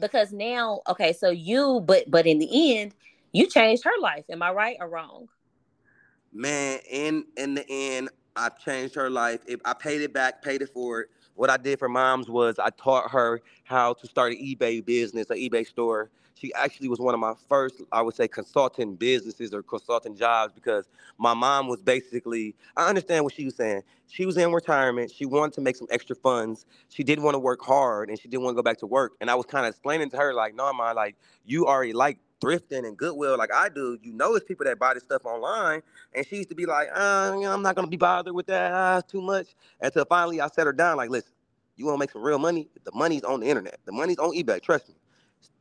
Because 0.00 0.32
now, 0.32 0.80
okay, 0.88 1.12
so 1.12 1.30
you, 1.30 1.82
but 1.84 2.10
but 2.10 2.26
in 2.26 2.38
the 2.38 2.78
end 2.78 2.94
you 3.34 3.48
changed 3.48 3.82
her 3.84 4.00
life. 4.00 4.24
Am 4.30 4.42
I 4.42 4.52
right 4.52 4.76
or 4.80 4.88
wrong? 4.88 5.28
Man, 6.32 6.78
in 6.88 7.26
in 7.36 7.54
the 7.54 7.66
end, 7.68 8.08
I 8.36 8.48
changed 8.48 8.94
her 8.94 9.10
life. 9.10 9.40
If 9.46 9.60
I 9.64 9.74
paid 9.74 10.00
it 10.00 10.14
back, 10.14 10.40
paid 10.40 10.62
it 10.62 10.72
forward. 10.72 11.08
What 11.34 11.50
I 11.50 11.56
did 11.56 11.80
for 11.80 11.88
moms 11.88 12.30
was 12.30 12.60
I 12.60 12.70
taught 12.70 13.10
her 13.10 13.42
how 13.64 13.94
to 13.94 14.06
start 14.06 14.32
an 14.32 14.38
eBay 14.38 14.84
business, 14.84 15.28
an 15.30 15.36
eBay 15.36 15.66
store. 15.66 16.10
She 16.34 16.52
actually 16.54 16.88
was 16.88 17.00
one 17.00 17.14
of 17.14 17.20
my 17.20 17.34
first, 17.48 17.82
I 17.92 18.02
would 18.02 18.14
say, 18.14 18.28
consulting 18.28 18.96
businesses 18.96 19.54
or 19.54 19.62
consulting 19.62 20.16
jobs 20.16 20.52
because 20.52 20.88
my 21.18 21.34
mom 21.34 21.68
was 21.68 21.82
basically, 21.82 22.54
I 22.76 22.88
understand 22.88 23.24
what 23.24 23.34
she 23.34 23.44
was 23.44 23.56
saying. 23.56 23.82
She 24.08 24.26
was 24.26 24.36
in 24.36 24.52
retirement. 24.52 25.12
She 25.12 25.26
wanted 25.26 25.54
to 25.54 25.60
make 25.60 25.76
some 25.76 25.88
extra 25.90 26.16
funds. 26.16 26.66
She 26.88 27.04
didn't 27.04 27.24
want 27.24 27.34
to 27.34 27.38
work 27.38 27.62
hard 27.62 28.10
and 28.10 28.18
she 28.18 28.28
didn't 28.28 28.44
want 28.44 28.54
to 28.54 28.58
go 28.58 28.62
back 28.62 28.78
to 28.78 28.86
work. 28.86 29.12
And 29.20 29.30
I 29.30 29.34
was 29.34 29.46
kind 29.46 29.66
of 29.66 29.70
explaining 29.70 30.10
to 30.10 30.16
her, 30.16 30.34
like, 30.34 30.54
no, 30.54 30.72
ma, 30.72 30.92
like, 30.92 31.16
you 31.44 31.66
already 31.66 31.92
like 31.92 32.18
thrifting 32.40 32.86
and 32.86 32.96
Goodwill 32.96 33.38
like 33.38 33.52
I 33.52 33.68
do, 33.70 33.98
you 34.02 34.12
know 34.12 34.34
it's 34.34 34.44
people 34.44 34.66
that 34.66 34.78
buy 34.78 34.94
this 34.94 35.04
stuff 35.04 35.24
online. 35.24 35.82
And 36.14 36.26
she 36.26 36.36
used 36.36 36.50
to 36.50 36.54
be 36.54 36.66
like, 36.66 36.88
uh, 36.94 37.32
I'm 37.46 37.62
not 37.62 37.74
gonna 37.74 37.88
be 37.88 37.96
bothered 37.96 38.34
with 38.34 38.46
that. 38.46 38.72
Uh, 38.72 39.02
too 39.02 39.22
much. 39.22 39.48
Until 39.80 40.04
finally 40.04 40.40
I 40.40 40.48
set 40.48 40.66
her 40.66 40.72
down, 40.72 40.96
like, 40.98 41.10
listen, 41.10 41.32
you 41.76 41.86
wanna 41.86 41.98
make 41.98 42.10
some 42.10 42.22
real 42.22 42.38
money? 42.38 42.68
The 42.84 42.92
money's 42.94 43.24
on 43.24 43.40
the 43.40 43.46
internet. 43.48 43.78
The 43.86 43.92
money's 43.92 44.18
on 44.18 44.32
eBay. 44.34 44.60
Trust 44.62 44.88
me. 44.90 44.94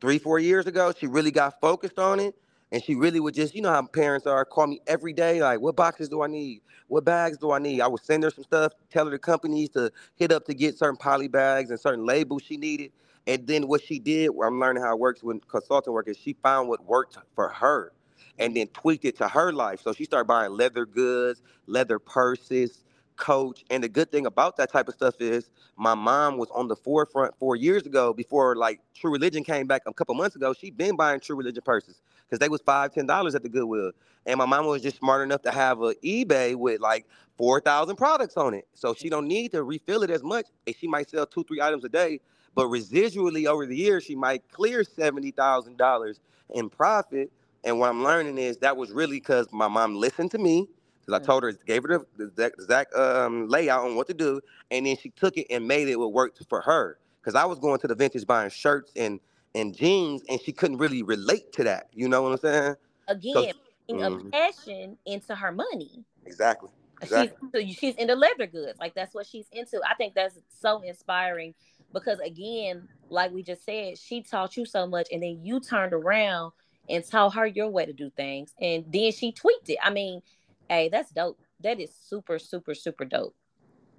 Three, 0.01 0.19
four 0.19 0.39
years 0.39 0.67
ago, 0.67 0.93
she 0.97 1.07
really 1.07 1.31
got 1.31 1.59
focused 1.61 1.99
on 1.99 2.19
it. 2.19 2.35
And 2.71 2.83
she 2.83 2.95
really 2.95 3.19
would 3.19 3.35
just, 3.35 3.53
you 3.53 3.61
know 3.61 3.69
how 3.69 3.85
parents 3.85 4.25
are, 4.25 4.43
call 4.45 4.65
me 4.65 4.81
every 4.87 5.13
day, 5.13 5.39
like, 5.39 5.61
what 5.61 5.75
boxes 5.75 6.09
do 6.09 6.23
I 6.23 6.27
need? 6.27 6.61
What 6.87 7.05
bags 7.05 7.37
do 7.37 7.51
I 7.51 7.59
need? 7.59 7.81
I 7.81 7.87
would 7.87 8.03
send 8.03 8.23
her 8.23 8.31
some 8.31 8.43
stuff, 8.43 8.73
tell 8.89 9.05
her 9.05 9.11
the 9.11 9.19
companies 9.19 9.69
to 9.69 9.91
hit 10.15 10.31
up 10.31 10.45
to 10.45 10.55
get 10.55 10.75
certain 10.75 10.97
poly 10.97 11.27
bags 11.27 11.69
and 11.69 11.79
certain 11.79 12.03
labels 12.03 12.41
she 12.41 12.57
needed. 12.57 12.91
And 13.27 13.45
then 13.45 13.67
what 13.67 13.83
she 13.83 13.99
did, 13.99 14.31
I'm 14.43 14.59
learning 14.59 14.81
how 14.81 14.93
it 14.93 14.99
works 14.99 15.21
with 15.21 15.47
consulting 15.47 15.93
work, 15.93 16.07
is 16.07 16.17
she 16.17 16.33
found 16.41 16.67
what 16.67 16.83
worked 16.83 17.17
for 17.35 17.49
her 17.49 17.93
and 18.39 18.55
then 18.55 18.67
tweaked 18.69 19.05
it 19.05 19.17
to 19.17 19.27
her 19.27 19.53
life. 19.53 19.81
So 19.81 19.93
she 19.93 20.05
started 20.05 20.27
buying 20.27 20.53
leather 20.53 20.87
goods, 20.87 21.43
leather 21.67 21.99
purses, 21.99 22.83
coach. 23.17 23.63
And 23.69 23.83
the 23.83 23.89
good 23.89 24.11
thing 24.11 24.25
about 24.25 24.57
that 24.57 24.71
type 24.71 24.87
of 24.87 24.95
stuff 24.95 25.15
is 25.19 25.49
my 25.77 25.95
mom 25.95 26.37
was 26.37 26.49
on 26.51 26.67
the 26.67 26.75
forefront 26.75 27.35
four 27.37 27.55
years 27.55 27.85
ago 27.85 28.13
before 28.13 28.55
like 28.55 28.81
True 28.95 29.11
Religion 29.11 29.43
came 29.43 29.67
back 29.67 29.83
a 29.87 29.93
couple 29.93 30.15
months 30.15 30.35
ago. 30.35 30.53
She'd 30.53 30.77
been 30.77 30.95
buying 30.95 31.19
True 31.19 31.35
Religion 31.35 31.63
purses 31.65 32.01
because 32.25 32.39
they 32.39 32.49
was 32.49 32.61
five, 32.61 32.93
ten 32.93 33.05
dollars 33.05 33.35
at 33.35 33.43
the 33.43 33.49
Goodwill. 33.49 33.91
And 34.25 34.37
my 34.37 34.45
mom 34.45 34.65
was 34.67 34.81
just 34.81 34.97
smart 34.97 35.23
enough 35.23 35.41
to 35.43 35.51
have 35.51 35.81
a 35.81 35.95
eBay 35.95 36.55
with 36.55 36.81
like 36.81 37.07
four 37.37 37.61
thousand 37.61 37.97
products 37.97 38.37
on 38.37 38.53
it. 38.53 38.67
So 38.73 38.93
she 38.93 39.09
don't 39.09 39.27
need 39.27 39.51
to 39.51 39.63
refill 39.63 40.03
it 40.03 40.09
as 40.09 40.23
much. 40.23 40.47
And 40.67 40.75
she 40.75 40.87
might 40.87 41.09
sell 41.09 41.25
two, 41.25 41.43
three 41.43 41.61
items 41.61 41.83
a 41.85 41.89
day. 41.89 42.19
But 42.55 42.67
residually 42.67 43.47
over 43.47 43.65
the 43.65 43.75
years, 43.75 44.03
she 44.03 44.15
might 44.15 44.49
clear 44.51 44.83
seventy 44.83 45.31
thousand 45.31 45.77
dollars 45.77 46.19
in 46.51 46.69
profit. 46.69 47.31
And 47.63 47.79
what 47.79 47.89
I'm 47.89 48.03
learning 48.03 48.37
is 48.37 48.57
that 48.57 48.77
was 48.77 48.91
really 48.91 49.17
because 49.17 49.47
my 49.51 49.67
mom 49.67 49.95
listened 49.95 50.31
to 50.31 50.37
me. 50.37 50.67
Because 51.05 51.21
I 51.21 51.25
told 51.25 51.43
her, 51.43 51.51
gave 51.51 51.83
her 51.83 52.05
the, 52.17 52.45
exact 52.45 52.95
um, 52.95 53.47
layout 53.47 53.85
on 53.85 53.95
what 53.95 54.07
to 54.07 54.13
do, 54.13 54.39
and 54.71 54.85
then 54.85 54.95
she 54.97 55.09
took 55.09 55.37
it 55.37 55.47
and 55.49 55.67
made 55.67 55.87
it 55.89 55.97
what 55.97 56.13
worked 56.13 56.41
for 56.47 56.61
her. 56.61 56.97
Because 57.21 57.35
I 57.35 57.45
was 57.45 57.59
going 57.59 57.79
to 57.79 57.87
the 57.87 57.95
vintage 57.95 58.25
buying 58.25 58.49
shirts 58.49 58.91
and 58.95 59.19
and 59.55 59.75
jeans, 59.75 60.23
and 60.29 60.41
she 60.41 60.51
couldn't 60.51 60.77
really 60.77 61.03
relate 61.03 61.51
to 61.53 61.63
that. 61.65 61.87
You 61.93 62.07
know 62.07 62.21
what 62.23 62.31
I'm 62.31 62.37
saying? 62.37 62.75
Again, 63.07 63.53
so, 63.89 63.95
mm-hmm. 63.95 64.27
a 64.27 64.31
passion 64.31 64.97
into 65.05 65.35
her 65.35 65.51
money. 65.51 66.03
Exactly. 66.25 66.69
exactly. 67.01 67.67
She's 67.67 67.77
she's 67.77 67.95
into 67.95 68.15
leather 68.15 68.47
goods. 68.47 68.79
Like 68.79 68.95
that's 68.95 69.13
what 69.13 69.27
she's 69.27 69.45
into. 69.51 69.81
I 69.87 69.93
think 69.95 70.15
that's 70.15 70.39
so 70.61 70.81
inspiring 70.81 71.53
because 71.93 72.19
again, 72.19 72.87
like 73.09 73.31
we 73.31 73.43
just 73.43 73.65
said, 73.65 73.97
she 73.97 74.21
taught 74.21 74.57
you 74.57 74.65
so 74.65 74.87
much, 74.87 75.07
and 75.11 75.21
then 75.21 75.39
you 75.43 75.59
turned 75.59 75.93
around 75.93 76.51
and 76.89 77.05
taught 77.05 77.35
her 77.35 77.45
your 77.45 77.69
way 77.69 77.85
to 77.85 77.93
do 77.93 78.09
things, 78.09 78.53
and 78.59 78.85
then 78.91 79.11
she 79.11 79.31
tweaked 79.31 79.69
it. 79.69 79.77
I 79.81 79.91
mean, 79.91 80.21
hey, 80.69 80.89
that's 80.89 81.11
dope. 81.11 81.39
That 81.61 81.79
is 81.79 81.93
super, 81.93 82.39
super, 82.39 82.73
super 82.73 83.05
dope. 83.05 83.35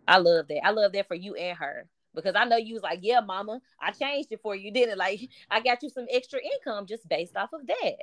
I 0.06 0.18
love 0.18 0.48
that. 0.48 0.64
I 0.64 0.70
love 0.70 0.92
that 0.92 1.08
for 1.08 1.14
you 1.14 1.34
and 1.34 1.56
her 1.56 1.86
because 2.14 2.34
I 2.36 2.44
know 2.44 2.56
you 2.56 2.74
was 2.74 2.82
like, 2.82 3.00
yeah, 3.02 3.20
mama, 3.20 3.60
I 3.80 3.90
changed 3.90 4.32
it 4.32 4.40
for 4.42 4.54
you, 4.54 4.70
didn't? 4.70 4.98
Like, 4.98 5.28
I 5.50 5.60
got 5.60 5.82
you 5.82 5.88
some 5.88 6.06
extra 6.10 6.40
income 6.40 6.86
just 6.86 7.08
based 7.08 7.36
off 7.36 7.52
of 7.52 7.66
that. 7.66 7.96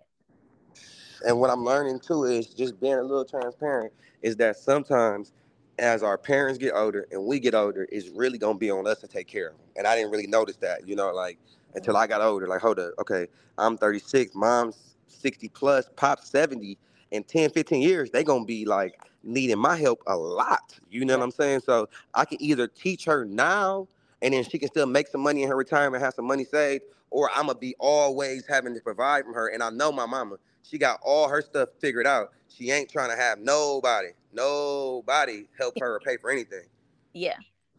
And 1.25 1.39
what 1.39 1.49
I'm 1.49 1.63
learning 1.63 1.99
too 1.99 2.23
is 2.23 2.47
just 2.47 2.79
being 2.79 2.95
a 2.95 3.03
little 3.03 3.25
transparent 3.25 3.93
is 4.21 4.35
that 4.37 4.57
sometimes 4.57 5.33
as 5.77 6.03
our 6.03 6.17
parents 6.17 6.57
get 6.57 6.73
older 6.73 7.07
and 7.11 7.23
we 7.25 7.39
get 7.39 7.53
older, 7.53 7.87
it's 7.91 8.09
really 8.09 8.37
gonna 8.37 8.57
be 8.57 8.71
on 8.71 8.87
us 8.87 8.99
to 8.99 9.07
take 9.07 9.27
care 9.27 9.49
of 9.49 9.57
them. 9.57 9.67
And 9.77 9.87
I 9.87 9.95
didn't 9.95 10.11
really 10.11 10.27
notice 10.27 10.57
that, 10.57 10.87
you 10.87 10.95
know, 10.95 11.11
like 11.11 11.37
until 11.75 11.95
I 11.97 12.07
got 12.07 12.21
older. 12.21 12.47
Like, 12.47 12.61
hold 12.61 12.79
up, 12.79 12.93
okay, 12.99 13.27
I'm 13.57 13.77
36, 13.77 14.35
mom's 14.35 14.95
60 15.07 15.49
plus, 15.49 15.89
pop 15.95 16.21
70. 16.23 16.77
In 17.11 17.23
10, 17.23 17.51
15 17.51 17.81
years, 17.81 18.09
they 18.09 18.23
gonna 18.23 18.45
be 18.45 18.65
like 18.65 18.99
needing 19.23 19.59
my 19.59 19.75
help 19.77 20.01
a 20.07 20.15
lot. 20.15 20.79
You 20.89 21.05
know 21.05 21.17
what 21.17 21.23
I'm 21.23 21.31
saying? 21.31 21.61
So 21.61 21.89
I 22.13 22.25
can 22.25 22.41
either 22.41 22.67
teach 22.67 23.05
her 23.05 23.25
now 23.25 23.87
and 24.21 24.33
then 24.33 24.43
she 24.43 24.59
can 24.59 24.69
still 24.69 24.85
make 24.85 25.07
some 25.07 25.21
money 25.21 25.43
in 25.43 25.49
her 25.49 25.55
retirement, 25.55 26.03
have 26.03 26.13
some 26.13 26.25
money 26.25 26.45
saved, 26.45 26.83
or 27.09 27.29
I'm 27.31 27.47
gonna 27.47 27.59
be 27.59 27.75
always 27.79 28.45
having 28.47 28.73
to 28.75 28.81
provide 28.81 29.25
from 29.25 29.33
her. 29.33 29.49
And 29.49 29.61
I 29.61 29.69
know 29.69 29.91
my 29.91 30.05
mama, 30.05 30.37
she 30.63 30.77
got 30.77 30.99
all 31.03 31.27
her 31.27 31.41
stuff 31.41 31.69
figured 31.79 32.07
out. 32.07 32.31
She 32.47 32.71
ain't 32.71 32.89
trying 32.89 33.09
to 33.09 33.15
have 33.15 33.39
nobody, 33.39 34.09
nobody 34.31 35.45
help 35.57 35.79
her 35.79 35.95
or 35.95 35.99
pay 35.99 36.17
for 36.17 36.31
anything. 36.31 36.65
Yeah, 37.13 37.37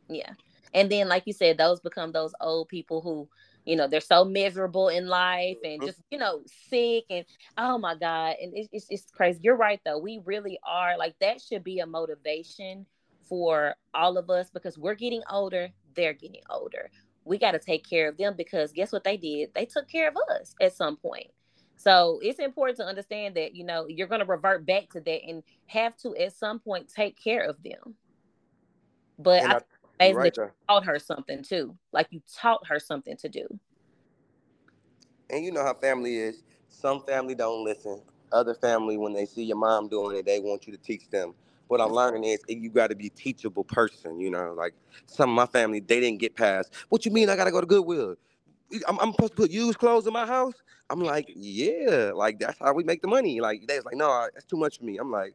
yeah. 0.08 0.32
And 0.74 0.90
then, 0.90 1.08
like 1.08 1.24
you 1.26 1.32
said, 1.32 1.58
those 1.58 1.80
become 1.80 2.12
those 2.12 2.32
old 2.40 2.68
people 2.68 3.00
who, 3.00 3.28
you 3.64 3.76
know, 3.76 3.86
they're 3.86 4.00
so 4.00 4.24
miserable 4.24 4.88
in 4.88 5.06
life 5.06 5.58
and 5.64 5.80
mm-hmm. 5.80 5.86
just, 5.86 6.00
you 6.10 6.18
know, 6.18 6.42
sick 6.68 7.04
and 7.10 7.24
oh 7.56 7.78
my 7.78 7.94
God. 7.94 8.36
And 8.42 8.52
it's, 8.56 8.68
it's, 8.72 8.86
it's 8.90 9.10
crazy. 9.10 9.40
You're 9.42 9.56
right, 9.56 9.80
though. 9.84 9.98
We 9.98 10.20
really 10.24 10.58
are 10.66 10.98
like 10.98 11.14
that 11.20 11.40
should 11.40 11.64
be 11.64 11.78
a 11.78 11.86
motivation 11.86 12.86
for 13.28 13.74
all 13.94 14.18
of 14.18 14.30
us 14.30 14.50
because 14.50 14.76
we're 14.76 14.94
getting 14.94 15.22
older, 15.30 15.68
they're 15.94 16.12
getting 16.12 16.42
older. 16.50 16.90
We 17.24 17.38
got 17.38 17.52
to 17.52 17.58
take 17.58 17.88
care 17.88 18.08
of 18.08 18.16
them 18.16 18.34
because 18.36 18.72
guess 18.72 18.90
what 18.90 19.04
they 19.04 19.16
did? 19.16 19.50
They 19.54 19.64
took 19.64 19.88
care 19.88 20.08
of 20.08 20.16
us 20.30 20.54
at 20.60 20.74
some 20.74 20.96
point. 20.96 21.28
So 21.76 22.20
it's 22.22 22.38
important 22.38 22.78
to 22.78 22.84
understand 22.84 23.36
that, 23.36 23.54
you 23.54 23.64
know, 23.64 23.86
you're 23.88 24.06
going 24.06 24.20
to 24.20 24.26
revert 24.26 24.66
back 24.66 24.90
to 24.90 25.00
that 25.00 25.20
and 25.26 25.42
have 25.66 25.96
to 25.98 26.14
at 26.16 26.36
some 26.36 26.58
point 26.58 26.92
take 26.94 27.22
care 27.22 27.42
of 27.44 27.56
them. 27.62 27.94
But 29.18 29.42
I, 29.44 29.56
I 29.56 29.60
right 30.00 30.36
taught 30.68 30.84
her 30.84 30.98
something 30.98 31.42
too. 31.42 31.76
Like 31.92 32.08
you 32.10 32.20
taught 32.32 32.66
her 32.66 32.78
something 32.78 33.16
to 33.18 33.28
do. 33.28 33.46
And 35.30 35.44
you 35.44 35.52
know 35.52 35.64
how 35.64 35.74
family 35.74 36.16
is. 36.16 36.42
Some 36.68 37.02
family 37.04 37.34
don't 37.34 37.64
listen. 37.64 38.02
Other 38.32 38.54
family, 38.54 38.96
when 38.96 39.12
they 39.12 39.26
see 39.26 39.44
your 39.44 39.56
mom 39.56 39.88
doing 39.88 40.16
it, 40.16 40.26
they 40.26 40.40
want 40.40 40.66
you 40.66 40.72
to 40.72 40.78
teach 40.78 41.08
them. 41.10 41.34
What 41.68 41.80
I'm 41.80 41.92
learning 41.92 42.24
is 42.24 42.40
you 42.48 42.70
got 42.70 42.88
to 42.88 42.96
be 42.96 43.06
a 43.06 43.10
teachable 43.10 43.64
person. 43.64 44.20
You 44.20 44.30
know, 44.30 44.54
like 44.56 44.74
some 45.06 45.30
of 45.30 45.36
my 45.36 45.46
family, 45.46 45.80
they 45.80 46.00
didn't 46.00 46.18
get 46.18 46.34
past. 46.34 46.72
What 46.88 47.06
you 47.06 47.12
mean? 47.12 47.28
I 47.30 47.36
got 47.36 47.44
to 47.44 47.50
go 47.50 47.60
to 47.60 47.66
Goodwill? 47.66 48.16
I'm, 48.88 48.98
I'm, 49.00 49.12
supposed 49.12 49.32
to 49.32 49.42
put 49.42 49.50
used 49.50 49.78
clothes 49.78 50.06
in 50.06 50.12
my 50.12 50.26
house. 50.26 50.54
I'm 50.88 51.00
like, 51.00 51.30
yeah, 51.34 52.12
like 52.14 52.38
that's 52.38 52.58
how 52.58 52.72
we 52.72 52.84
make 52.84 53.02
the 53.02 53.08
money. 53.08 53.40
Like 53.40 53.66
they 53.66 53.76
was 53.76 53.84
like, 53.84 53.96
no, 53.96 54.28
that's 54.32 54.46
too 54.46 54.56
much 54.56 54.78
for 54.78 54.84
me. 54.84 54.98
I'm 54.98 55.10
like, 55.10 55.34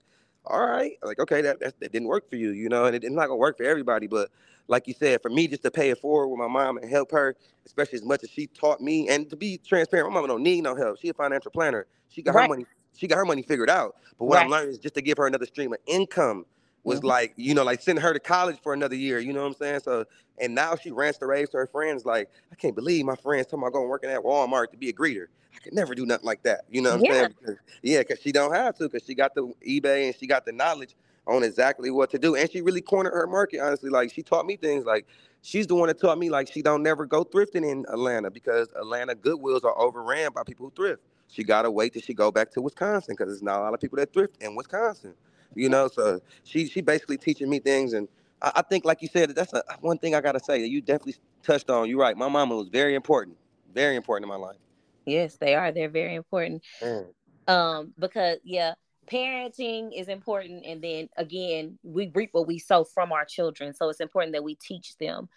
all 0.49 0.65
right, 0.65 0.93
like 1.03 1.19
okay, 1.19 1.41
that 1.41 1.59
that, 1.59 1.79
that 1.79 1.91
didn't 1.91 2.07
work 2.07 2.29
for 2.29 2.35
you, 2.35 2.51
you 2.51 2.69
know, 2.69 2.85
and 2.85 2.95
it, 2.95 3.03
it's 3.03 3.13
not 3.13 3.27
gonna 3.27 3.35
work 3.35 3.57
for 3.57 3.63
everybody. 3.63 4.07
But 4.07 4.29
like 4.67 4.87
you 4.87 4.93
said, 4.93 5.21
for 5.21 5.29
me 5.29 5.47
just 5.47 5.63
to 5.63 5.71
pay 5.71 5.89
it 5.89 5.99
forward 5.99 6.27
with 6.27 6.39
my 6.39 6.47
mom 6.47 6.77
and 6.77 6.89
help 6.89 7.11
her, 7.11 7.35
especially 7.65 7.97
as 7.97 8.05
much 8.05 8.23
as 8.23 8.29
she 8.29 8.47
taught 8.47 8.81
me, 8.81 9.09
and 9.09 9.29
to 9.29 9.35
be 9.35 9.57
transparent, 9.57 10.11
my 10.11 10.19
mom 10.19 10.27
don't 10.27 10.43
need 10.43 10.61
no 10.61 10.75
help. 10.75 10.99
She 10.99 11.09
a 11.09 11.13
financial 11.13 11.51
planner. 11.51 11.85
She 12.09 12.21
got 12.21 12.35
right. 12.35 12.43
her 12.43 12.47
money. 12.47 12.65
She 12.95 13.07
got 13.07 13.17
her 13.17 13.25
money 13.25 13.43
figured 13.43 13.69
out. 13.69 13.95
But 14.17 14.25
what 14.25 14.35
right. 14.37 14.45
I'm 14.45 14.49
learning 14.49 14.69
is 14.69 14.79
just 14.79 14.95
to 14.95 15.01
give 15.01 15.17
her 15.17 15.27
another 15.27 15.45
stream 15.45 15.71
of 15.73 15.79
income 15.85 16.45
was 16.87 16.99
mm-hmm. 16.99 17.07
like, 17.07 17.33
you 17.35 17.53
know, 17.53 17.63
like 17.63 17.81
sending 17.81 18.01
her 18.01 18.13
to 18.13 18.19
college 18.19 18.57
for 18.63 18.73
another 18.73 18.95
year. 18.95 19.19
You 19.19 19.33
know 19.33 19.41
what 19.41 19.47
I'm 19.47 19.53
saying? 19.55 19.81
So, 19.81 20.05
and 20.39 20.55
now 20.55 20.77
she 20.77 20.89
rants 20.89 21.17
the 21.17 21.25
raves 21.25 21.49
to 21.49 21.57
her 21.57 21.67
friends. 21.67 22.05
Like, 22.05 22.29
I 22.49 22.55
can't 22.55 22.75
believe 22.75 23.05
my 23.05 23.15
friends 23.15 23.47
talking 23.47 23.59
about 23.59 23.73
going 23.73 23.89
working 23.89 24.09
at 24.09 24.21
Walmart 24.21 24.71
to 24.71 24.77
be 24.77 24.87
a 24.87 24.93
greeter. 24.93 25.25
I 25.53 25.59
could 25.59 25.73
never 25.73 25.93
do 25.93 26.05
nothing 26.05 26.25
like 26.25 26.43
that. 26.43 26.61
You 26.69 26.81
know 26.81 26.91
what 26.91 26.99
I'm 26.99 27.05
yeah. 27.05 27.11
saying? 27.11 27.35
Because, 27.39 27.55
yeah, 27.81 27.99
because 27.99 28.21
she 28.21 28.31
don't 28.31 28.53
have 28.53 28.77
to, 28.77 28.85
because 28.85 29.05
she 29.05 29.15
got 29.15 29.35
the 29.35 29.51
eBay 29.67 30.05
and 30.05 30.15
she 30.15 30.27
got 30.27 30.45
the 30.45 30.53
knowledge 30.53 30.95
on 31.27 31.43
exactly 31.43 31.91
what 31.91 32.09
to 32.11 32.19
do. 32.19 32.35
And 32.35 32.49
she 32.49 32.61
really 32.61 32.79
cornered 32.79 33.11
her 33.11 33.27
market, 33.27 33.59
honestly. 33.59 33.89
Like 33.89 34.13
she 34.13 34.23
taught 34.23 34.45
me 34.45 34.55
things 34.55 34.85
like 34.85 35.05
she's 35.41 35.67
the 35.67 35.75
one 35.75 35.87
that 35.87 35.99
taught 35.99 36.17
me 36.17 36.29
like 36.29 36.49
she 36.49 36.61
don't 36.61 36.83
never 36.83 37.05
go 37.05 37.25
thrifting 37.25 37.69
in 37.69 37.85
Atlanta 37.89 38.31
because 38.31 38.69
Atlanta 38.77 39.13
Goodwills 39.13 39.65
are 39.65 39.77
overran 39.77 40.31
by 40.33 40.43
people 40.43 40.67
who 40.67 40.71
thrift. 40.71 41.01
She 41.27 41.43
gotta 41.43 41.69
wait 41.69 41.91
till 41.91 42.01
she 42.01 42.13
go 42.13 42.31
back 42.31 42.49
to 42.51 42.61
Wisconsin 42.61 43.15
because 43.17 43.27
there's 43.27 43.43
not 43.43 43.59
a 43.59 43.63
lot 43.63 43.73
of 43.73 43.81
people 43.81 43.97
that 43.97 44.13
thrift 44.13 44.41
in 44.41 44.55
Wisconsin. 44.55 45.13
You 45.55 45.69
know, 45.69 45.87
so 45.87 46.19
she 46.43 46.67
she 46.67 46.81
basically 46.81 47.17
teaching 47.17 47.49
me 47.49 47.59
things 47.59 47.93
and 47.93 48.07
I, 48.41 48.51
I 48.57 48.61
think 48.61 48.85
like 48.85 49.01
you 49.01 49.07
said, 49.07 49.29
that's 49.35 49.53
a, 49.53 49.63
one 49.81 49.97
thing 49.97 50.15
I 50.15 50.21
gotta 50.21 50.39
say 50.39 50.61
that 50.61 50.69
you 50.69 50.81
definitely 50.81 51.15
touched 51.43 51.69
on. 51.69 51.89
You're 51.89 51.99
right. 51.99 52.15
My 52.15 52.29
mama 52.29 52.55
was 52.55 52.69
very 52.69 52.95
important. 52.95 53.37
Very 53.73 53.95
important 53.95 54.25
in 54.25 54.29
my 54.29 54.47
life. 54.47 54.57
Yes, 55.05 55.37
they 55.37 55.55
are. 55.55 55.71
They're 55.71 55.89
very 55.89 56.15
important. 56.15 56.63
Mm. 56.81 57.07
Um, 57.47 57.93
because 57.97 58.39
yeah, 58.43 58.73
parenting 59.07 59.97
is 59.97 60.07
important 60.09 60.65
and 60.65 60.83
then 60.83 61.09
again 61.17 61.79
we 61.83 62.11
reap 62.13 62.29
what 62.33 62.45
we 62.45 62.59
sow 62.59 62.83
from 62.83 63.11
our 63.11 63.23
children 63.23 63.73
so 63.73 63.89
it's 63.89 64.01
important 64.01 64.33
that 64.33 64.43
we 64.43 64.55
teach 64.55 64.97
them 64.97 65.29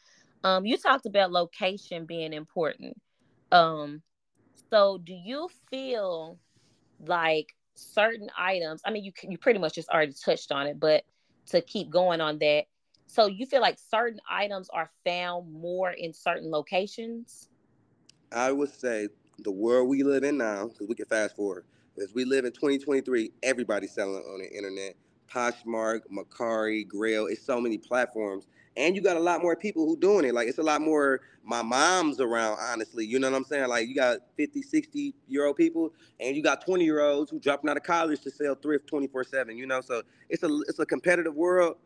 um, 0.42 0.66
you 0.66 0.76
talked 0.76 1.06
about 1.06 1.30
location 1.30 2.04
being 2.04 2.32
important 2.32 3.00
um, 3.52 4.02
so 4.70 4.98
do 4.98 5.12
you 5.12 5.48
feel 5.70 6.38
like 7.06 7.54
certain 7.74 8.28
items 8.38 8.82
i 8.84 8.90
mean 8.90 9.04
you 9.04 9.12
you 9.22 9.38
pretty 9.38 9.58
much 9.58 9.74
just 9.74 9.88
already 9.88 10.12
touched 10.12 10.52
on 10.52 10.66
it 10.66 10.78
but 10.78 11.04
to 11.46 11.60
keep 11.62 11.90
going 11.90 12.20
on 12.20 12.38
that 12.38 12.64
so 13.06 13.26
you 13.26 13.46
feel 13.46 13.60
like 13.60 13.78
certain 13.90 14.20
items 14.30 14.68
are 14.70 14.90
found 15.04 15.52
more 15.52 15.90
in 15.90 16.12
certain 16.12 16.50
locations 16.50 17.48
i 18.32 18.52
would 18.52 18.70
say 18.72 19.08
the 19.40 19.50
world 19.50 19.88
we 19.88 20.02
live 20.02 20.22
in 20.24 20.36
now 20.36 20.66
because 20.66 20.86
we 20.88 20.94
can 20.94 21.06
fast 21.06 21.34
forward 21.36 21.64
as 22.00 22.14
we 22.14 22.24
live 22.24 22.44
in 22.44 22.52
2023, 22.52 23.32
everybody's 23.42 23.92
selling 23.92 24.22
on 24.22 24.40
the 24.40 24.50
internet. 24.56 24.94
Poshmark, 25.30 26.00
Mercari, 26.10 26.86
Grail, 26.86 27.26
it's 27.26 27.44
so 27.44 27.60
many 27.60 27.78
platforms. 27.78 28.46
And 28.76 28.94
you 28.94 29.02
got 29.02 29.16
a 29.16 29.20
lot 29.20 29.42
more 29.42 29.56
people 29.56 29.86
who 29.86 29.96
doing 29.96 30.24
it. 30.24 30.34
Like 30.34 30.48
it's 30.48 30.58
a 30.58 30.62
lot 30.62 30.80
more 30.80 31.20
my 31.44 31.62
mom's 31.62 32.20
around, 32.20 32.58
honestly. 32.60 33.04
You 33.04 33.18
know 33.18 33.30
what 33.30 33.36
I'm 33.36 33.44
saying? 33.44 33.68
Like 33.68 33.88
you 33.88 33.94
got 33.94 34.18
50, 34.36 34.62
60 34.62 35.14
year 35.28 35.46
old 35.46 35.56
people 35.56 35.92
and 36.20 36.36
you 36.36 36.42
got 36.42 36.64
20 36.64 36.84
year 36.84 37.00
olds 37.00 37.30
who 37.30 37.40
dropping 37.40 37.68
out 37.70 37.76
of 37.76 37.82
college 37.82 38.20
to 38.22 38.30
sell 38.30 38.54
thrift 38.54 38.90
24-7, 38.90 39.56
you 39.56 39.66
know? 39.66 39.80
So 39.80 40.02
it's 40.28 40.42
a 40.42 40.48
it's 40.68 40.78
a 40.78 40.86
competitive 40.86 41.34
world. 41.34 41.76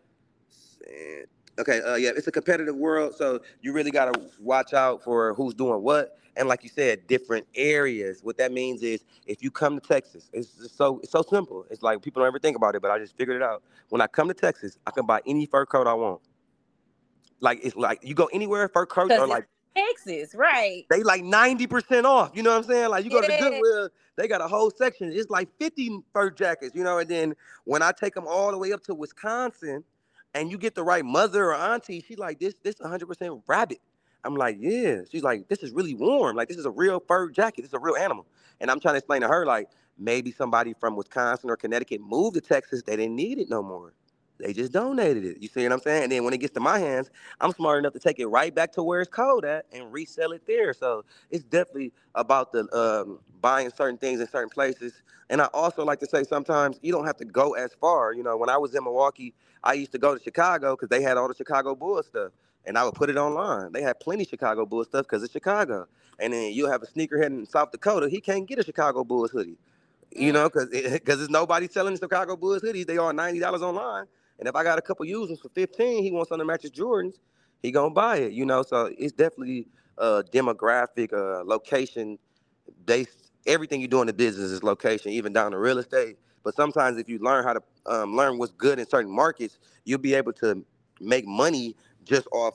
Okay, 1.58 1.80
uh, 1.80 1.94
yeah, 1.94 2.10
it's 2.16 2.26
a 2.26 2.32
competitive 2.32 2.74
world, 2.74 3.14
so 3.14 3.40
you 3.62 3.72
really 3.72 3.92
gotta 3.92 4.20
watch 4.40 4.74
out 4.74 5.04
for 5.04 5.34
who's 5.34 5.54
doing 5.54 5.82
what 5.82 6.18
and 6.36 6.48
like 6.48 6.62
you 6.62 6.68
said, 6.68 7.06
different 7.06 7.46
areas. 7.54 8.20
What 8.22 8.36
that 8.38 8.52
means 8.52 8.82
is 8.82 9.04
if 9.26 9.42
you 9.42 9.50
come 9.50 9.78
to 9.78 9.86
Texas, 9.86 10.28
it's 10.32 10.72
so 10.72 10.98
it's 11.02 11.12
so 11.12 11.22
simple. 11.22 11.64
It's 11.70 11.82
like 11.82 12.02
people 12.02 12.20
don't 12.20 12.28
ever 12.28 12.38
think 12.38 12.56
about 12.56 12.74
it, 12.74 12.82
but 12.82 12.90
I 12.90 12.98
just 12.98 13.16
figured 13.16 13.36
it 13.36 13.42
out. 13.42 13.62
When 13.90 14.00
I 14.00 14.06
come 14.06 14.28
to 14.28 14.34
Texas, 14.34 14.78
I 14.86 14.90
can 14.90 15.06
buy 15.06 15.20
any 15.26 15.46
fur 15.46 15.66
coat 15.66 15.86
I 15.86 15.94
want. 15.94 16.20
Like 17.44 17.60
it's 17.62 17.76
like 17.76 18.00
you 18.02 18.14
go 18.14 18.30
anywhere, 18.32 18.68
fur 18.68 18.86
coats 18.86 19.12
are 19.12 19.26
like 19.26 19.46
Texas, 19.76 20.34
right? 20.34 20.86
They 20.88 21.02
like 21.02 21.22
90% 21.22 22.04
off. 22.04 22.30
You 22.34 22.42
know 22.42 22.50
what 22.50 22.64
I'm 22.64 22.64
saying? 22.64 22.88
Like 22.88 23.04
you 23.04 23.10
go 23.10 23.20
yeah. 23.20 23.36
to 23.36 23.42
Goodwill, 23.42 23.88
they 24.16 24.26
got 24.26 24.40
a 24.40 24.48
whole 24.48 24.70
section. 24.70 25.12
It's 25.12 25.28
like 25.28 25.48
50 25.58 26.00
fur 26.12 26.30
jackets, 26.30 26.74
you 26.74 26.82
know. 26.82 26.98
And 26.98 27.08
then 27.08 27.34
when 27.64 27.82
I 27.82 27.92
take 27.92 28.14
them 28.14 28.24
all 28.26 28.50
the 28.50 28.56
way 28.56 28.72
up 28.72 28.82
to 28.84 28.94
Wisconsin, 28.94 29.84
and 30.34 30.50
you 30.50 30.56
get 30.56 30.74
the 30.74 30.82
right 30.82 31.04
mother 31.04 31.50
or 31.50 31.54
auntie, 31.54 32.02
she 32.06 32.16
like 32.16 32.40
this, 32.40 32.54
this 32.62 32.76
100% 32.76 33.42
rabbit. 33.46 33.78
I'm 34.24 34.34
like, 34.34 34.56
yeah. 34.58 35.00
She's 35.10 35.22
like, 35.22 35.48
this 35.48 35.62
is 35.62 35.70
really 35.70 35.94
warm. 35.94 36.34
Like, 36.34 36.48
this 36.48 36.56
is 36.56 36.64
a 36.64 36.70
real 36.70 36.98
fur 37.06 37.30
jacket. 37.30 37.60
This 37.60 37.68
is 37.68 37.74
a 37.74 37.78
real 37.78 37.94
animal. 37.94 38.26
And 38.60 38.70
I'm 38.70 38.80
trying 38.80 38.94
to 38.94 38.98
explain 38.98 39.20
to 39.20 39.28
her, 39.28 39.44
like, 39.44 39.68
maybe 39.98 40.32
somebody 40.32 40.74
from 40.80 40.96
Wisconsin 40.96 41.50
or 41.50 41.56
Connecticut 41.56 42.00
moved 42.00 42.34
to 42.34 42.40
Texas. 42.40 42.82
They 42.82 42.96
didn't 42.96 43.14
need 43.14 43.38
it 43.38 43.50
no 43.50 43.62
more. 43.62 43.92
They 44.40 44.52
just 44.52 44.72
donated 44.72 45.24
it. 45.24 45.38
You 45.40 45.48
see 45.48 45.62
what 45.64 45.72
I'm 45.72 45.80
saying? 45.80 46.04
And 46.04 46.12
then 46.12 46.24
when 46.24 46.34
it 46.34 46.38
gets 46.38 46.54
to 46.54 46.60
my 46.60 46.78
hands, 46.78 47.10
I'm 47.40 47.52
smart 47.52 47.78
enough 47.80 47.94
to 47.94 48.00
take 48.00 48.18
it 48.20 48.26
right 48.26 48.54
back 48.54 48.72
to 48.72 48.82
where 48.82 49.00
it's 49.00 49.10
cold 49.10 49.44
at 49.44 49.66
and 49.72 49.92
resell 49.92 50.32
it 50.32 50.46
there. 50.46 50.74
So 50.74 51.04
it's 51.30 51.44
definitely 51.44 51.92
about 52.14 52.52
the 52.52 52.68
um, 52.76 53.20
buying 53.40 53.70
certain 53.70 53.98
things 53.98 54.20
in 54.20 54.28
certain 54.28 54.50
places. 54.50 54.94
And 55.30 55.42
I 55.42 55.46
also 55.54 55.84
like 55.84 56.00
to 56.00 56.06
say 56.06 56.24
sometimes 56.24 56.78
you 56.82 56.92
don't 56.92 57.06
have 57.06 57.16
to 57.18 57.24
go 57.26 57.54
as 57.54 57.72
far. 57.80 58.14
You 58.14 58.24
know, 58.24 58.36
when 58.36 58.50
I 58.50 58.58
was 58.58 58.74
in 58.74 58.84
Milwaukee, 58.84 59.34
I 59.64 59.74
used 59.74 59.92
to 59.92 59.98
go 59.98 60.16
to 60.16 60.22
Chicago 60.22 60.74
because 60.76 60.88
they 60.90 61.02
had 61.02 61.16
all 61.16 61.28
the 61.28 61.34
Chicago 61.34 61.74
Bulls 61.74 62.06
stuff 62.06 62.32
and 62.66 62.78
I 62.78 62.84
would 62.84 62.94
put 62.94 63.10
it 63.10 63.16
online. 63.18 63.72
They 63.72 63.82
had 63.82 64.00
plenty 64.00 64.24
Chicago 64.24 64.66
Bulls 64.66 64.88
stuff 64.88 65.04
because 65.06 65.22
it's 65.24 65.32
Chicago. 65.32 65.88
And 66.20 66.32
then 66.34 66.52
you'll 66.52 66.70
have 66.70 66.82
a 66.82 66.86
sneakerhead 66.86 67.26
in 67.28 67.46
South 67.46 67.72
Dakota. 67.72 68.08
He 68.10 68.20
can't 68.20 68.46
get 68.46 68.60
a 68.60 68.64
Chicago 68.64 69.04
Bulls 69.04 69.32
hoodie, 69.32 69.58
you 70.12 70.32
know, 70.32 70.48
because 70.50 70.68
because 70.70 71.18
there's 71.18 71.30
nobody 71.30 71.68
selling 71.68 71.98
Chicago 71.98 72.36
Bulls 72.36 72.62
hoodies. 72.62 72.86
They 72.86 72.98
are 72.98 73.12
ninety 73.12 73.40
dollars 73.40 73.62
online. 73.62 74.06
And 74.38 74.48
if 74.48 74.56
I 74.56 74.64
got 74.64 74.78
a 74.78 74.82
couple 74.82 75.04
used 75.06 75.30
ones 75.30 75.40
for 75.40 75.48
fifteen, 75.50 76.02
he 76.02 76.10
wants 76.10 76.30
matches 76.30 76.70
Jordans. 76.70 77.14
He 77.62 77.70
gonna 77.70 77.90
buy 77.90 78.18
it, 78.18 78.32
you 78.32 78.44
know. 78.44 78.62
So 78.62 78.92
it's 78.98 79.12
definitely 79.12 79.68
a 79.98 80.22
demographic, 80.22 81.12
uh, 81.12 81.44
location 81.44 82.18
based. 82.84 83.30
Everything 83.46 83.80
you 83.80 83.88
do 83.88 84.00
in 84.00 84.06
the 84.06 84.12
business 84.12 84.50
is 84.50 84.62
location, 84.62 85.12
even 85.12 85.32
down 85.32 85.52
to 85.52 85.58
real 85.58 85.78
estate. 85.78 86.18
But 86.42 86.54
sometimes 86.54 86.98
if 86.98 87.08
you 87.08 87.18
learn 87.18 87.44
how 87.44 87.54
to 87.54 87.62
um, 87.86 88.16
learn 88.16 88.38
what's 88.38 88.52
good 88.52 88.78
in 88.78 88.86
certain 88.86 89.10
markets, 89.10 89.58
you'll 89.84 89.98
be 89.98 90.14
able 90.14 90.32
to 90.34 90.64
make 91.00 91.26
money 91.26 91.76
just 92.04 92.26
off 92.32 92.54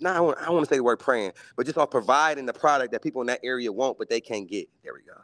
not 0.00 0.12
I 0.12 0.44
don't, 0.44 0.54
want 0.54 0.64
to 0.64 0.72
say 0.72 0.76
the 0.76 0.84
word 0.84 0.98
praying, 0.98 1.32
but 1.56 1.66
just 1.66 1.78
off 1.78 1.90
providing 1.90 2.46
the 2.46 2.52
product 2.52 2.92
that 2.92 3.02
people 3.02 3.20
in 3.20 3.26
that 3.26 3.40
area 3.42 3.72
want, 3.72 3.98
but 3.98 4.08
they 4.08 4.20
can't 4.20 4.48
get. 4.48 4.68
There 4.82 4.94
we 4.94 5.00
go. 5.00 5.20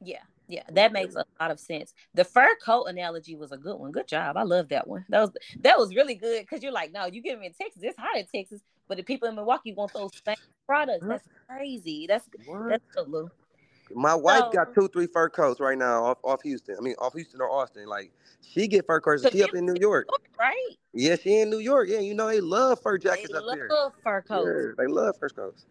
Yeah, 0.00 0.22
yeah, 0.46 0.62
that 0.72 0.92
makes 0.92 1.14
a 1.14 1.24
lot 1.40 1.50
of 1.50 1.58
sense. 1.58 1.94
The 2.12 2.24
fur 2.24 2.54
coat 2.62 2.84
analogy 2.84 3.34
was 3.34 3.52
a 3.52 3.56
good 3.56 3.76
one. 3.76 3.92
Good 3.92 4.08
job. 4.08 4.36
I 4.36 4.42
love 4.42 4.68
that 4.68 4.86
one. 4.86 5.04
That 5.08 5.20
was 5.20 5.30
that 5.60 5.78
was 5.78 5.94
really 5.94 6.14
good 6.14 6.42
because 6.42 6.62
you're 6.62 6.72
like, 6.72 6.92
no, 6.92 7.06
you 7.06 7.22
get 7.22 7.34
them 7.34 7.42
in 7.42 7.52
Texas. 7.52 7.82
It's 7.82 7.98
hot 7.98 8.16
in 8.16 8.26
Texas, 8.26 8.60
but 8.86 8.98
the 8.98 9.02
people 9.02 9.28
in 9.28 9.34
Milwaukee 9.34 9.72
want 9.72 9.92
those 9.94 10.10
same 10.24 10.36
products. 10.66 11.06
That's 11.06 11.26
crazy. 11.48 12.06
That's 12.06 12.28
what? 12.46 12.68
that's 12.68 12.96
a 12.96 13.02
little. 13.02 13.30
My 13.94 14.14
wife 14.14 14.44
so, 14.44 14.50
got 14.52 14.74
two, 14.74 14.88
three 14.88 15.06
fur 15.06 15.28
coats 15.28 15.60
right 15.60 15.78
now 15.78 16.04
off, 16.04 16.18
off 16.22 16.42
Houston. 16.42 16.76
I 16.78 16.80
mean, 16.80 16.94
off 16.98 17.14
Houston 17.14 17.40
or 17.40 17.50
Austin. 17.50 17.86
Like 17.86 18.12
she 18.42 18.68
get 18.68 18.86
fur 18.86 19.00
coats. 19.00 19.26
She 19.30 19.42
up 19.42 19.54
in 19.54 19.64
New 19.64 19.76
York, 19.80 20.08
right? 20.38 20.76
Yeah, 20.92 21.16
she 21.16 21.40
in 21.40 21.48
New 21.48 21.58
York. 21.58 21.88
Yeah, 21.88 22.00
you 22.00 22.14
know 22.14 22.26
they 22.26 22.40
love 22.40 22.80
fur 22.82 22.98
jackets 22.98 23.32
they 23.32 23.38
up 23.38 23.44
love 23.44 23.56
there. 23.56 23.68
Love 23.70 23.92
fur 24.02 24.22
coats. 24.22 24.48
Yeah, 24.48 24.84
they 24.84 24.92
love 24.92 25.16
fur 25.18 25.28
coats. 25.30 25.64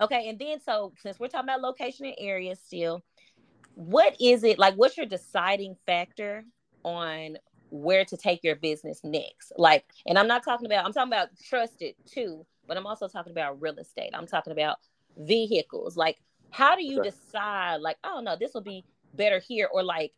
Okay, 0.00 0.30
and 0.30 0.38
then 0.38 0.58
so 0.60 0.92
since 1.02 1.20
we're 1.20 1.28
talking 1.28 1.48
about 1.48 1.60
location 1.60 2.06
and 2.06 2.14
area 2.18 2.56
still, 2.56 3.02
what 3.74 4.16
is 4.20 4.44
it 4.44 4.58
like? 4.58 4.74
What's 4.74 4.96
your 4.96 5.06
deciding 5.06 5.76
factor 5.86 6.44
on 6.84 7.38
where 7.70 8.04
to 8.04 8.16
take 8.16 8.42
your 8.42 8.56
business 8.56 9.00
next? 9.04 9.52
Like, 9.56 9.84
and 10.06 10.18
I'm 10.18 10.28
not 10.28 10.44
talking 10.44 10.66
about. 10.66 10.84
I'm 10.84 10.92
talking 10.92 11.12
about 11.12 11.28
trusted 11.48 11.94
too, 12.06 12.44
but 12.66 12.76
I'm 12.76 12.86
also 12.86 13.08
talking 13.08 13.32
about 13.32 13.60
real 13.60 13.76
estate. 13.76 14.10
I'm 14.14 14.26
talking 14.26 14.52
about 14.52 14.78
vehicles. 15.16 15.96
Like, 15.96 16.20
how 16.50 16.76
do 16.76 16.84
you 16.84 17.02
decide? 17.02 17.80
Like, 17.80 17.96
oh 18.04 18.20
no, 18.22 18.36
this 18.38 18.52
will 18.54 18.60
be 18.60 18.84
better 19.14 19.38
here, 19.38 19.68
or 19.72 19.82
like 19.82 20.12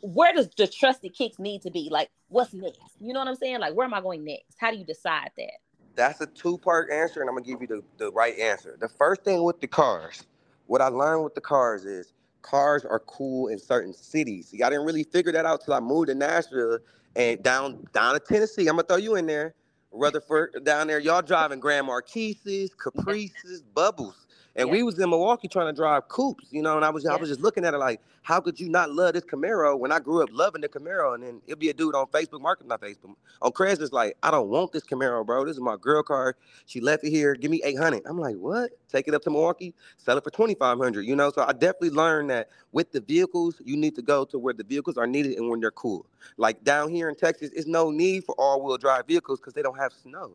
where 0.00 0.32
does 0.32 0.48
the 0.56 0.66
trusted 0.66 1.14
kicks 1.14 1.38
need 1.38 1.62
to 1.62 1.70
be? 1.70 1.88
Like, 1.90 2.10
what's 2.28 2.52
next? 2.52 2.96
You 3.00 3.12
know 3.12 3.20
what 3.20 3.28
I'm 3.28 3.36
saying? 3.36 3.60
Like, 3.60 3.74
where 3.74 3.86
am 3.86 3.94
I 3.94 4.00
going 4.00 4.24
next? 4.24 4.56
How 4.58 4.70
do 4.70 4.76
you 4.76 4.84
decide 4.84 5.30
that? 5.36 5.52
That's 5.94 6.20
a 6.20 6.26
two 6.26 6.58
part 6.58 6.90
answer, 6.90 7.20
and 7.20 7.28
I'm 7.28 7.36
gonna 7.36 7.46
give 7.46 7.60
you 7.60 7.66
the, 7.68 7.82
the 7.98 8.12
right 8.12 8.38
answer. 8.38 8.76
The 8.80 8.88
first 8.88 9.22
thing 9.22 9.42
with 9.42 9.60
the 9.60 9.66
cars, 9.66 10.24
what 10.66 10.82
I 10.82 10.88
learned 10.88 11.24
with 11.24 11.34
the 11.34 11.40
cars 11.40 11.84
is 11.84 12.12
cars 12.46 12.84
are 12.86 13.00
cool 13.00 13.48
in 13.48 13.58
certain 13.58 13.94
cities. 13.94 14.48
See, 14.48 14.62
I 14.62 14.70
didn't 14.70 14.86
really 14.86 15.04
figure 15.04 15.32
that 15.32 15.46
out 15.46 15.64
till 15.64 15.74
I 15.74 15.80
moved 15.80 16.08
to 16.08 16.16
Nashville 16.16 16.78
and 17.16 17.42
down 17.42 17.86
down 17.92 18.14
to 18.14 18.20
Tennessee. 18.20 18.68
I'm 18.68 18.76
gonna 18.76 18.88
throw 18.88 18.98
you 18.98 19.16
in 19.16 19.26
there. 19.26 19.54
Rutherford 19.92 20.64
down 20.64 20.88
there, 20.88 21.00
y'all 21.00 21.22
driving 21.22 21.60
Grand 21.60 21.86
Marquises, 21.86 22.74
Caprices, 22.78 23.62
Bubbles. 23.62 24.25
And 24.56 24.68
yeah. 24.68 24.72
we 24.72 24.82
was 24.82 24.98
in 24.98 25.10
Milwaukee 25.10 25.48
trying 25.48 25.66
to 25.66 25.72
drive 25.72 26.08
coupes, 26.08 26.46
you 26.50 26.62
know, 26.62 26.76
and 26.76 26.84
I 26.84 26.90
was 26.90 27.04
yeah. 27.04 27.12
I 27.12 27.16
was 27.16 27.28
just 27.28 27.42
looking 27.42 27.64
at 27.64 27.74
it 27.74 27.78
like, 27.78 28.00
how 28.22 28.40
could 28.40 28.58
you 28.58 28.68
not 28.70 28.90
love 28.90 29.12
this 29.12 29.22
Camaro 29.22 29.78
when 29.78 29.92
I 29.92 30.00
grew 30.00 30.22
up 30.22 30.30
loving 30.32 30.62
the 30.62 30.68
Camaro? 30.68 31.14
And 31.14 31.22
then 31.22 31.40
it'll 31.46 31.58
be 31.58 31.68
a 31.68 31.74
dude 31.74 31.94
on 31.94 32.06
Facebook 32.06 32.40
Market, 32.40 32.66
not 32.66 32.80
Facebook, 32.80 33.14
on 33.42 33.52
Craigslist 33.52 33.92
like, 33.92 34.16
I 34.22 34.30
don't 34.30 34.48
want 34.48 34.72
this 34.72 34.82
Camaro, 34.82 35.24
bro. 35.24 35.44
This 35.44 35.56
is 35.56 35.60
my 35.60 35.76
girl 35.76 36.02
car. 36.02 36.36
She 36.64 36.80
left 36.80 37.04
it 37.04 37.10
here. 37.10 37.34
Give 37.34 37.50
me 37.50 37.60
800. 37.62 38.02
I'm 38.06 38.18
like, 38.18 38.36
what? 38.36 38.70
Take 38.88 39.06
it 39.08 39.14
up 39.14 39.22
to 39.22 39.30
Milwaukee, 39.30 39.74
sell 39.98 40.16
it 40.16 40.24
for 40.24 40.30
2,500, 40.30 41.02
you 41.02 41.14
know? 41.14 41.30
So 41.30 41.44
I 41.46 41.52
definitely 41.52 41.90
learned 41.90 42.30
that 42.30 42.48
with 42.72 42.90
the 42.92 43.00
vehicles, 43.00 43.60
you 43.64 43.76
need 43.76 43.94
to 43.94 44.02
go 44.02 44.24
to 44.24 44.38
where 44.38 44.54
the 44.54 44.64
vehicles 44.64 44.96
are 44.96 45.06
needed 45.06 45.36
and 45.36 45.50
when 45.50 45.60
they're 45.60 45.70
cool. 45.70 46.06
Like 46.36 46.64
down 46.64 46.90
here 46.90 47.08
in 47.10 47.14
Texas, 47.14 47.50
it's 47.54 47.66
no 47.66 47.90
need 47.90 48.24
for 48.24 48.34
all 48.38 48.62
wheel 48.62 48.78
drive 48.78 49.06
vehicles 49.06 49.38
because 49.38 49.52
they 49.52 49.62
don't 49.62 49.78
have 49.78 49.92
snow 49.92 50.32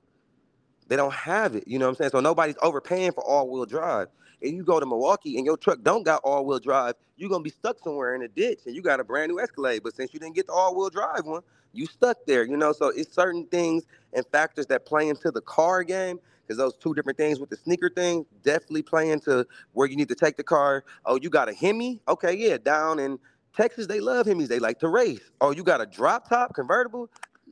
They 0.91 0.97
don't 0.97 1.13
have 1.13 1.55
it. 1.55 1.63
You 1.67 1.79
know 1.79 1.85
what 1.85 1.91
I'm 1.91 1.95
saying? 1.95 2.09
So 2.09 2.19
nobody's 2.19 2.57
overpaying 2.61 3.13
for 3.13 3.23
all-wheel 3.23 3.65
drive. 3.65 4.09
And 4.41 4.57
you 4.57 4.61
go 4.65 4.77
to 4.77 4.85
Milwaukee 4.85 5.37
and 5.37 5.45
your 5.45 5.55
truck 5.55 5.81
don't 5.83 6.03
got 6.03 6.19
all-wheel 6.25 6.59
drive, 6.59 6.95
you're 7.15 7.29
gonna 7.29 7.45
be 7.45 7.49
stuck 7.49 7.79
somewhere 7.79 8.13
in 8.13 8.23
a 8.23 8.27
ditch 8.27 8.59
and 8.65 8.75
you 8.75 8.81
got 8.81 8.99
a 8.99 9.05
brand 9.05 9.31
new 9.31 9.39
Escalade. 9.39 9.83
But 9.83 9.95
since 9.95 10.13
you 10.13 10.19
didn't 10.19 10.35
get 10.35 10.47
the 10.47 10.51
all-wheel 10.51 10.89
drive 10.89 11.23
one, 11.23 11.43
you 11.71 11.85
stuck 11.85 12.17
there. 12.27 12.43
You 12.43 12.57
know, 12.57 12.73
so 12.73 12.89
it's 12.89 13.15
certain 13.15 13.45
things 13.45 13.85
and 14.11 14.25
factors 14.33 14.65
that 14.65 14.85
play 14.85 15.07
into 15.07 15.31
the 15.31 15.39
car 15.39 15.85
game 15.85 16.19
because 16.45 16.57
those 16.57 16.75
two 16.75 16.93
different 16.93 17.17
things 17.17 17.39
with 17.39 17.49
the 17.49 17.55
sneaker 17.55 17.89
thing 17.89 18.25
definitely 18.43 18.81
play 18.81 19.11
into 19.11 19.47
where 19.71 19.87
you 19.87 19.95
need 19.95 20.09
to 20.09 20.15
take 20.15 20.35
the 20.35 20.43
car. 20.43 20.83
Oh, 21.05 21.15
you 21.15 21.29
got 21.29 21.47
a 21.47 21.53
Hemi? 21.53 22.01
Okay, 22.09 22.35
yeah, 22.35 22.57
down 22.57 22.99
in 22.99 23.17
Texas, 23.55 23.87
they 23.87 24.01
love 24.01 24.25
Hemis. 24.25 24.49
They 24.49 24.59
like 24.59 24.79
to 24.79 24.89
race. 24.89 25.31
Oh, 25.39 25.51
you 25.51 25.63
got 25.63 25.79
a 25.79 25.85
drop 25.85 26.27
top 26.27 26.53
convertible? 26.53 27.09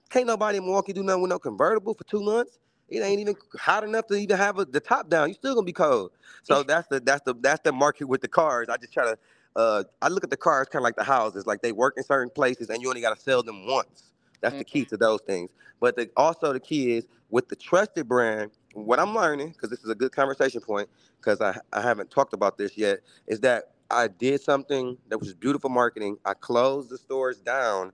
Can't 0.09 0.27
nobody 0.27 0.57
in 0.57 0.65
Milwaukee 0.65 0.91
do 0.91 1.03
nothing 1.03 1.21
with 1.21 1.29
no 1.29 1.39
convertible 1.39 1.93
for 1.93 2.03
two 2.03 2.21
months. 2.21 2.59
It 2.91 2.99
ain't 3.01 3.19
even 3.19 3.35
hot 3.59 3.83
enough 3.83 4.07
to 4.07 4.15
even 4.15 4.37
have 4.37 4.59
a, 4.59 4.65
the 4.65 4.79
top 4.79 5.09
down. 5.09 5.29
You're 5.29 5.35
still 5.35 5.55
gonna 5.55 5.65
be 5.65 5.73
cold. 5.73 6.11
So 6.43 6.63
that's 6.67 6.87
the 6.87 6.99
that's 6.99 7.21
the 7.25 7.33
that's 7.39 7.61
the 7.63 7.71
market 7.71 8.07
with 8.07 8.21
the 8.21 8.27
cars. 8.27 8.67
I 8.69 8.77
just 8.77 8.93
try 8.93 9.05
to 9.05 9.17
uh, 9.55 9.83
I 10.01 10.07
look 10.09 10.23
at 10.23 10.29
the 10.29 10.37
cars 10.37 10.67
kind 10.67 10.81
of 10.81 10.83
like 10.83 10.95
the 10.95 11.03
houses. 11.03 11.45
Like 11.45 11.61
they 11.61 11.71
work 11.71 11.95
in 11.97 12.03
certain 12.03 12.29
places, 12.29 12.69
and 12.69 12.81
you 12.81 12.89
only 12.89 13.01
got 13.01 13.15
to 13.15 13.21
sell 13.21 13.43
them 13.43 13.67
once. 13.67 14.11
That's 14.41 14.53
mm-hmm. 14.53 14.59
the 14.59 14.65
key 14.65 14.81
mm-hmm. 14.81 14.89
to 14.89 14.97
those 14.97 15.21
things. 15.21 15.49
But 15.79 15.95
the, 15.95 16.09
also 16.15 16.53
the 16.53 16.59
key 16.59 16.93
is 16.97 17.07
with 17.29 17.49
the 17.49 17.55
trusted 17.55 18.07
brand. 18.07 18.51
What 18.73 18.99
I'm 18.99 19.15
learning, 19.15 19.49
because 19.49 19.69
this 19.69 19.83
is 19.83 19.89
a 19.89 19.95
good 19.95 20.11
conversation 20.11 20.61
point, 20.61 20.89
because 21.19 21.41
I, 21.41 21.59
I 21.73 21.81
haven't 21.81 22.11
talked 22.11 22.33
about 22.33 22.57
this 22.57 22.77
yet, 22.77 22.99
is 23.27 23.39
that 23.41 23.71
I 23.89 24.07
did 24.07 24.41
something 24.41 24.97
that 25.09 25.17
was 25.17 25.33
beautiful 25.33 25.69
marketing. 25.69 26.17
I 26.23 26.35
closed 26.35 26.89
the 26.89 26.97
stores 26.97 27.39
down 27.39 27.91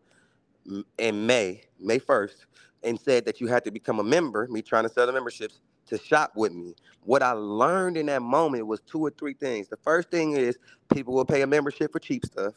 in 0.97 1.25
May, 1.25 1.63
May 1.79 1.99
1st, 1.99 2.45
and 2.85 2.99
said 2.99 3.25
that 3.25 3.41
you 3.41 3.47
had 3.47 3.63
to 3.65 3.71
become 3.71 3.99
a 3.99 4.03
member, 4.03 4.47
me 4.49 4.61
trying 4.61 4.83
to 4.83 4.89
sell 4.89 5.05
the 5.07 5.13
memberships, 5.13 5.59
to 5.87 5.97
shop 5.97 6.31
with 6.35 6.53
me. 6.53 6.75
What 7.03 7.21
I 7.21 7.31
learned 7.31 7.97
in 7.97 8.05
that 8.07 8.21
moment 8.21 8.65
was 8.67 8.81
two 8.81 8.99
or 9.03 9.09
three 9.11 9.33
things. 9.33 9.67
The 9.67 9.77
first 9.77 10.09
thing 10.09 10.33
is 10.33 10.57
people 10.93 11.13
will 11.13 11.25
pay 11.25 11.41
a 11.41 11.47
membership 11.47 11.91
for 11.91 11.99
cheap 11.99 12.25
stuff, 12.25 12.53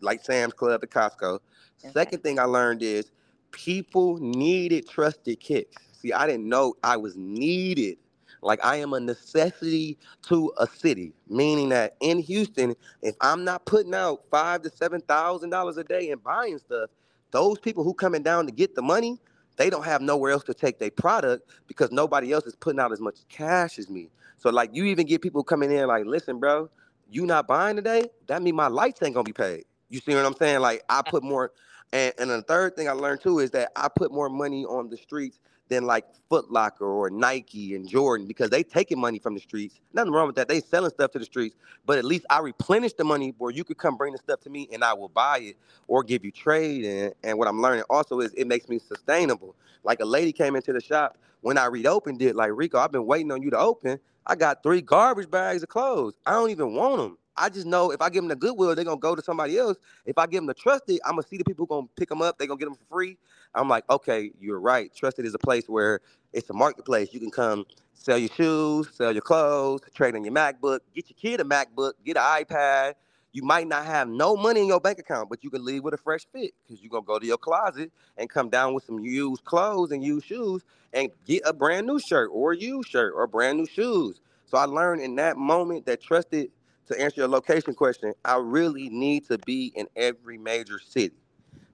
like 0.00 0.24
Sam's 0.24 0.54
Club, 0.54 0.80
the 0.80 0.86
Costco. 0.86 1.40
Okay. 1.84 1.92
Second 1.92 2.22
thing 2.22 2.38
I 2.38 2.44
learned 2.44 2.82
is 2.82 3.10
people 3.52 4.18
needed 4.18 4.88
trusted 4.88 5.40
kicks. 5.40 5.76
See, 5.92 6.12
I 6.12 6.26
didn't 6.26 6.48
know 6.48 6.74
I 6.82 6.96
was 6.96 7.16
needed. 7.16 7.98
Like 8.42 8.64
I 8.64 8.76
am 8.76 8.92
a 8.92 9.00
necessity 9.00 9.98
to 10.22 10.52
a 10.58 10.66
city, 10.66 11.12
meaning 11.28 11.70
that 11.70 11.96
in 12.00 12.18
Houston, 12.20 12.76
if 13.02 13.16
I'm 13.20 13.44
not 13.44 13.64
putting 13.64 13.94
out 13.94 14.22
five 14.30 14.62
to 14.62 14.70
seven 14.70 15.00
thousand 15.00 15.50
dollars 15.50 15.78
a 15.78 15.84
day 15.84 16.10
and 16.10 16.22
buying 16.22 16.58
stuff, 16.58 16.90
those 17.32 17.58
people 17.58 17.82
who 17.82 17.94
coming 17.94 18.22
down 18.22 18.46
to 18.46 18.52
get 18.52 18.74
the 18.74 18.82
money, 18.82 19.18
they 19.56 19.70
don't 19.70 19.84
have 19.84 20.02
nowhere 20.02 20.32
else 20.32 20.44
to 20.44 20.54
take 20.54 20.78
their 20.78 20.90
product 20.90 21.50
because 21.66 21.90
nobody 21.90 22.32
else 22.32 22.44
is 22.46 22.54
putting 22.56 22.80
out 22.80 22.92
as 22.92 23.00
much 23.00 23.16
cash 23.28 23.78
as 23.78 23.88
me. 23.88 24.10
So 24.38 24.50
like 24.50 24.70
you 24.72 24.84
even 24.84 25.06
get 25.06 25.22
people 25.22 25.42
coming 25.42 25.72
in 25.72 25.86
like, 25.86 26.04
listen, 26.06 26.38
bro, 26.38 26.68
you 27.10 27.26
not 27.26 27.46
buying 27.46 27.76
today? 27.76 28.04
That 28.26 28.42
mean 28.42 28.54
my 28.54 28.68
lights 28.68 29.02
ain't 29.02 29.14
gonna 29.14 29.24
be 29.24 29.32
paid. 29.32 29.64
You 29.88 30.00
see 30.00 30.14
what 30.14 30.24
I'm 30.26 30.34
saying? 30.34 30.60
Like 30.60 30.82
I 30.88 31.02
put 31.02 31.22
more 31.22 31.52
and, 31.92 32.12
and 32.18 32.30
the 32.30 32.42
third 32.42 32.76
thing 32.76 32.88
I 32.88 32.92
learned 32.92 33.20
too 33.20 33.38
is 33.38 33.50
that 33.52 33.70
I 33.76 33.88
put 33.88 34.12
more 34.12 34.28
money 34.28 34.64
on 34.64 34.90
the 34.90 34.96
streets 34.96 35.38
than 35.68 35.84
like 35.86 36.04
Foot 36.28 36.50
Locker 36.50 36.86
or 36.86 37.10
Nike 37.10 37.74
and 37.74 37.88
Jordan 37.88 38.26
because 38.26 38.50
they 38.50 38.62
taking 38.62 39.00
money 39.00 39.18
from 39.18 39.34
the 39.34 39.40
streets. 39.40 39.80
Nothing 39.92 40.12
wrong 40.12 40.26
with 40.26 40.36
that. 40.36 40.48
They 40.48 40.60
selling 40.60 40.90
stuff 40.90 41.12
to 41.12 41.18
the 41.18 41.24
streets, 41.24 41.56
but 41.86 41.98
at 41.98 42.04
least 42.04 42.26
I 42.30 42.40
replenish 42.40 42.94
the 42.94 43.04
money 43.04 43.34
where 43.38 43.50
you 43.50 43.64
could 43.64 43.78
come 43.78 43.96
bring 43.96 44.12
the 44.12 44.18
stuff 44.18 44.40
to 44.40 44.50
me 44.50 44.68
and 44.72 44.84
I 44.84 44.94
will 44.94 45.08
buy 45.08 45.38
it 45.40 45.56
or 45.88 46.02
give 46.02 46.24
you 46.24 46.30
trade. 46.30 46.84
And, 46.84 47.14
and 47.24 47.38
what 47.38 47.48
I'm 47.48 47.60
learning 47.60 47.84
also 47.90 48.20
is 48.20 48.32
it 48.34 48.46
makes 48.46 48.68
me 48.68 48.78
sustainable. 48.78 49.54
Like 49.84 50.00
a 50.00 50.04
lady 50.04 50.32
came 50.32 50.56
into 50.56 50.72
the 50.72 50.80
shop 50.80 51.18
when 51.42 51.58
I 51.58 51.66
reopened 51.66 52.20
it, 52.22 52.34
like 52.34 52.50
Rico, 52.54 52.78
I've 52.78 52.92
been 52.92 53.06
waiting 53.06 53.30
on 53.30 53.42
you 53.42 53.50
to 53.50 53.58
open. 53.58 54.00
I 54.26 54.34
got 54.34 54.62
three 54.62 54.80
garbage 54.80 55.30
bags 55.30 55.62
of 55.62 55.68
clothes. 55.68 56.14
I 56.26 56.32
don't 56.32 56.50
even 56.50 56.74
want 56.74 56.98
them. 56.98 57.18
I 57.36 57.48
just 57.48 57.66
know 57.66 57.90
if 57.90 58.00
I 58.00 58.08
give 58.08 58.22
them 58.22 58.28
the 58.28 58.36
goodwill, 58.36 58.74
they're 58.74 58.84
gonna 58.84 58.98
go 58.98 59.14
to 59.14 59.22
somebody 59.22 59.58
else. 59.58 59.76
If 60.04 60.18
I 60.18 60.26
give 60.26 60.38
them 60.38 60.46
the 60.46 60.54
trusted, 60.54 61.00
I'm 61.04 61.12
gonna 61.12 61.26
see 61.26 61.36
the 61.36 61.44
people 61.44 61.66
who 61.66 61.68
gonna 61.68 61.88
pick 61.96 62.08
them 62.08 62.22
up. 62.22 62.38
They're 62.38 62.46
gonna 62.46 62.58
get 62.58 62.66
them 62.66 62.74
for 62.74 62.94
free. 62.94 63.18
I'm 63.54 63.68
like, 63.68 63.88
okay, 63.90 64.30
you're 64.40 64.60
right. 64.60 64.94
Trusted 64.94 65.24
is 65.24 65.34
a 65.34 65.38
place 65.38 65.68
where 65.68 66.00
it's 66.32 66.50
a 66.50 66.54
marketplace. 66.54 67.12
You 67.12 67.20
can 67.20 67.30
come 67.30 67.64
sell 67.94 68.18
your 68.18 68.30
shoes, 68.30 68.88
sell 68.92 69.12
your 69.12 69.22
clothes, 69.22 69.80
trade 69.94 70.14
on 70.14 70.24
your 70.24 70.34
MacBook, 70.34 70.80
get 70.94 71.10
your 71.10 71.16
kid 71.16 71.40
a 71.40 71.44
MacBook, 71.44 71.92
get 72.04 72.16
an 72.16 72.22
iPad. 72.22 72.94
You 73.32 73.42
might 73.42 73.66
not 73.66 73.84
have 73.84 74.08
no 74.08 74.34
money 74.34 74.62
in 74.62 74.66
your 74.66 74.80
bank 74.80 74.98
account, 74.98 75.28
but 75.28 75.44
you 75.44 75.50
can 75.50 75.62
leave 75.62 75.84
with 75.84 75.92
a 75.92 75.98
fresh 75.98 76.26
fit 76.32 76.54
because 76.62 76.82
you're 76.82 76.90
gonna 76.90 77.04
go 77.04 77.18
to 77.18 77.26
your 77.26 77.36
closet 77.36 77.92
and 78.16 78.30
come 78.30 78.48
down 78.48 78.72
with 78.72 78.84
some 78.84 79.00
used 79.00 79.44
clothes 79.44 79.92
and 79.92 80.02
used 80.02 80.26
shoes 80.26 80.62
and 80.94 81.10
get 81.26 81.42
a 81.44 81.52
brand 81.52 81.86
new 81.86 82.00
shirt 82.00 82.30
or 82.32 82.52
a 82.52 82.56
used 82.56 82.88
shirt 82.88 83.12
or 83.14 83.26
brand 83.26 83.58
new 83.58 83.66
shoes. 83.66 84.20
So 84.46 84.56
I 84.56 84.64
learned 84.64 85.02
in 85.02 85.16
that 85.16 85.36
moment 85.36 85.84
that 85.86 86.00
trusted 86.00 86.50
to 86.88 87.00
answer 87.00 87.20
your 87.20 87.28
location 87.28 87.74
question, 87.74 88.14
I 88.24 88.36
really 88.38 88.88
need 88.88 89.26
to 89.28 89.38
be 89.38 89.72
in 89.74 89.86
every 89.96 90.38
major 90.38 90.78
city. 90.78 91.14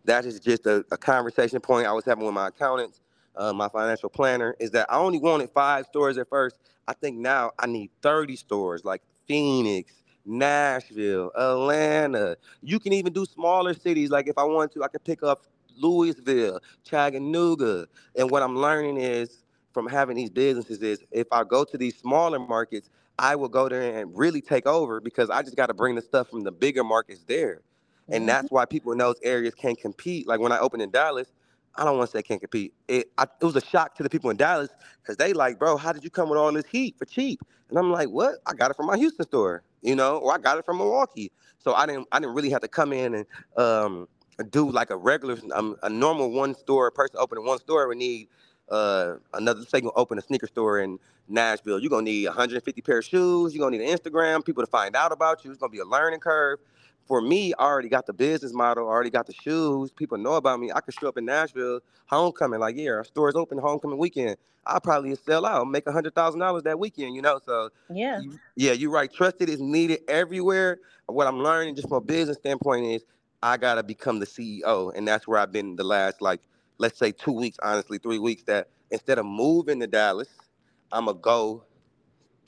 That 0.05 0.25
is 0.25 0.41
just 0.41 0.67
a, 0.67 0.85
a 0.91 0.97
conversation 0.97 1.61
point 1.61 1.87
I 1.87 1.93
was 1.93 2.05
having 2.05 2.25
with 2.25 2.35
my 2.35 2.49
accountants, 2.49 3.01
uh, 3.37 3.53
my 3.53 3.69
financial 3.69 4.09
planner, 4.09 4.57
is 4.59 4.71
that 4.73 4.87
I 4.91 4.99
only 4.99 5.19
wanted 5.19 5.51
five 5.51 5.87
stores 5.87 6.19
at 6.19 6.29
first. 6.29 6.57
I 6.89 6.95
think 6.95 7.19
now 7.19 7.53
I 7.59 7.67
need 7.67 7.91
30 8.03 8.37
stores 8.37 8.85
like 8.85 9.03
Phoenix, 9.29 9.93
Nashville, 10.25 11.31
Atlanta. 11.37 12.37
You 12.63 12.81
can 12.81 12.93
even 12.93 13.13
do 13.13 13.25
smaller 13.25 13.75
cities. 13.75 14.11
Like 14.11 14.27
if 14.29 14.39
I 14.39 14.45
want 14.45 14.73
to, 14.73 14.83
I 14.83 14.89
can 14.89 15.01
pick 15.01 15.23
up 15.23 15.47
Louisville, 15.77 16.61
Chattanooga. 16.85 17.87
And 18.17 18.31
what 18.31 18.43
I'm 18.43 18.57
learning 18.57 18.97
is 18.99 19.45
from 19.73 19.87
having 19.87 20.17
these 20.17 20.31
businesses 20.31 20.83
is 20.83 21.03
if 21.11 21.27
I 21.33 21.45
go 21.45 21.65
to 21.65 21.79
these 21.79 21.97
smaller 21.97 22.39
markets, 22.39 22.91
I 23.23 23.37
will 23.37 23.49
go 23.49 23.69
there 23.69 24.01
and 24.01 24.11
really 24.19 24.41
take 24.41 24.67
over 24.67 25.01
because 25.01 25.31
I 25.31 25.43
just 25.43 25.57
got 25.57 25.67
to 25.67 25.75
bring 25.75 25.95
the 25.95 26.03
stuff 26.03 26.29
from 26.29 26.43
the 26.43 26.51
bigger 26.51 26.83
markets 26.83 27.25
there. 27.29 27.63
And 28.09 28.23
mm-hmm. 28.23 28.27
that's 28.27 28.51
why 28.51 28.65
people 28.65 28.91
in 28.91 28.99
those 28.99 29.15
areas 29.23 29.55
can't 29.55 29.81
compete. 29.81 30.27
Like 30.27 30.41
when 30.41 30.51
I 30.51 30.59
opened 30.59 30.83
in 30.83 30.91
Dallas, 30.91 31.29
I 31.77 31.85
don't 31.85 31.97
want 31.97 32.11
to 32.11 32.19
say 32.19 32.23
can't 32.25 32.41
compete. 32.41 32.75
It, 32.89 33.13
I, 33.17 33.27
it 33.41 33.45
was 33.45 33.55
a 33.55 33.65
shock 33.65 33.95
to 33.95 34.03
the 34.03 34.11
people 34.11 34.31
in 34.31 34.37
Dallas 34.37 34.71
because 35.01 35.17
they 35.17 35.33
like, 35.35 35.61
bro, 35.61 35.77
how 35.77 35.93
did 35.93 36.03
you 36.03 36.11
come 36.11 36.31
with 36.31 36.39
all 36.39 36.53
this 36.53 36.67
heat 36.67 36.99
for 36.99 37.05
cheap? 37.05 37.41
And 37.71 37.79
I'm 37.79 37.93
like, 37.93 38.09
what? 38.09 38.35
I 38.45 38.55
got 38.55 38.73
it 38.73 38.77
from 38.77 38.87
my 38.87 38.99
Houston 38.99 39.25
store, 39.25 39.63
you 39.83 39.95
know, 39.95 40.17
or 40.17 40.35
I 40.35 40.39
got 40.39 40.59
it 40.59 40.65
from 40.65 40.79
Milwaukee. 40.79 41.31
So 41.59 41.75
I 41.75 41.87
didn't, 41.87 42.09
I 42.11 42.19
didn't 42.19 42.35
really 42.35 42.51
have 42.51 42.63
to 42.63 42.69
come 42.69 42.93
in 42.93 43.15
and 43.15 43.27
um, 43.57 44.09
do 44.51 44.69
like 44.69 44.91
a 44.91 44.97
regular, 44.97 45.39
um, 45.55 45.77
a 45.85 45.89
normal 45.89 46.33
one 46.33 46.57
store 46.57 46.91
person 46.91 47.17
opening 47.21 47.47
one 47.47 47.61
store 47.61 47.87
would 47.87 47.99
need 47.99 48.27
uh, 48.69 49.15
another 49.35 49.65
say 49.65 49.81
gonna 49.81 49.93
open 49.95 50.19
a 50.19 50.23
sneaker 50.23 50.49
store 50.49 50.81
in 50.81 50.99
Nashville. 51.33 51.79
You're 51.79 51.91
gonna 51.91 52.03
need 52.03 52.27
150 52.27 52.81
pair 52.83 52.99
of 52.99 53.05
shoes. 53.05 53.55
You're 53.55 53.65
gonna 53.65 53.79
need 53.79 53.89
an 53.89 53.97
Instagram, 53.97 54.45
people 54.45 54.63
to 54.63 54.71
find 54.71 54.95
out 54.95 55.13
about 55.13 55.45
you. 55.45 55.51
It's 55.51 55.61
gonna 55.61 55.71
be 55.71 55.79
a 55.79 55.85
learning 55.85 56.21
curve. 56.21 56.59
For 57.07 57.21
me, 57.21 57.53
I 57.59 57.65
already 57.65 57.89
got 57.89 58.07
the 58.07 58.13
business 58.13 58.53
model, 58.53 58.89
I 58.89 58.93
already 58.93 59.11
got 59.11 59.27
the 59.27 59.33
shoes. 59.33 59.91
People 59.91 60.19
know 60.19 60.35
about 60.35 60.61
me. 60.61 60.71
I 60.73 60.81
could 60.81 60.95
show 60.95 61.09
up 61.09 61.19
in 61.19 61.25
Nashville, 61.25 61.81
homecoming, 62.07 62.61
like, 62.61 62.77
yeah, 62.77 62.91
our 62.91 63.05
store's 63.05 63.35
open 63.35 63.59
homecoming 63.59 63.99
weekend. 63.99 64.37
I'll 64.65 64.81
probably 64.81 65.15
sell 65.17 65.45
out, 65.45 65.69
make 65.69 65.87
a 65.89 65.93
hundred 65.93 66.15
thousand 66.15 66.41
dollars 66.41 66.63
that 66.63 66.79
weekend, 66.79 67.17
you 67.17 67.23
know. 67.23 67.41
So 67.45 67.71
yeah, 67.91 68.21
you, 68.21 68.39
yeah, 68.55 68.73
you're 68.73 68.93
right. 68.93 69.13
Trusted 69.13 69.49
is 69.49 69.61
needed 69.61 70.01
everywhere. 70.07 70.79
What 71.07 71.27
I'm 71.27 71.41
learning 71.41 71.75
just 71.75 71.89
from 71.89 71.97
a 71.97 72.01
business 72.01 72.37
standpoint 72.37 72.87
is 72.87 73.05
I 73.43 73.57
gotta 73.57 73.83
become 73.83 74.21
the 74.21 74.27
CEO, 74.27 74.97
and 74.97 75.07
that's 75.07 75.27
where 75.27 75.41
I've 75.41 75.51
been 75.51 75.75
the 75.75 75.85
last 75.85 76.23
like 76.23 76.41
let's 76.79 76.99
say 76.99 77.13
two 77.13 77.33
weeks, 77.33 77.59
honestly, 77.63 77.99
three 77.99 78.19
weeks, 78.19 78.43
that 78.45 78.69
instead 78.91 79.19
of 79.19 79.27
moving 79.27 79.81
to 79.81 79.87
Dallas, 79.87 80.29
I'm 80.93 81.07
gonna 81.07 81.19
go. 81.19 81.65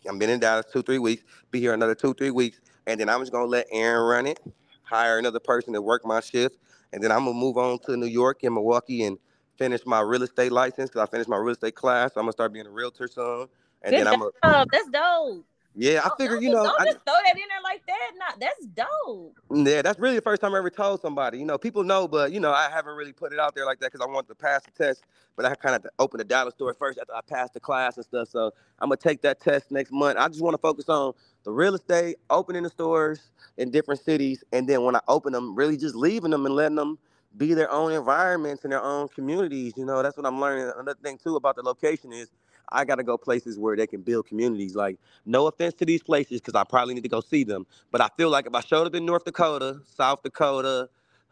I'm 0.06 0.18
been 0.18 0.28
in 0.30 0.38
Dallas 0.38 0.66
two, 0.70 0.82
three 0.82 0.98
weeks, 0.98 1.24
be 1.50 1.60
here 1.60 1.72
another 1.72 1.94
two, 1.94 2.12
three 2.12 2.30
weeks, 2.30 2.60
and 2.86 3.00
then 3.00 3.08
I'm 3.08 3.20
just 3.20 3.32
gonna 3.32 3.46
let 3.46 3.66
Aaron 3.72 4.06
run 4.06 4.26
it, 4.26 4.38
hire 4.82 5.18
another 5.18 5.40
person 5.40 5.72
to 5.72 5.80
work 5.80 6.04
my 6.04 6.20
shift, 6.20 6.58
and 6.92 7.02
then 7.02 7.10
I'm 7.10 7.20
gonna 7.24 7.32
move 7.32 7.56
on 7.56 7.78
to 7.86 7.96
New 7.96 8.06
York 8.06 8.42
and 8.42 8.54
Milwaukee 8.54 9.04
and 9.04 9.18
finish 9.56 9.80
my 9.86 10.00
real 10.00 10.22
estate 10.22 10.52
license 10.52 10.90
because 10.90 11.08
I 11.08 11.10
finished 11.10 11.28
my 11.28 11.38
real 11.38 11.54
estate 11.54 11.74
class. 11.74 12.12
So 12.12 12.20
I'm 12.20 12.24
gonna 12.24 12.32
start 12.32 12.52
being 12.52 12.66
a 12.66 12.70
realtor 12.70 13.08
soon, 13.08 13.48
and 13.82 13.94
Good 13.94 13.98
then 13.98 14.06
I'm 14.08 14.20
a, 14.20 14.30
that's 14.70 14.88
dope. 14.90 15.46
Yeah, 15.76 16.02
I 16.04 16.10
oh, 16.12 16.14
figure 16.16 16.40
you 16.40 16.50
know. 16.50 16.62
Don't 16.62 16.80
I, 16.80 16.84
just 16.84 16.98
throw 17.04 17.14
that 17.24 17.34
in 17.34 17.42
there 17.48 17.62
like 17.64 17.84
that. 17.86 18.10
Not 18.16 18.38
that's 18.38 18.66
dope. 18.66 19.36
Yeah, 19.52 19.82
that's 19.82 19.98
really 19.98 20.14
the 20.14 20.22
first 20.22 20.40
time 20.40 20.54
I 20.54 20.58
ever 20.58 20.70
told 20.70 21.00
somebody. 21.00 21.38
You 21.38 21.44
know, 21.44 21.58
people 21.58 21.82
know, 21.82 22.06
but 22.06 22.30
you 22.32 22.38
know, 22.38 22.52
I 22.52 22.70
haven't 22.70 22.94
really 22.94 23.12
put 23.12 23.32
it 23.32 23.40
out 23.40 23.54
there 23.54 23.66
like 23.66 23.80
that 23.80 23.90
because 23.90 24.06
I 24.06 24.08
wanted 24.08 24.28
to 24.28 24.34
pass 24.36 24.62
the 24.64 24.70
test. 24.70 25.02
But 25.36 25.46
I 25.46 25.54
kind 25.56 25.74
of 25.74 25.84
opened 25.98 26.20
the 26.20 26.24
dollar 26.24 26.52
store 26.52 26.74
first 26.74 27.00
after 27.00 27.12
I 27.12 27.20
passed 27.22 27.54
the 27.54 27.60
class 27.60 27.96
and 27.96 28.04
stuff. 28.04 28.28
So 28.28 28.52
I'm 28.78 28.88
gonna 28.88 28.98
take 28.98 29.20
that 29.22 29.40
test 29.40 29.72
next 29.72 29.90
month. 29.90 30.16
I 30.16 30.28
just 30.28 30.42
want 30.42 30.54
to 30.54 30.58
focus 30.58 30.88
on 30.88 31.12
the 31.42 31.50
real 31.50 31.74
estate, 31.74 32.16
opening 32.30 32.62
the 32.62 32.70
stores 32.70 33.30
in 33.56 33.72
different 33.72 34.00
cities, 34.00 34.44
and 34.52 34.68
then 34.68 34.84
when 34.84 34.94
I 34.94 35.00
open 35.08 35.32
them, 35.32 35.56
really 35.56 35.76
just 35.76 35.96
leaving 35.96 36.30
them 36.30 36.46
and 36.46 36.54
letting 36.54 36.76
them 36.76 36.98
be 37.36 37.52
their 37.52 37.70
own 37.70 37.90
environments 37.90 38.62
and 38.62 38.72
their 38.72 38.82
own 38.82 39.08
communities. 39.08 39.72
You 39.76 39.84
know, 39.84 40.04
that's 40.04 40.16
what 40.16 40.24
I'm 40.24 40.40
learning. 40.40 40.70
Another 40.76 40.98
thing 41.02 41.18
too 41.18 41.34
about 41.34 41.56
the 41.56 41.62
location 41.62 42.12
is 42.12 42.30
I 42.70 42.84
got 42.84 42.96
to 42.96 43.02
go 43.02 43.16
places 43.18 43.58
where 43.58 43.76
they 43.76 43.86
can 43.86 44.02
build 44.02 44.26
communities. 44.26 44.74
Like, 44.74 44.98
no 45.26 45.46
offense 45.46 45.74
to 45.74 45.84
these 45.84 46.02
places, 46.02 46.40
because 46.40 46.54
I 46.54 46.64
probably 46.64 46.94
need 46.94 47.02
to 47.04 47.08
go 47.08 47.20
see 47.20 47.44
them. 47.44 47.66
But 47.90 48.00
I 48.00 48.08
feel 48.16 48.30
like 48.30 48.46
if 48.46 48.54
I 48.54 48.60
showed 48.60 48.86
up 48.86 48.94
in 48.94 49.04
North 49.06 49.24
Dakota, 49.24 49.80
South 49.84 50.22
Dakota, 50.22 50.88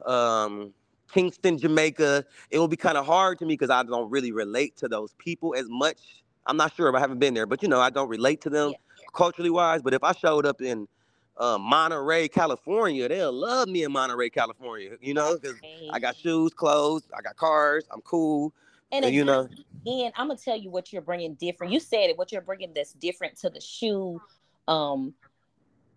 um, 0.07 0.72
Kingston, 1.12 1.59
Jamaica, 1.59 2.24
it 2.51 2.59
will 2.59 2.68
be 2.68 2.76
kind 2.76 2.97
of 2.97 3.07
hard 3.07 3.39
to 3.41 3.45
me 3.47 3.55
because 3.55 3.70
I 3.70 3.83
don't 3.83 4.11
really 4.11 4.33
relate 4.33 4.76
to 4.78 4.89
those 4.89 5.14
people 5.18 5.55
as 5.55 5.66
much 5.68 6.22
I'm 6.47 6.57
not 6.57 6.74
sure 6.74 6.89
if 6.89 6.95
I 6.95 7.01
haven't 7.01 7.18
been 7.18 7.35
there, 7.35 7.47
but 7.47 7.62
you 7.62 7.68
know, 7.68 7.80
I 7.80 7.91
don't 7.91 8.09
relate 8.09 8.41
to 8.43 8.51
them 8.51 8.70
Yeah. 8.70 8.76
culturally 9.14 9.51
wise. 9.51 9.83
But 9.83 9.95
if 9.95 10.03
I 10.03 10.12
showed 10.12 10.47
up 10.47 10.61
in 10.61 10.89
uh, 11.37 11.59
Monterey, 11.59 12.28
California, 12.28 13.09
they'll 13.09 13.33
love 13.33 13.68
me 13.68 13.85
in 13.85 13.93
Monterey, 13.93 14.30
California. 14.30 14.97
You 15.01 15.14
know, 15.14 15.39
because 15.39 15.57
I 15.91 15.99
got 15.99 16.16
shoes, 16.16 16.53
clothes, 16.53 17.05
I 17.16 17.22
got 17.22 17.37
cars, 17.37 17.85
I'm 17.93 18.01
cool, 18.03 18.53
and 18.93 19.07
and 19.07 19.14
you 19.14 19.24
know, 19.24 19.49
again, 19.86 20.12
I'm 20.16 20.28
gonna 20.28 20.38
tell 20.38 20.57
you 20.57 20.70
what 20.70 20.93
you're 20.93 21.03
bringing 21.03 21.34
different. 21.34 21.72
You 21.72 21.80
said 21.80 22.11
it. 22.11 22.18
What 22.18 22.30
you're 22.30 22.43
bringing 22.43 22.72
that's 22.74 22.93
different 22.93 23.38
to 23.40 23.51
the 23.51 23.61
shoe, 23.61 24.20
um, 24.68 25.14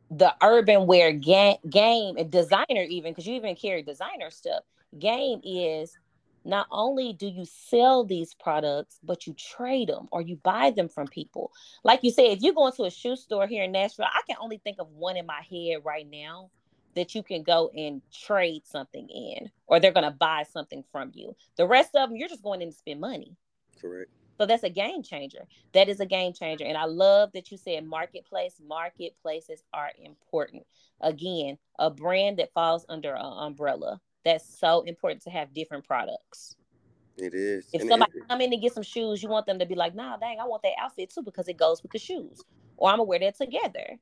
the 0.09 0.33
urban 0.41 0.87
wear 0.87 1.11
game, 1.11 1.57
game 1.69 2.15
and 2.17 2.31
designer 2.31 2.83
even 2.87 3.11
because 3.11 3.27
you 3.27 3.35
even 3.35 3.55
carry 3.55 3.83
designer 3.83 4.31
stuff. 4.31 4.63
Game 4.97 5.41
is 5.43 5.95
not 6.45 6.67
only 6.71 7.11
do 7.11 7.27
you 7.27 7.43
sell 7.45 8.05
these 8.05 8.33
products, 8.35 8.99
but 9.03 9.25
you 9.27 9.33
trade 9.33 9.89
them 9.89 10.07
or 10.11 10.21
you 10.21 10.37
buy 10.37 10.69
them 10.69 10.87
from 10.87 11.07
people. 11.07 11.51
Like 11.83 12.03
you 12.03 12.11
said, 12.11 12.25
if 12.25 12.43
you 12.43 12.53
go 12.53 12.67
into 12.67 12.83
a 12.83 12.91
shoe 12.91 13.15
store 13.15 13.47
here 13.47 13.63
in 13.63 13.71
Nashville, 13.71 14.05
I 14.05 14.21
can 14.27 14.37
only 14.39 14.57
think 14.59 14.77
of 14.79 14.87
one 14.91 15.17
in 15.17 15.25
my 15.25 15.41
head 15.49 15.81
right 15.83 16.07
now 16.09 16.51
that 16.95 17.13
you 17.15 17.23
can 17.23 17.43
go 17.43 17.69
and 17.75 18.01
trade 18.11 18.65
something 18.65 19.07
in, 19.09 19.49
or 19.67 19.79
they're 19.79 19.91
going 19.91 20.05
to 20.05 20.11
buy 20.11 20.43
something 20.43 20.83
from 20.91 21.11
you. 21.13 21.35
The 21.57 21.67
rest 21.67 21.95
of 21.95 22.09
them, 22.09 22.17
you're 22.17 22.29
just 22.29 22.43
going 22.43 22.61
in 22.61 22.69
to 22.71 22.75
spend 22.75 22.99
money. 22.99 23.35
correct. 23.79 24.09
So 24.37 24.45
that's 24.45 24.63
a 24.63 24.69
game 24.69 25.01
changer. 25.01 25.47
That 25.71 25.87
is 25.87 26.01
a 26.01 26.05
game 26.05 26.33
changer. 26.33 26.65
And 26.65 26.77
I 26.77 26.83
love 26.85 27.31
that 27.33 27.51
you 27.51 27.57
said 27.57 27.85
marketplace. 27.85 28.59
Marketplaces 28.65 29.63
are 29.73 29.91
important. 30.03 30.63
Again, 30.99 31.57
a 31.79 31.89
brand 31.89 32.39
that 32.39 32.51
falls 32.53 32.85
under 32.89 33.13
an 33.13 33.21
umbrella. 33.23 34.01
That's 34.25 34.59
so 34.59 34.81
important 34.81 35.21
to 35.23 35.29
have 35.29 35.53
different 35.53 35.85
products. 35.85 36.57
It 37.17 37.33
is. 37.33 37.69
If 37.71 37.81
And 37.81 37.89
somebody 37.89 38.11
it- 38.13 38.27
come 38.27 38.41
in 38.41 38.51
to 38.51 38.57
get 38.57 38.73
some 38.73 38.83
shoes, 38.83 39.23
you 39.23 39.29
want 39.29 39.45
them 39.45 39.59
to 39.59 39.65
be 39.65 39.75
like, 39.75 39.95
nah, 39.95 40.17
dang, 40.17 40.39
I 40.41 40.45
want 40.45 40.63
that 40.63 40.73
outfit 40.81 41.11
too 41.11 41.21
because 41.21 41.47
it 41.47 41.55
goes 41.55 41.81
with 41.81 41.93
the 41.93 41.99
shoes. 41.99 42.41
Or 42.75 42.89
I'm 42.89 42.97
gonna 42.97 43.03
wear 43.03 43.19
that 43.19 43.37
together. 43.37 43.97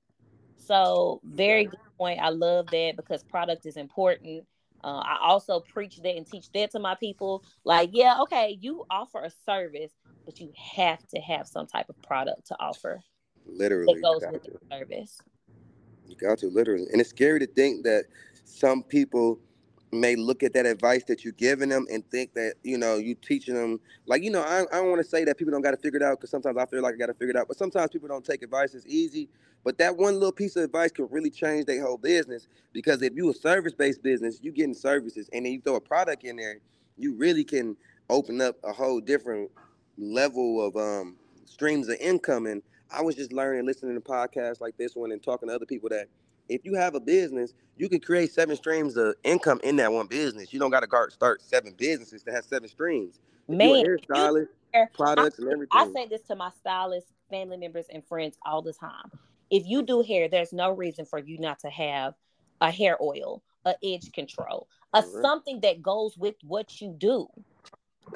So 0.57 1.21
very 1.23 1.65
good 1.65 1.79
point. 1.97 2.19
I 2.19 2.29
love 2.29 2.67
that 2.67 2.93
because 2.95 3.23
product 3.23 3.65
is 3.65 3.77
important. 3.77 4.45
Uh, 4.83 4.99
I 4.99 5.17
also 5.21 5.61
preach 5.61 5.97
that 5.97 6.15
and 6.15 6.27
teach 6.27 6.51
that 6.53 6.71
to 6.71 6.79
my 6.79 6.95
people. 6.95 7.43
Like, 7.63 7.91
yeah, 7.93 8.19
okay, 8.21 8.57
you 8.59 8.85
offer 8.89 9.23
a 9.23 9.31
service, 9.45 9.91
but 10.25 10.39
you 10.39 10.51
have 10.75 11.05
to 11.09 11.19
have 11.21 11.47
some 11.47 11.67
type 11.67 11.89
of 11.89 12.01
product 12.01 12.47
to 12.47 12.55
offer 12.59 13.01
literally, 13.45 13.93
that 13.93 14.01
goes 14.01 14.23
with 14.31 14.43
to. 14.43 14.51
the 14.51 14.75
service. 14.75 15.17
You 16.07 16.15
got 16.15 16.37
to 16.39 16.47
literally, 16.47 16.87
and 16.91 16.99
it's 16.99 17.09
scary 17.09 17.39
to 17.39 17.47
think 17.47 17.83
that 17.83 18.05
some 18.45 18.83
people 18.83 19.39
may 19.93 20.15
look 20.15 20.43
at 20.43 20.53
that 20.53 20.65
advice 20.65 21.03
that 21.05 21.23
you're 21.23 21.33
giving 21.33 21.69
them 21.69 21.85
and 21.91 22.09
think 22.09 22.33
that 22.33 22.55
you 22.63 22.77
know 22.77 22.97
you 22.97 23.15
teaching 23.15 23.55
them 23.55 23.79
like 24.05 24.23
you 24.23 24.31
know 24.31 24.41
I, 24.41 24.61
I 24.71 24.77
don't 24.77 24.89
want 24.89 25.01
to 25.01 25.07
say 25.07 25.23
that 25.25 25.37
people 25.37 25.51
don't 25.51 25.61
got 25.61 25.71
to 25.71 25.77
figure 25.77 25.97
it 25.97 26.03
out 26.03 26.19
because 26.19 26.29
sometimes 26.29 26.57
I 26.57 26.65
feel 26.65 26.81
like 26.81 26.95
I 26.95 26.97
got 26.97 27.07
to 27.07 27.13
figure 27.13 27.31
it 27.31 27.37
out 27.37 27.47
but 27.47 27.57
sometimes 27.57 27.91
people 27.91 28.07
don't 28.07 28.25
take 28.25 28.43
advice 28.43 28.75
as 28.75 28.85
easy 28.87 29.29
but 29.63 29.77
that 29.77 29.95
one 29.95 30.15
little 30.15 30.31
piece 30.31 30.55
of 30.55 30.63
advice 30.63 30.91
can 30.91 31.07
really 31.09 31.29
change 31.29 31.65
their 31.65 31.81
whole 31.83 31.97
business 31.97 32.47
because 32.73 33.01
if 33.01 33.13
you 33.15 33.29
a 33.29 33.33
service 33.33 33.73
based 33.73 34.03
business 34.03 34.39
you 34.41 34.51
getting 34.51 34.73
services 34.73 35.29
and 35.33 35.45
then 35.45 35.53
you 35.53 35.61
throw 35.61 35.75
a 35.75 35.81
product 35.81 36.23
in 36.23 36.35
there 36.37 36.57
you 36.97 37.15
really 37.15 37.43
can 37.43 37.75
open 38.09 38.41
up 38.41 38.55
a 38.63 38.73
whole 38.73 38.99
different 38.99 39.49
level 39.97 40.65
of 40.65 40.75
um 40.75 41.15
streams 41.45 41.89
of 41.89 41.97
income 41.99 42.45
and 42.45 42.61
I 42.91 43.01
was 43.01 43.15
just 43.15 43.33
learning 43.33 43.65
listening 43.65 43.95
to 43.95 44.01
podcasts 44.01 44.61
like 44.61 44.77
this 44.77 44.95
one 44.95 45.11
and 45.11 45.21
talking 45.21 45.49
to 45.49 45.55
other 45.55 45.65
people 45.65 45.89
that 45.89 46.07
if 46.49 46.65
you 46.65 46.75
have 46.75 46.95
a 46.95 46.99
business, 46.99 47.53
you 47.77 47.89
can 47.89 47.99
create 47.99 48.31
seven 48.31 48.55
streams 48.55 48.97
of 48.97 49.15
income 49.23 49.59
in 49.63 49.75
that 49.77 49.91
one 49.91 50.07
business. 50.07 50.53
You 50.53 50.59
don't 50.59 50.71
got 50.71 50.81
to 50.81 51.11
start 51.11 51.41
seven 51.41 51.73
businesses 51.77 52.23
to 52.23 52.31
have 52.31 52.45
seven 52.45 52.69
streams. 52.69 53.19
If 53.47 53.57
Man, 53.57 53.85
you're 53.85 53.97
hairstylist, 53.97 54.47
products, 54.93 55.39
and 55.39 55.51
everything. 55.51 55.69
I 55.71 55.91
say 55.93 56.07
this 56.07 56.21
to 56.23 56.35
my 56.35 56.49
stylists, 56.59 57.11
family 57.29 57.57
members, 57.57 57.85
and 57.91 58.05
friends 58.05 58.37
all 58.45 58.61
the 58.61 58.73
time. 58.73 59.11
If 59.49 59.65
you 59.65 59.83
do 59.83 60.01
hair, 60.01 60.29
there's 60.29 60.53
no 60.53 60.71
reason 60.71 61.05
for 61.05 61.19
you 61.19 61.37
not 61.37 61.59
to 61.59 61.69
have 61.69 62.13
a 62.61 62.71
hair 62.71 62.97
oil, 63.01 63.43
a 63.65 63.75
edge 63.83 64.11
control, 64.11 64.67
a 64.93 65.01
Correct. 65.01 65.21
something 65.21 65.59
that 65.61 65.81
goes 65.81 66.17
with 66.17 66.35
what 66.43 66.81
you 66.81 66.95
do. 66.97 67.27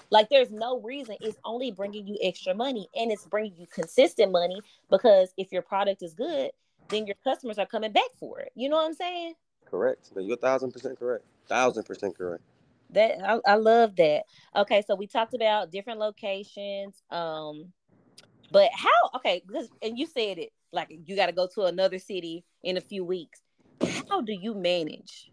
Like 0.09 0.29
there's 0.29 0.51
no 0.51 0.81
reason. 0.81 1.15
It's 1.21 1.37
only 1.43 1.71
bringing 1.71 2.07
you 2.07 2.17
extra 2.21 2.53
money, 2.53 2.87
and 2.95 3.11
it's 3.11 3.25
bringing 3.25 3.57
you 3.57 3.67
consistent 3.67 4.31
money 4.31 4.61
because 4.89 5.33
if 5.37 5.51
your 5.51 5.61
product 5.61 6.01
is 6.01 6.13
good, 6.13 6.51
then 6.89 7.07
your 7.07 7.15
customers 7.23 7.57
are 7.57 7.65
coming 7.65 7.91
back 7.91 8.09
for 8.19 8.39
it. 8.39 8.51
You 8.55 8.69
know 8.69 8.77
what 8.77 8.85
I'm 8.85 8.93
saying? 8.93 9.33
correct. 9.69 10.11
You're 10.15 10.35
a 10.35 10.37
thousand 10.37 10.71
percent 10.71 10.99
correct. 10.99 11.23
Thousand 11.47 11.83
percent 11.83 12.17
correct. 12.17 12.43
That 12.91 13.17
I, 13.23 13.53
I 13.53 13.55
love 13.55 13.95
that. 13.97 14.23
Okay, 14.55 14.83
so 14.85 14.95
we 14.95 15.07
talked 15.07 15.33
about 15.33 15.71
different 15.71 15.99
locations. 15.99 17.01
Um, 17.11 17.73
but 18.51 18.69
how? 18.73 19.17
Okay, 19.17 19.43
because 19.45 19.69
and 19.81 19.97
you 19.97 20.07
said 20.07 20.37
it 20.37 20.51
like 20.71 20.97
you 21.05 21.15
got 21.15 21.27
to 21.27 21.33
go 21.33 21.47
to 21.55 21.63
another 21.63 21.99
city 21.99 22.45
in 22.63 22.77
a 22.77 22.81
few 22.81 23.03
weeks. 23.03 23.41
How 24.09 24.21
do 24.21 24.33
you 24.33 24.53
manage 24.53 25.31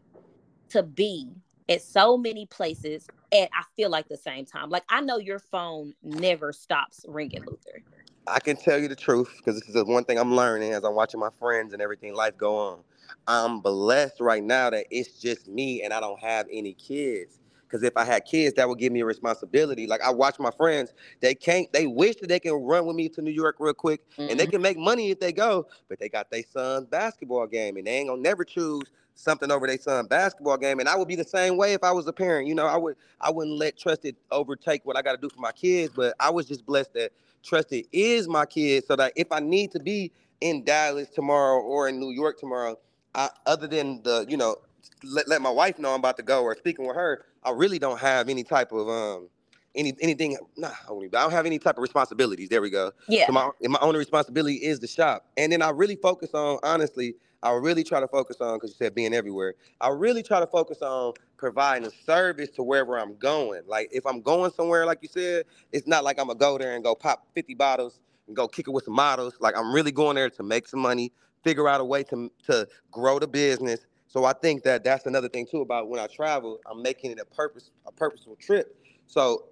to 0.71 0.83
be 0.83 1.31
at 1.69 1.83
so 1.83 2.17
many 2.17 2.47
places 2.47 3.07
at 3.33 3.49
I 3.53 3.63
feel 3.77 3.91
like 3.91 4.09
the 4.09 4.17
same 4.17 4.47
time? 4.47 4.71
Like 4.71 4.85
I 4.89 5.01
know 5.01 5.19
your 5.19 5.39
phone 5.39 5.95
never 6.03 6.53
stops 6.53 7.05
ringing, 7.07 7.45
Luther. 7.45 7.83
I 8.27 8.41
can 8.41 8.57
tell 8.57 8.79
you 8.79 8.89
the 8.89 8.97
truth 8.97 9.35
because 9.37 9.59
this 9.59 9.69
is 9.69 9.75
the 9.75 9.85
one 9.85 10.05
thing 10.05 10.19
I'm 10.19 10.35
learning 10.35 10.73
as 10.73 10.85
I'm 10.85 10.95
watching 10.95 11.21
my 11.21 11.31
friends 11.39 11.73
and 11.73 11.83
everything 11.83 12.15
life 12.15 12.37
go 12.37 12.57
on. 12.57 12.79
I'm 13.27 13.61
blessed 13.61 14.21
right 14.21 14.43
now 14.43 14.71
that 14.71 14.87
it's 14.91 15.21
just 15.21 15.49
me 15.49 15.83
and 15.83 15.93
I 15.93 16.01
don't 16.01 16.21
have 16.21 16.47
any 16.51 16.75
kids. 16.75 17.39
Because 17.63 17.83
if 17.83 17.97
I 17.97 18.05
had 18.05 18.25
kids, 18.25 18.55
that 18.55 18.69
would 18.69 18.79
give 18.79 18.93
me 18.93 19.01
a 19.01 19.05
responsibility. 19.05 19.87
Like 19.87 20.01
I 20.01 20.11
watch 20.11 20.39
my 20.39 20.51
friends, 20.53 20.93
they 21.21 21.35
can't, 21.35 21.71
they 21.73 21.87
wish 21.87 22.17
that 22.17 22.29
they 22.29 22.39
can 22.39 22.53
run 22.53 22.87
with 22.87 22.95
me 22.95 23.09
to 23.11 23.23
New 23.23 23.33
York 23.33 23.57
real 23.59 23.75
quick 23.75 24.01
and 24.17 24.31
they 24.31 24.45
mm-hmm. 24.45 24.53
can 24.53 24.63
make 24.63 24.79
money 24.79 25.11
if 25.11 25.19
they 25.19 25.33
go, 25.33 25.67
but 25.89 25.99
they 25.99 26.09
got 26.09 26.31
their 26.31 26.45
son's 26.51 26.87
basketball 26.87 27.47
game 27.47 27.77
and 27.77 27.87
they 27.87 27.97
ain't 27.97 28.09
gonna 28.09 28.23
never 28.23 28.45
choose 28.45 28.85
something 29.17 29.51
over 29.51 29.67
their 29.67 29.79
son's 29.79 30.09
basketball 30.09 30.57
game. 30.57 30.81
And 30.81 30.89
I 30.89 30.97
would 30.97 31.09
be 31.09 31.17
the 31.17 31.25
same 31.25 31.57
way 31.57 31.73
if 31.73 31.83
I 31.83 31.93
was 31.93 32.07
a 32.07 32.13
parent. 32.13 32.47
You 32.47 32.55
know, 32.55 32.67
I 32.67 32.77
would 32.77 32.97
I 33.21 33.31
wouldn't 33.31 33.57
let 33.57 33.77
trusted 33.77 34.17
overtake 34.31 34.85
what 34.85 34.97
I 34.97 35.03
gotta 35.03 35.19
do 35.19 35.29
for 35.29 35.41
my 35.41 35.53
kids, 35.53 35.93
but 35.95 36.15
I 36.21 36.31
was 36.31 36.47
just 36.47 36.65
blessed 36.65 36.95
that 36.95 37.13
trusted 37.45 37.87
is 37.93 38.27
my 38.29 38.47
kid 38.47 38.85
so 38.87 38.97
that 38.97 39.13
if 39.17 39.31
I 39.31 39.41
need 39.41 39.71
to 39.73 39.81
be 39.81 40.13
in 40.41 40.65
Dallas 40.65 41.09
tomorrow 41.11 41.61
or 41.61 41.89
in 41.89 42.01
New 42.01 42.11
York 42.11 42.39
tomorrow, 42.39 42.77
I, 43.15 43.29
other 43.47 43.67
than 43.67 44.03
the, 44.03 44.27
you 44.29 44.37
know, 44.37 44.57
let, 45.05 45.29
let 45.29 45.41
my 45.43 45.51
wife 45.51 45.79
know 45.79 45.91
I'm 45.93 46.01
about 46.01 46.17
to 46.17 46.23
go 46.23 46.43
or 46.43 46.57
speaking 46.57 46.87
with 46.87 46.97
her, 46.97 47.25
I 47.45 47.51
really 47.51 47.79
don't 47.79 48.01
have 48.01 48.29
any 48.29 48.43
type 48.43 48.73
of 48.73 48.89
um 48.89 49.29
any 49.77 49.93
anything 50.01 50.37
nah, 50.57 50.69
I 50.69 50.89
don't 50.89 51.05
even- 51.05 51.17
I 51.17 51.23
don't 51.23 51.33
have 51.33 51.47
any 51.47 51.59
type 51.59 51.77
of 51.77 51.83
responsibilities. 51.83 52.49
There 52.49 52.63
we 52.63 52.71
go. 52.71 52.93
Yeah. 53.09 53.27
So 53.27 53.33
my 53.33 53.51
my 53.63 53.79
only 53.81 53.99
responsibility 53.99 54.55
is 54.57 54.81
the 54.81 54.87
shop. 54.87 55.27
And 55.37 55.53
then 55.53 55.63
I 55.63 55.71
really 55.71 55.97
focus 55.97 56.31
on 56.33 56.59
honestly, 56.63 57.15
I 57.45 57.53
really 57.53 57.85
try 57.85 58.01
to 58.01 58.09
focus 58.09 58.39
on 58.41 58.57
because 58.59 58.73
you 58.73 58.77
said 58.77 58.97
being 58.97 59.15
everywhere. 59.15 59.55
I 59.81 59.91
really 59.91 60.25
try 60.25 60.41
to 60.41 60.49
focus 60.49 60.83
on 60.83 61.15
providing 61.39 61.89
a 61.89 61.93
service 61.93 62.51
to 62.53 62.65
wherever 62.65 62.99
I'm 62.99 63.17
going. 63.19 63.63
Like 63.69 63.91
if 63.93 64.07
I'm 64.07 64.23
going 64.23 64.53
somewhere, 64.53 64.87
like 64.87 65.01
you 65.03 65.09
said, 65.09 65.47
it's 65.73 65.89
not 65.89 66.05
like 66.05 66.21
I'm 66.21 66.29
gonna 66.29 66.41
go 66.41 66.59
there 66.59 66.77
and 66.77 66.85
go 66.85 66.97
pop 66.97 67.29
50 67.37 67.55
bottles 67.57 68.01
and 68.29 68.37
go 68.37 68.49
kick 68.49 68.69
it 68.69 68.73
with 68.73 68.87
some 68.87 68.95
models. 68.97 69.37
Like 69.41 69.57
I'm 69.59 69.75
really 69.75 69.93
going 69.93 70.17
there 70.17 70.31
to 70.31 70.45
make 70.45 70.69
some 70.69 70.81
money, 70.81 71.13
figure 71.45 71.69
out 71.69 71.83
a 71.83 71.87
way 71.87 72.05
to 72.05 72.33
to 72.49 72.69
grow 72.93 73.21
the 73.21 73.29
business. 73.29 73.87
So 74.09 74.27
I 74.27 74.35
think 74.35 74.65
that 74.65 74.85
that's 74.85 75.07
another 75.07 75.31
thing 75.31 75.47
too 75.51 75.63
about 75.63 75.91
when 75.91 76.01
I 76.01 76.09
travel, 76.09 76.61
I'm 76.71 76.83
making 76.83 77.13
it 77.13 77.21
a 77.21 77.27
purpose 77.27 77.73
a 77.87 77.93
purposeful 77.93 78.37
trip. 78.37 78.77
So 79.07 79.47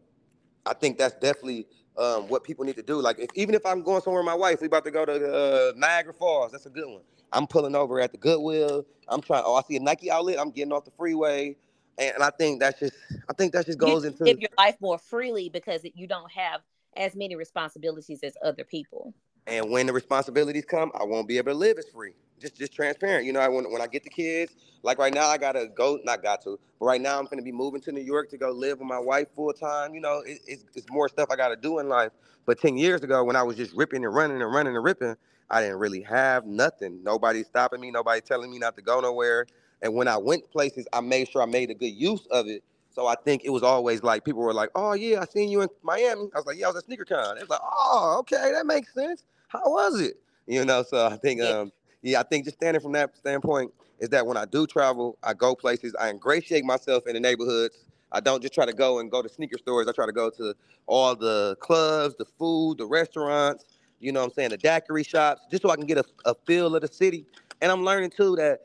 I 0.66 0.74
think 0.74 0.98
that's 0.98 1.14
definitely 1.14 1.66
um, 1.98 2.28
what 2.28 2.44
people 2.44 2.64
need 2.64 2.76
to 2.76 2.82
do. 2.82 3.00
Like 3.00 3.18
if, 3.18 3.30
even 3.34 3.54
if 3.54 3.64
I'm 3.66 3.82
going 3.82 4.02
somewhere 4.02 4.22
with 4.22 4.26
my 4.26 4.34
wife, 4.34 4.60
we 4.60 4.66
about 4.66 4.84
to 4.84 4.90
go 4.90 5.04
to 5.04 5.12
uh, 5.12 5.72
Niagara 5.76 6.12
Falls. 6.12 6.52
That's 6.52 6.66
a 6.66 6.70
good 6.70 6.88
one. 6.88 7.02
I'm 7.32 7.46
pulling 7.46 7.74
over 7.74 8.00
at 8.00 8.12
the 8.12 8.18
Goodwill. 8.18 8.86
I'm 9.08 9.20
trying. 9.20 9.42
Oh, 9.46 9.54
I 9.54 9.62
see 9.62 9.76
a 9.76 9.80
Nike 9.80 10.10
outlet. 10.10 10.38
I'm 10.38 10.50
getting 10.50 10.72
off 10.72 10.84
the 10.84 10.90
freeway, 10.92 11.56
and, 11.98 12.14
and 12.14 12.22
I 12.22 12.30
think 12.30 12.60
that's 12.60 12.78
just. 12.78 12.94
I 13.28 13.32
think 13.32 13.52
that 13.52 13.66
just 13.66 13.78
goes 13.78 14.04
you 14.04 14.10
into. 14.10 14.24
live 14.24 14.40
your 14.40 14.50
life 14.58 14.76
more 14.80 14.98
freely 14.98 15.48
because 15.48 15.82
you 15.94 16.06
don't 16.06 16.30
have 16.30 16.60
as 16.96 17.16
many 17.16 17.36
responsibilities 17.36 18.20
as 18.22 18.34
other 18.44 18.64
people. 18.64 19.14
And 19.46 19.70
when 19.70 19.86
the 19.86 19.92
responsibilities 19.92 20.64
come, 20.64 20.92
I 20.98 21.04
won't 21.04 21.28
be 21.28 21.38
able 21.38 21.52
to 21.52 21.58
live 21.58 21.78
as 21.78 21.86
free. 21.86 22.14
Just 22.40 22.56
just 22.56 22.72
transparent. 22.72 23.26
You 23.26 23.32
know, 23.32 23.40
I, 23.40 23.48
when, 23.48 23.70
when 23.72 23.80
I 23.82 23.86
get 23.86 24.04
the 24.04 24.10
kids, 24.10 24.54
like 24.82 24.98
right 24.98 25.14
now, 25.14 25.28
I 25.28 25.38
gotta 25.38 25.68
go. 25.68 26.00
Not 26.04 26.22
got 26.22 26.42
to, 26.42 26.58
but 26.80 26.86
right 26.86 27.00
now 27.00 27.18
I'm 27.18 27.26
gonna 27.26 27.42
be 27.42 27.52
moving 27.52 27.80
to 27.82 27.92
New 27.92 28.02
York 28.02 28.30
to 28.30 28.36
go 28.36 28.50
live 28.50 28.80
with 28.80 28.88
my 28.88 28.98
wife 28.98 29.28
full 29.34 29.52
time. 29.52 29.94
You 29.94 30.00
know, 30.00 30.20
it, 30.26 30.40
it's 30.46 30.64
it's 30.74 30.90
more 30.90 31.08
stuff 31.08 31.28
I 31.30 31.36
gotta 31.36 31.56
do 31.56 31.78
in 31.78 31.88
life. 31.88 32.10
But 32.46 32.60
ten 32.60 32.76
years 32.76 33.02
ago, 33.02 33.22
when 33.24 33.36
I 33.36 33.42
was 33.44 33.56
just 33.56 33.74
ripping 33.74 34.04
and 34.04 34.14
running 34.14 34.42
and 34.42 34.52
running 34.52 34.74
and 34.74 34.84
ripping, 34.84 35.16
I 35.50 35.60
didn't 35.62 35.78
really 35.78 36.02
have 36.02 36.46
nothing. 36.46 37.02
Nobody 37.04 37.44
stopping 37.44 37.80
me. 37.80 37.92
Nobody 37.92 38.20
telling 38.20 38.50
me 38.50 38.58
not 38.58 38.74
to 38.76 38.82
go 38.82 39.00
nowhere. 39.00 39.46
And 39.82 39.94
when 39.94 40.08
I 40.08 40.16
went 40.16 40.50
places, 40.50 40.86
I 40.92 41.00
made 41.00 41.28
sure 41.28 41.42
I 41.42 41.46
made 41.46 41.70
a 41.70 41.74
good 41.74 41.94
use 41.94 42.26
of 42.30 42.48
it. 42.48 42.64
So 42.94 43.06
I 43.06 43.14
think 43.24 43.44
it 43.44 43.50
was 43.50 43.62
always 43.62 44.02
like 44.02 44.24
people 44.24 44.42
were 44.42 44.52
like, 44.54 44.70
"Oh 44.74 44.92
yeah, 44.92 45.20
I 45.20 45.24
seen 45.26 45.48
you 45.48 45.62
in 45.62 45.68
Miami." 45.82 46.28
I 46.34 46.38
was 46.38 46.46
like, 46.46 46.58
"Yeah, 46.58 46.66
I 46.66 46.72
was 46.72 46.82
at 46.82 46.88
SneakerCon." 46.88 47.36
It 47.36 47.40
was 47.40 47.50
like, 47.50 47.60
"Oh, 47.62 48.16
okay, 48.20 48.52
that 48.52 48.66
makes 48.66 48.92
sense." 48.94 49.24
How 49.48 49.62
was 49.64 50.00
it? 50.00 50.14
You 50.46 50.64
know, 50.64 50.82
so 50.82 51.06
I 51.06 51.16
think, 51.16 51.40
Yeah. 51.40 51.60
um, 51.60 51.72
yeah, 52.02 52.20
I 52.20 52.22
think 52.22 52.44
just 52.44 52.56
standing 52.56 52.80
from 52.80 52.92
that 52.92 53.16
standpoint 53.16 53.72
is 53.98 54.08
that 54.10 54.26
when 54.26 54.36
I 54.36 54.44
do 54.44 54.66
travel, 54.66 55.18
I 55.22 55.34
go 55.34 55.54
places, 55.54 55.94
I 56.00 56.10
ingratiate 56.10 56.64
myself 56.64 57.06
in 57.06 57.14
the 57.14 57.20
neighborhoods. 57.20 57.84
I 58.10 58.20
don't 58.20 58.42
just 58.42 58.52
try 58.52 58.66
to 58.66 58.72
go 58.72 58.98
and 58.98 59.10
go 59.10 59.22
to 59.22 59.28
sneaker 59.28 59.56
stores. 59.58 59.88
I 59.88 59.92
try 59.92 60.06
to 60.06 60.12
go 60.12 60.28
to 60.30 60.54
all 60.86 61.14
the 61.14 61.56
clubs, 61.60 62.16
the 62.16 62.24
food, 62.24 62.78
the 62.78 62.86
restaurants, 62.86 63.64
you 64.00 64.12
know 64.12 64.20
what 64.20 64.26
I'm 64.26 64.32
saying, 64.32 64.50
the 64.50 64.58
daiquiri 64.58 65.04
shops, 65.04 65.42
just 65.50 65.62
so 65.62 65.70
I 65.70 65.76
can 65.76 65.86
get 65.86 65.98
a, 65.98 66.04
a 66.24 66.34
feel 66.46 66.74
of 66.74 66.82
the 66.82 66.88
city. 66.88 67.24
And 67.60 67.70
I'm 67.70 67.84
learning 67.84 68.10
too 68.10 68.36
that 68.36 68.62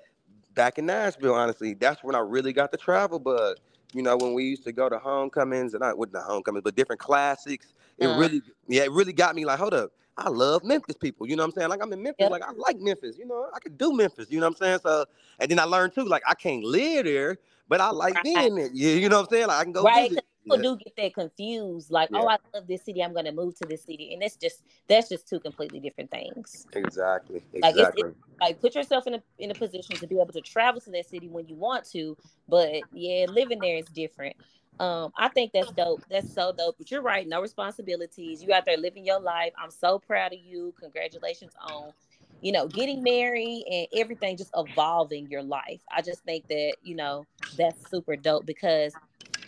back 0.56 0.80
in 0.80 0.88
Nashville, 0.88 1.36
honestly, 1.36 1.76
that's 1.76 2.04
when 2.04 2.16
I 2.16 2.20
really 2.20 2.52
got 2.52 2.72
the 2.72 2.78
travel 2.78 3.20
bug. 3.20 3.58
You 3.94 4.02
know, 4.02 4.18
when 4.18 4.34
we 4.34 4.44
used 4.44 4.64
to 4.66 4.72
go 4.72 4.90
to 4.90 5.00
homecomings 5.00 5.74
and 5.74 5.82
not 5.82 5.98
with 5.98 6.12
the 6.12 6.22
homecomings, 6.22 6.64
but 6.64 6.76
different 6.76 7.00
classics, 7.00 7.74
it 7.98 8.08
uh, 8.08 8.18
really, 8.18 8.42
yeah, 8.68 8.84
it 8.84 8.92
really 8.92 9.14
got 9.14 9.36
me 9.36 9.46
like, 9.46 9.60
hold 9.60 9.74
up, 9.74 9.92
I 10.18 10.30
love 10.30 10.64
Memphis 10.64 10.96
people. 10.96 11.28
You 11.28 11.36
know 11.36 11.44
what 11.44 11.54
I'm 11.54 11.60
saying? 11.60 11.70
Like 11.70 11.82
I'm 11.82 11.94
in 11.94 12.02
Memphis, 12.02 12.24
yep. 12.24 12.32
like 12.32 12.44
I 12.44 12.52
like 12.52 12.80
Memphis. 12.80 13.18
You 13.18 13.26
know, 13.26 13.50
I 13.54 13.60
could 13.60 13.78
do 13.78 13.94
Memphis. 13.94 14.28
You 14.30 14.40
know 14.40 14.48
what 14.48 14.58
I'm 14.62 14.66
saying? 14.66 14.80
So, 14.84 15.06
and 15.40 15.50
then 15.50 15.60
I 15.60 15.64
learned 15.64 15.94
too, 15.94 16.04
like 16.04 16.24
I 16.28 16.34
can't 16.34 16.64
live 16.64 17.06
there, 17.06 17.38
but 17.70 17.82
I 17.82 17.92
like 17.92 18.16
right. 18.16 18.24
being 18.24 18.56
there. 18.56 18.70
Yeah, 18.74 18.96
you 18.96 19.10
know 19.10 19.18
what 19.18 19.28
I'm 19.28 19.30
saying? 19.30 19.48
Like 19.48 19.60
I 19.60 19.64
can 19.64 19.74
go 19.74 19.84
right. 19.84 20.10
visit 20.10 20.26
people 20.48 20.64
yeah. 20.64 20.76
do 20.78 20.84
get 20.84 20.96
that 20.98 21.14
confused. 21.14 21.92
Like, 21.92 22.10
oh, 22.14 22.18
yeah. 22.18 22.24
oh, 22.24 22.28
I 22.28 22.38
love 22.54 22.68
this 22.68 22.84
city. 22.84 23.04
I'm 23.04 23.14
going 23.14 23.26
to 23.26 23.32
move 23.32 23.56
to 23.60 23.68
this 23.68 23.84
city, 23.84 24.14
and 24.14 24.22
that's 24.22 24.36
just 24.36 24.64
that's 24.88 25.10
just 25.10 25.28
two 25.28 25.40
completely 25.40 25.80
different 25.80 26.12
things. 26.12 26.66
Exactly. 26.74 27.44
Like, 27.54 27.72
exactly. 27.72 28.10
It's, 28.10 28.18
it's, 28.18 28.42
like 28.42 28.62
put 28.62 28.76
yourself 28.76 29.08
in 29.08 29.16
a 29.16 29.24
in 29.40 29.52
a 29.52 29.54
position 29.54 29.96
to 29.98 30.08
be 30.08 30.16
able 30.16 30.34
to 30.34 30.42
travel 30.42 30.82
to 30.82 30.92
that 30.92 31.08
city 31.08 31.28
when 31.28 31.48
you 31.48 31.56
want 31.56 31.86
to, 31.92 32.18
but 32.48 32.82
yeah, 32.94 33.26
living 33.30 33.60
there 33.60 33.78
is 33.78 33.86
different. 33.86 34.36
Um, 34.80 35.12
I 35.18 35.28
think 35.30 35.54
that's 35.54 35.72
dope. 35.72 36.04
That's 36.10 36.32
so 36.32 36.54
dope. 36.56 36.76
But 36.78 36.92
you're 36.92 37.02
right. 37.02 37.28
No 37.28 37.42
responsibilities. 37.42 38.44
You 38.44 38.54
out 38.54 38.66
there 38.66 38.78
living 38.78 39.06
your 39.06 39.20
life. 39.20 39.54
I'm 39.62 39.72
so 39.72 39.98
proud 39.98 40.34
of 40.34 40.40
you. 40.40 40.72
Congratulations 40.80 41.54
on, 41.60 41.94
you 42.42 42.52
know, 42.52 42.68
getting 42.68 43.02
married 43.02 43.66
and 43.72 43.88
everything 44.00 44.38
just 44.38 44.52
evolving 44.56 45.28
your 45.32 45.42
life. 45.42 45.82
I 45.92 46.04
just 46.04 46.24
think 46.26 46.48
that 46.50 46.76
you 46.84 46.96
know 46.96 47.26
that's 47.58 47.90
super 47.90 48.16
dope 48.16 48.46
because 48.46 48.94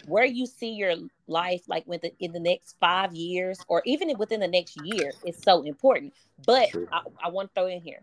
where 0.10 0.26
you 0.26 0.45
see 0.45 0.72
your 0.72 0.95
life 1.28 1.62
like 1.68 1.86
within 1.88 2.12
in 2.20 2.32
the 2.32 2.39
next 2.39 2.76
five 2.80 3.14
years 3.14 3.60
or 3.68 3.82
even 3.86 4.12
within 4.18 4.39
the 4.39 4.47
next 4.47 4.78
year 4.84 5.12
is 5.26 5.41
so 5.41 5.62
important. 5.62 6.14
But 6.45 6.70
I, 6.91 7.01
I 7.26 7.30
want 7.30 7.49
to 7.49 7.60
throw 7.60 7.68
in 7.68 7.82
here, 7.82 8.01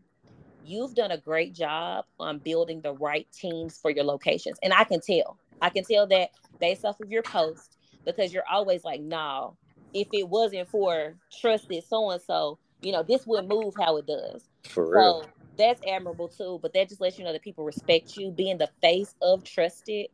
you've 0.62 0.94
done 0.94 1.11
a 1.11 1.18
great 1.18 1.54
job 1.54 2.04
on 2.18 2.38
building 2.38 2.80
the 2.80 2.94
right 2.94 3.26
teams 3.32 3.78
for 3.78 3.90
your 3.90 4.04
locations. 4.04 4.59
And 4.62 4.72
I 4.72 4.84
can 4.84 5.00
tell, 5.00 5.38
I 5.61 5.70
can 5.70 5.84
tell 5.84 6.07
that 6.09 6.30
based 6.61 6.84
off 6.84 7.00
of 7.00 7.11
your 7.11 7.22
post 7.22 7.76
because 8.04 8.32
you're 8.32 8.48
always 8.50 8.84
like, 8.84 9.00
nah, 9.00 9.50
if 9.92 10.09
it 10.12 10.28
wasn't 10.28 10.68
for 10.68 11.14
trusted 11.40 11.84
so 11.88 12.11
and 12.11 12.22
so, 12.22 12.59
you 12.82 12.92
know, 12.92 13.02
this 13.02 13.26
would 13.26 13.48
move 13.48 13.74
how 13.78 13.96
it 13.96 14.07
does. 14.07 14.48
For 14.64 14.88
real. 14.88 15.22
So 15.22 15.30
that's 15.59 15.80
admirable 15.88 16.28
too. 16.28 16.59
But 16.62 16.72
that 16.74 16.88
just 16.88 17.00
lets 17.00 17.18
you 17.18 17.24
know 17.24 17.32
that 17.32 17.42
people 17.42 17.64
respect 17.64 18.16
you, 18.16 18.30
being 18.30 18.59
the 18.59 18.70
face 18.80 19.14
of 19.22 19.44
trusted 19.44 20.07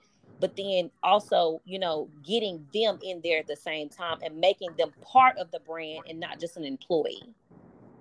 but 0.43 0.57
then 0.57 0.91
also, 1.05 1.63
you 1.65 1.79
know, 1.79 2.11
getting 2.25 2.67
them 2.75 2.99
in 3.01 3.21
there 3.23 3.39
at 3.39 3.47
the 3.47 3.55
same 3.55 3.89
time 3.89 4.19
and 4.25 4.37
making 4.39 4.71
them 4.77 4.91
part 5.01 5.39
of 5.39 5.53
the 5.53 5.61
brand 5.61 6.03
and 6.09 6.19
not 6.19 6.41
just 6.41 6.57
an 6.57 6.65
employee. 6.65 7.23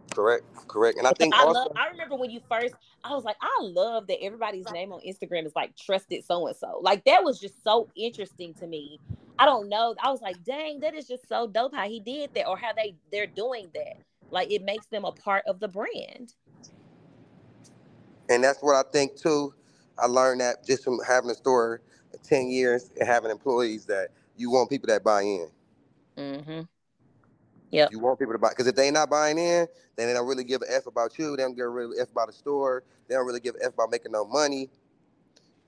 Correct, 0.09 0.43
correct. 0.67 0.97
And 0.97 1.05
I 1.07 1.11
think 1.11 1.35
I 1.35 1.43
also, 1.43 1.59
love 1.59 1.71
I 1.75 1.87
remember 1.89 2.15
when 2.15 2.31
you 2.31 2.41
first 2.49 2.73
I 3.03 3.13
was 3.13 3.23
like, 3.23 3.37
I 3.39 3.57
love 3.61 4.07
that 4.07 4.23
everybody's 4.23 4.71
name 4.71 4.91
on 4.91 5.01
Instagram 5.01 5.45
is 5.45 5.55
like 5.55 5.77
trusted 5.77 6.25
so 6.25 6.47
and 6.47 6.55
so. 6.57 6.79
Like 6.81 7.05
that 7.05 7.23
was 7.23 7.39
just 7.39 7.63
so 7.63 7.87
interesting 7.95 8.55
to 8.55 8.65
me. 8.65 8.99
I 9.37 9.45
don't 9.45 9.69
know. 9.69 9.93
I 10.03 10.09
was 10.09 10.21
like, 10.21 10.43
dang, 10.43 10.79
that 10.79 10.95
is 10.95 11.07
just 11.07 11.29
so 11.29 11.45
dope 11.45 11.75
how 11.75 11.87
he 11.87 11.99
did 11.99 12.31
that 12.33 12.47
or 12.47 12.57
how 12.57 12.73
they 12.73 12.95
they're 13.11 13.27
doing 13.27 13.69
that. 13.75 13.97
Like 14.31 14.51
it 14.51 14.63
makes 14.63 14.87
them 14.87 15.05
a 15.05 15.11
part 15.11 15.43
of 15.45 15.59
the 15.59 15.67
brand. 15.67 16.33
And 18.29 18.43
that's 18.43 18.63
what 18.63 18.75
I 18.75 18.89
think 18.91 19.15
too. 19.15 19.53
I 19.99 20.07
learned 20.07 20.41
that 20.41 20.65
just 20.65 20.83
from 20.83 20.99
having 21.07 21.29
a 21.29 21.35
store 21.35 21.81
10 22.23 22.49
years 22.49 22.91
having 23.01 23.31
employees 23.31 23.85
that 23.85 24.09
you 24.37 24.51
want 24.51 24.69
people 24.69 24.87
that 24.87 25.03
buy 25.03 25.21
in. 25.21 25.47
Mm-hmm. 26.17 26.61
Yeah. 27.71 27.87
You 27.89 27.99
want 27.99 28.19
people 28.19 28.33
to 28.33 28.39
buy 28.39 28.49
because 28.49 28.67
if 28.67 28.75
they 28.75 28.91
not 28.91 29.09
buying 29.09 29.37
in, 29.37 29.67
then 29.95 30.07
they 30.07 30.13
don't 30.13 30.27
really 30.27 30.43
give 30.43 30.61
a 30.61 30.73
f 30.73 30.87
about 30.87 31.17
you. 31.17 31.37
They 31.37 31.43
don't 31.43 31.55
give 31.55 31.65
a 31.65 31.69
really 31.69 31.99
f 31.99 32.11
about 32.11 32.27
the 32.27 32.33
store. 32.33 32.83
They 33.07 33.15
don't 33.15 33.25
really 33.25 33.39
give 33.39 33.55
a 33.55 33.65
f 33.65 33.73
about 33.73 33.91
making 33.91 34.11
no 34.11 34.25
money. 34.25 34.69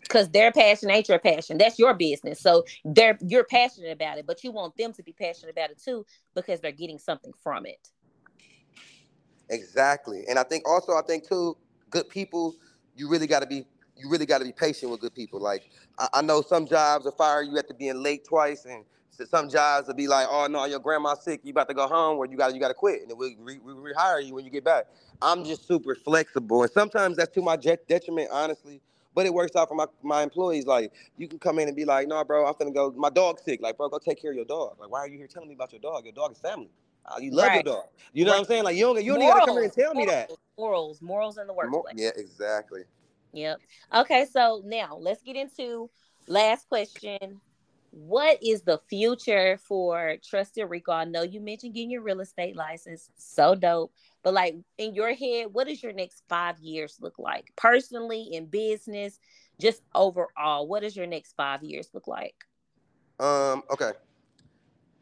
Because 0.02 0.30
their 0.30 0.52
passion 0.52 0.92
ain't 0.92 1.08
your 1.08 1.20
passion. 1.20 1.58
That's 1.58 1.80
your 1.80 1.94
business. 1.94 2.42
So 2.42 2.66
they're 2.84 3.18
you're 3.22 3.46
passionate 3.46 3.92
about 3.92 4.18
it, 4.18 4.28
but 4.28 4.44
you 4.44 4.52
want 4.52 4.76
them 4.76 4.92
to 4.94 5.04
be 5.04 5.14
passionate 5.14 5.52
about 5.52 5.70
it 5.72 5.82
too 5.82 6.06
because 6.36 6.60
they're 6.60 6.72
getting 6.74 7.00
something 7.00 7.32
from 7.42 7.66
it. 7.66 7.90
Exactly. 9.50 10.26
And 10.28 10.38
I 10.38 10.44
think 10.44 10.68
also 10.68 10.94
I 10.94 11.02
think 11.04 11.28
too, 11.28 11.56
good 11.90 12.10
people, 12.10 12.56
you 12.98 13.10
really 13.10 13.28
got 13.28 13.42
to 13.42 13.48
be 13.48 13.66
you 13.98 14.10
really 14.10 14.26
got 14.26 14.40
to 14.40 14.46
be 14.46 14.52
patient 14.52 14.92
with 14.92 15.02
good 15.02 15.14
people. 15.14 15.40
Like 15.40 15.70
I, 15.98 16.08
I, 16.16 16.22
know 16.22 16.42
some 16.42 16.68
jobs 16.68 17.06
will 17.06 17.12
fire 17.12 17.44
you 17.44 17.62
to 17.62 17.74
being 17.74 18.02
late 18.02 18.26
twice, 18.26 18.66
and 18.66 18.84
some 19.30 19.50
jobs 19.50 19.88
will 19.88 19.96
be 19.96 20.08
like, 20.08 20.28
oh 20.30 20.48
no, 20.48 20.66
your 20.66 20.80
grandma's 20.80 21.24
sick, 21.24 21.42
you 21.44 21.52
about 21.52 21.68
to 21.70 21.74
go 21.74 21.88
home, 21.88 22.18
or 22.18 22.26
you 22.26 22.38
got 22.38 22.54
you 22.54 22.60
got 22.60 22.70
to 22.70 22.74
quit, 22.74 23.02
and 23.08 23.18
we 23.18 23.36
we 23.36 23.60
re- 23.64 23.94
rehire 23.94 24.26
you 24.26 24.34
when 24.34 24.46
you 24.46 24.52
get 24.52 24.64
back. 24.64 24.86
I'm 25.22 25.44
just 25.44 25.68
super 25.68 25.96
flexible, 25.96 26.64
and 26.64 26.72
sometimes 26.72 27.18
that's 27.18 27.34
to 27.36 27.42
my 27.42 27.56
detriment, 27.56 28.30
honestly. 28.32 28.82
But 29.16 29.28
it 29.28 29.34
works 29.34 29.56
out 29.56 29.70
for 29.70 29.76
my, 29.76 29.86
my 30.02 30.24
employees. 30.24 30.66
Like 30.66 30.92
you 31.18 31.28
can 31.28 31.38
come 31.38 31.60
in 31.60 31.68
and 31.68 31.78
be 31.78 31.86
like, 31.86 32.08
no, 32.08 32.24
bro, 32.24 32.48
I'm 32.48 32.56
gonna 32.58 32.72
go. 32.72 32.92
My 32.98 33.12
dog's 33.12 33.44
sick. 33.44 33.62
Like, 33.62 33.78
bro, 33.78 33.88
go 33.88 34.00
take 34.00 34.20
care 34.20 34.32
of 34.32 34.36
your 34.36 34.46
dog. 34.46 34.78
Like, 34.80 34.90
why 34.90 35.02
are 35.02 35.08
you 35.08 35.18
here 35.18 35.28
telling 35.28 35.50
me 35.50 35.54
about 35.54 35.72
your 35.72 35.82
dog? 35.82 36.04
Your 36.06 36.14
dog 36.14 36.32
is 36.32 36.40
family. 36.40 36.72
Uh, 37.06 37.20
you 37.20 37.32
love 37.32 37.48
right. 37.48 37.66
your 37.66 37.76
dog. 37.76 37.86
You 38.14 38.26
know 38.26 38.32
right. 38.32 38.38
what 38.38 38.40
I'm 38.42 38.48
saying? 38.48 38.64
Like 38.64 38.76
you 38.76 38.86
don't 38.86 39.04
you 39.04 39.14
don't 39.14 39.22
even 39.22 39.34
gotta 39.34 39.46
come 39.46 39.56
here 39.56 39.66
and 39.66 39.74
tell 39.74 39.94
me 39.94 40.06
that. 40.06 40.32
Morals, 40.58 41.02
morals 41.02 41.38
in 41.38 41.48
the 41.48 41.54
workplace. 41.54 41.96
Yeah, 41.96 42.12
exactly. 42.16 42.84
Yep. 43.34 43.60
Okay, 43.96 44.26
so 44.32 44.62
now 44.66 44.98
let's 45.00 45.24
get 45.24 45.36
into 45.36 45.90
last 46.28 46.70
question. 46.70 47.42
What 47.90 48.40
is 48.42 48.64
the 48.64 48.80
future 48.90 49.60
for 49.68 50.16
Trusted 50.28 50.68
Rico? 50.68 50.92
I 50.92 51.06
know 51.06 51.22
you 51.22 51.40
mentioned 51.40 51.76
getting 51.76 51.92
your 51.92 52.02
real 52.02 52.22
estate 52.22 52.56
license. 52.56 53.10
So 53.18 53.54
dope. 53.54 53.94
But 54.24 54.34
like 54.34 54.56
in 54.78 54.96
your 54.96 55.14
head, 55.14 55.48
what 55.52 55.68
does 55.68 55.84
your 55.84 55.94
next 55.94 56.24
five 56.28 56.60
years 56.60 56.98
look 57.02 57.20
like? 57.20 57.52
Personally, 57.56 58.30
in 58.32 58.48
business, 58.48 59.20
just 59.60 59.84
overall, 59.94 60.68
what 60.68 60.82
does 60.82 60.96
your 60.96 61.06
next 61.06 61.34
five 61.36 61.64
years 61.64 61.90
look 61.94 62.08
like? 62.08 62.36
Um, 63.20 63.62
okay. 63.72 63.92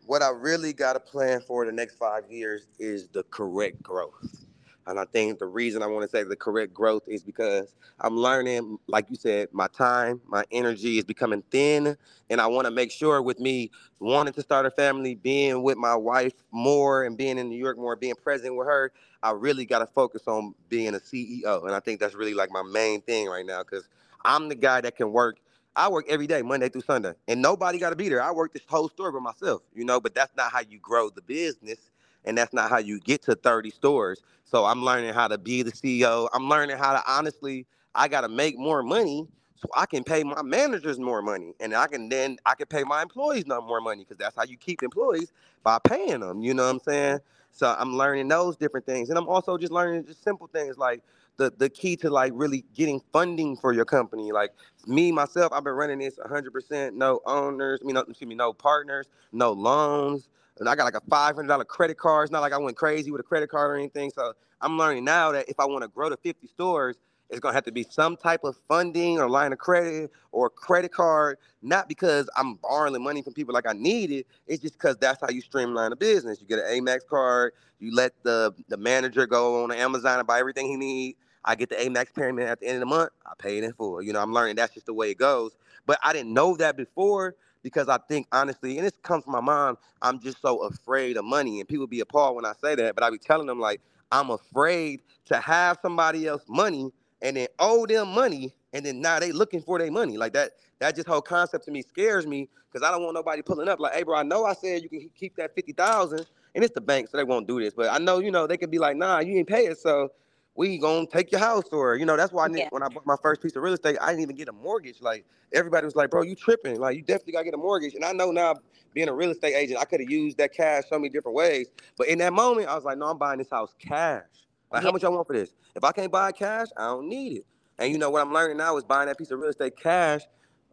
What 0.05 0.21
I 0.21 0.29
really 0.29 0.73
got 0.73 0.95
a 0.95 0.99
plan 0.99 1.41
for 1.41 1.65
the 1.65 1.71
next 1.71 1.95
five 1.95 2.29
years 2.29 2.67
is 2.77 3.07
the 3.07 3.23
correct 3.23 3.81
growth. 3.81 4.40
And 4.87 4.99
I 4.99 5.05
think 5.05 5.39
the 5.39 5.45
reason 5.45 5.83
I 5.83 5.87
want 5.87 6.03
to 6.03 6.09
say 6.09 6.23
the 6.23 6.35
correct 6.35 6.73
growth 6.73 7.03
is 7.07 7.23
because 7.23 7.75
I'm 7.99 8.17
learning, 8.17 8.79
like 8.87 9.09
you 9.09 9.15
said, 9.15 9.49
my 9.51 9.67
time, 9.67 10.21
my 10.27 10.43
energy 10.51 10.97
is 10.97 11.03
becoming 11.03 11.43
thin. 11.51 11.95
And 12.29 12.41
I 12.41 12.47
want 12.47 12.65
to 12.65 12.71
make 12.71 12.91
sure 12.91 13.21
with 13.21 13.39
me 13.39 13.71
wanting 13.99 14.33
to 14.33 14.41
start 14.41 14.65
a 14.65 14.71
family, 14.71 15.15
being 15.15 15.63
with 15.63 15.77
my 15.77 15.95
wife 15.95 16.33
more 16.51 17.03
and 17.03 17.17
being 17.17 17.37
in 17.37 17.49
New 17.49 17.57
York 17.57 17.77
more, 17.77 17.95
being 17.95 18.15
present 18.15 18.55
with 18.55 18.67
her, 18.67 18.91
I 19.23 19.31
really 19.31 19.65
got 19.65 19.79
to 19.79 19.87
focus 19.87 20.23
on 20.27 20.55
being 20.69 20.95
a 20.95 20.99
CEO. 20.99 21.65
And 21.65 21.75
I 21.75 21.79
think 21.79 21.99
that's 21.99 22.15
really 22.15 22.33
like 22.33 22.51
my 22.51 22.63
main 22.63 23.01
thing 23.01 23.27
right 23.27 23.45
now 23.45 23.63
because 23.63 23.87
I'm 24.25 24.49
the 24.49 24.55
guy 24.55 24.81
that 24.81 24.95
can 24.95 25.11
work. 25.11 25.37
I 25.75 25.89
work 25.89 26.05
every 26.09 26.27
day, 26.27 26.41
Monday 26.41 26.69
through 26.69 26.81
Sunday, 26.81 27.13
and 27.29 27.41
nobody 27.41 27.79
got 27.79 27.91
to 27.91 27.95
be 27.95 28.09
there. 28.09 28.21
I 28.21 28.31
work 28.31 28.53
this 28.53 28.63
whole 28.67 28.89
store 28.89 29.11
by 29.11 29.19
myself, 29.19 29.61
you 29.73 29.85
know, 29.85 30.01
but 30.01 30.13
that's 30.13 30.35
not 30.35 30.51
how 30.51 30.59
you 30.59 30.79
grow 30.79 31.09
the 31.09 31.21
business 31.21 31.90
and 32.25 32.37
that's 32.37 32.53
not 32.53 32.69
how 32.69 32.77
you 32.77 32.99
get 32.99 33.21
to 33.23 33.35
30 33.35 33.71
stores. 33.71 34.21
So 34.45 34.65
I'm 34.65 34.83
learning 34.83 35.13
how 35.13 35.27
to 35.27 35.37
be 35.37 35.61
the 35.63 35.71
CEO. 35.71 36.27
I'm 36.33 36.49
learning 36.49 36.77
how 36.77 36.93
to 36.93 37.03
honestly, 37.07 37.65
I 37.95 38.07
got 38.07 38.21
to 38.21 38.29
make 38.29 38.57
more 38.57 38.83
money 38.83 39.27
so 39.55 39.69
I 39.75 39.85
can 39.85 40.03
pay 40.03 40.23
my 40.23 40.41
managers 40.41 40.99
more 40.99 41.21
money, 41.21 41.53
and 41.59 41.75
I 41.75 41.85
can 41.87 42.09
then 42.09 42.37
I 42.45 42.55
can 42.55 42.65
pay 42.67 42.83
my 42.83 43.03
employees 43.03 43.45
no 43.45 43.61
more 43.61 43.79
money 43.79 44.03
because 44.03 44.17
that's 44.17 44.35
how 44.35 44.43
you 44.43 44.57
keep 44.57 44.81
employees 44.81 45.31
by 45.63 45.77
paying 45.83 46.21
them. 46.21 46.41
You 46.41 46.55
know 46.55 46.63
what 46.63 46.71
I'm 46.71 46.79
saying? 46.79 47.19
So 47.51 47.75
I'm 47.77 47.95
learning 47.95 48.27
those 48.27 48.57
different 48.57 48.87
things, 48.87 49.09
and 49.09 49.19
I'm 49.19 49.27
also 49.27 49.57
just 49.57 49.71
learning 49.71 50.05
just 50.05 50.23
simple 50.23 50.47
things 50.47 50.79
like 50.79 51.03
the 51.37 51.53
the 51.57 51.69
key 51.69 51.95
to 51.97 52.09
like 52.09 52.31
really 52.35 52.65
getting 52.73 53.01
funding 53.13 53.55
for 53.55 53.71
your 53.71 53.85
company. 53.85 54.31
Like 54.31 54.51
me 54.87 55.11
myself, 55.11 55.53
I've 55.53 55.63
been 55.63 55.73
running 55.73 55.99
this 55.99 56.17
100%, 56.17 56.93
no 56.93 57.19
owners, 57.25 57.81
I 57.83 57.85
mean, 57.85 57.93
no, 57.93 58.01
excuse 58.01 58.27
me, 58.27 58.35
no 58.35 58.53
partners, 58.53 59.09
no 59.31 59.51
loans 59.51 60.29
and 60.59 60.69
I 60.69 60.75
got 60.75 60.85
like 60.85 60.95
a 60.95 61.01
five 61.09 61.35
hundred 61.35 61.49
dollar 61.49 61.65
credit 61.65 61.97
card. 61.97 62.25
It's 62.25 62.31
not 62.31 62.41
like 62.41 62.53
I 62.53 62.57
went 62.57 62.77
crazy 62.77 63.11
with 63.11 63.21
a 63.21 63.23
credit 63.23 63.49
card 63.49 63.71
or 63.71 63.75
anything. 63.75 64.11
So 64.11 64.33
I'm 64.61 64.77
learning 64.77 65.05
now 65.05 65.31
that 65.31 65.49
if 65.49 65.59
I 65.59 65.65
want 65.65 65.83
to 65.83 65.87
grow 65.87 66.09
to 66.09 66.17
50 66.17 66.47
stores, 66.47 66.97
it's 67.29 67.39
gonna 67.39 67.53
have 67.55 67.65
to 67.65 67.71
be 67.71 67.83
some 67.83 68.17
type 68.17 68.43
of 68.43 68.57
funding 68.67 69.19
or 69.19 69.29
line 69.29 69.53
of 69.53 69.59
credit 69.59 70.11
or 70.31 70.49
credit 70.49 70.91
card, 70.93 71.37
not 71.61 71.87
because 71.87 72.29
I'm 72.37 72.55
borrowing 72.55 73.01
money 73.01 73.21
from 73.21 73.33
people 73.33 73.53
like 73.53 73.67
I 73.67 73.73
need 73.73 74.11
it. 74.11 74.27
It's 74.47 74.61
just 74.61 74.73
because 74.75 74.97
that's 74.97 75.21
how 75.21 75.29
you 75.29 75.41
streamline 75.41 75.93
a 75.93 75.95
business. 75.95 76.41
You 76.41 76.47
get 76.47 76.59
an 76.59 76.65
Amex 76.65 77.07
card, 77.09 77.53
you 77.79 77.93
let 77.95 78.13
the 78.23 78.53
the 78.69 78.77
manager 78.77 79.25
go 79.27 79.63
on 79.63 79.71
Amazon 79.71 80.19
and 80.19 80.27
buy 80.27 80.39
everything 80.39 80.67
he 80.67 80.75
needs. 80.77 81.17
I 81.43 81.55
get 81.55 81.69
the 81.69 81.75
Amex 81.75 82.13
payment 82.13 82.47
at 82.47 82.59
the 82.59 82.67
end 82.67 82.75
of 82.75 82.81
the 82.81 82.85
month. 82.85 83.11
I 83.25 83.33
pay 83.37 83.57
it 83.57 83.63
in 83.63 83.73
full. 83.73 84.01
You 84.01 84.13
know, 84.13 84.21
I'm 84.21 84.33
learning 84.33 84.57
that's 84.57 84.73
just 84.73 84.85
the 84.85 84.93
way 84.93 85.09
it 85.11 85.17
goes. 85.17 85.55
But 85.87 85.99
I 86.03 86.13
didn't 86.13 86.33
know 86.33 86.55
that 86.57 86.77
before 86.77 87.35
because 87.63 87.89
I 87.89 87.97
think 88.09 88.27
honestly, 88.31 88.77
and 88.77 88.85
this 88.85 88.93
comes 89.03 89.23
from 89.23 89.33
my 89.33 89.41
mom, 89.41 89.77
I'm 90.01 90.19
just 90.19 90.41
so 90.41 90.63
afraid 90.63 91.17
of 91.17 91.25
money. 91.25 91.59
And 91.59 91.69
people 91.69 91.87
be 91.87 91.99
appalled 92.01 92.35
when 92.35 92.45
I 92.45 92.53
say 92.61 92.75
that, 92.75 92.95
but 92.95 93.03
I 93.03 93.09
be 93.09 93.17
telling 93.17 93.47
them 93.47 93.59
like 93.59 93.81
I'm 94.11 94.29
afraid 94.29 95.01
to 95.25 95.39
have 95.39 95.79
somebody 95.81 96.27
else 96.27 96.43
money 96.47 96.91
and 97.21 97.37
then 97.37 97.47
owe 97.59 97.85
them 97.85 98.09
money 98.09 98.53
and 98.73 98.85
then 98.85 99.01
now 99.01 99.19
they 99.19 99.31
looking 99.31 99.61
for 99.61 99.79
their 99.79 99.91
money. 99.91 100.17
Like 100.17 100.33
that, 100.33 100.51
that 100.79 100.95
just 100.95 101.07
whole 101.07 101.21
concept 101.21 101.65
to 101.65 101.71
me 101.71 101.81
scares 101.81 102.25
me 102.25 102.49
because 102.71 102.87
I 102.87 102.91
don't 102.91 103.03
want 103.03 103.15
nobody 103.15 103.41
pulling 103.41 103.67
up. 103.67 103.79
Like, 103.79 103.93
hey, 103.93 104.03
bro, 104.03 104.17
I 104.17 104.23
know 104.23 104.45
I 104.45 104.53
said 104.53 104.83
you 104.83 104.89
can 104.89 105.09
keep 105.15 105.35
that 105.35 105.53
fifty 105.55 105.73
thousand, 105.73 106.25
and 106.55 106.63
it's 106.63 106.73
the 106.73 106.81
bank, 106.81 107.09
so 107.09 107.17
they 107.17 107.23
won't 107.23 107.47
do 107.47 107.59
this. 107.59 107.73
But 107.73 107.89
I 107.91 107.97
know, 107.97 108.19
you 108.19 108.31
know, 108.31 108.47
they 108.47 108.57
could 108.57 108.71
be 108.71 108.79
like, 108.79 108.97
nah, 108.97 109.19
you 109.19 109.37
ain't 109.37 109.47
pay 109.47 109.65
it, 109.67 109.77
so 109.77 110.11
we 110.55 110.77
gonna 110.77 111.05
take 111.05 111.31
your 111.31 111.39
house 111.39 111.65
or 111.71 111.95
you 111.95 112.05
know 112.05 112.17
that's 112.17 112.33
why 112.33 112.45
I 112.45 112.49
yeah. 112.49 112.67
when 112.71 112.83
I 112.83 112.89
bought 112.89 113.05
my 113.05 113.15
first 113.21 113.41
piece 113.41 113.55
of 113.55 113.63
real 113.63 113.73
estate 113.73 113.97
I 114.01 114.07
didn't 114.07 114.21
even 114.21 114.35
get 114.35 114.49
a 114.49 114.53
mortgage. 114.53 115.01
Like 115.01 115.25
everybody 115.53 115.85
was 115.85 115.95
like 115.95 116.09
bro 116.09 116.23
you 116.23 116.35
tripping. 116.35 116.79
Like 116.79 116.97
you 116.97 117.01
definitely 117.01 117.33
gotta 117.33 117.45
get 117.45 117.53
a 117.53 117.57
mortgage. 117.57 117.95
And 117.95 118.03
I 118.03 118.11
know 118.11 118.31
now 118.31 118.55
being 118.93 119.07
a 119.07 119.13
real 119.13 119.31
estate 119.31 119.53
agent 119.55 119.79
I 119.79 119.85
could 119.85 120.01
have 120.01 120.09
used 120.09 120.37
that 120.37 120.53
cash 120.53 120.83
so 120.89 120.99
many 120.99 121.09
different 121.09 121.35
ways. 121.35 121.67
But 121.97 122.07
in 122.07 122.19
that 122.19 122.33
moment 122.33 122.67
I 122.67 122.75
was 122.75 122.83
like 122.83 122.97
no 122.97 123.07
I'm 123.07 123.17
buying 123.17 123.39
this 123.39 123.49
house 123.49 123.73
cash. 123.79 124.23
Like 124.71 124.81
yeah. 124.81 124.87
how 124.87 124.91
much 124.91 125.03
I 125.03 125.09
want 125.09 125.27
for 125.27 125.33
this? 125.33 125.53
If 125.75 125.83
I 125.83 125.91
can't 125.91 126.11
buy 126.11 126.31
cash 126.31 126.67
I 126.77 126.87
don't 126.87 127.07
need 127.07 127.37
it. 127.37 127.45
And 127.79 127.91
you 127.91 127.97
know 127.97 128.09
what 128.09 128.21
I'm 128.21 128.33
learning 128.33 128.57
now 128.57 128.77
is 128.77 128.83
buying 128.83 129.07
that 129.07 129.17
piece 129.17 129.31
of 129.31 129.39
real 129.39 129.49
estate 129.49 129.77
cash 129.77 130.21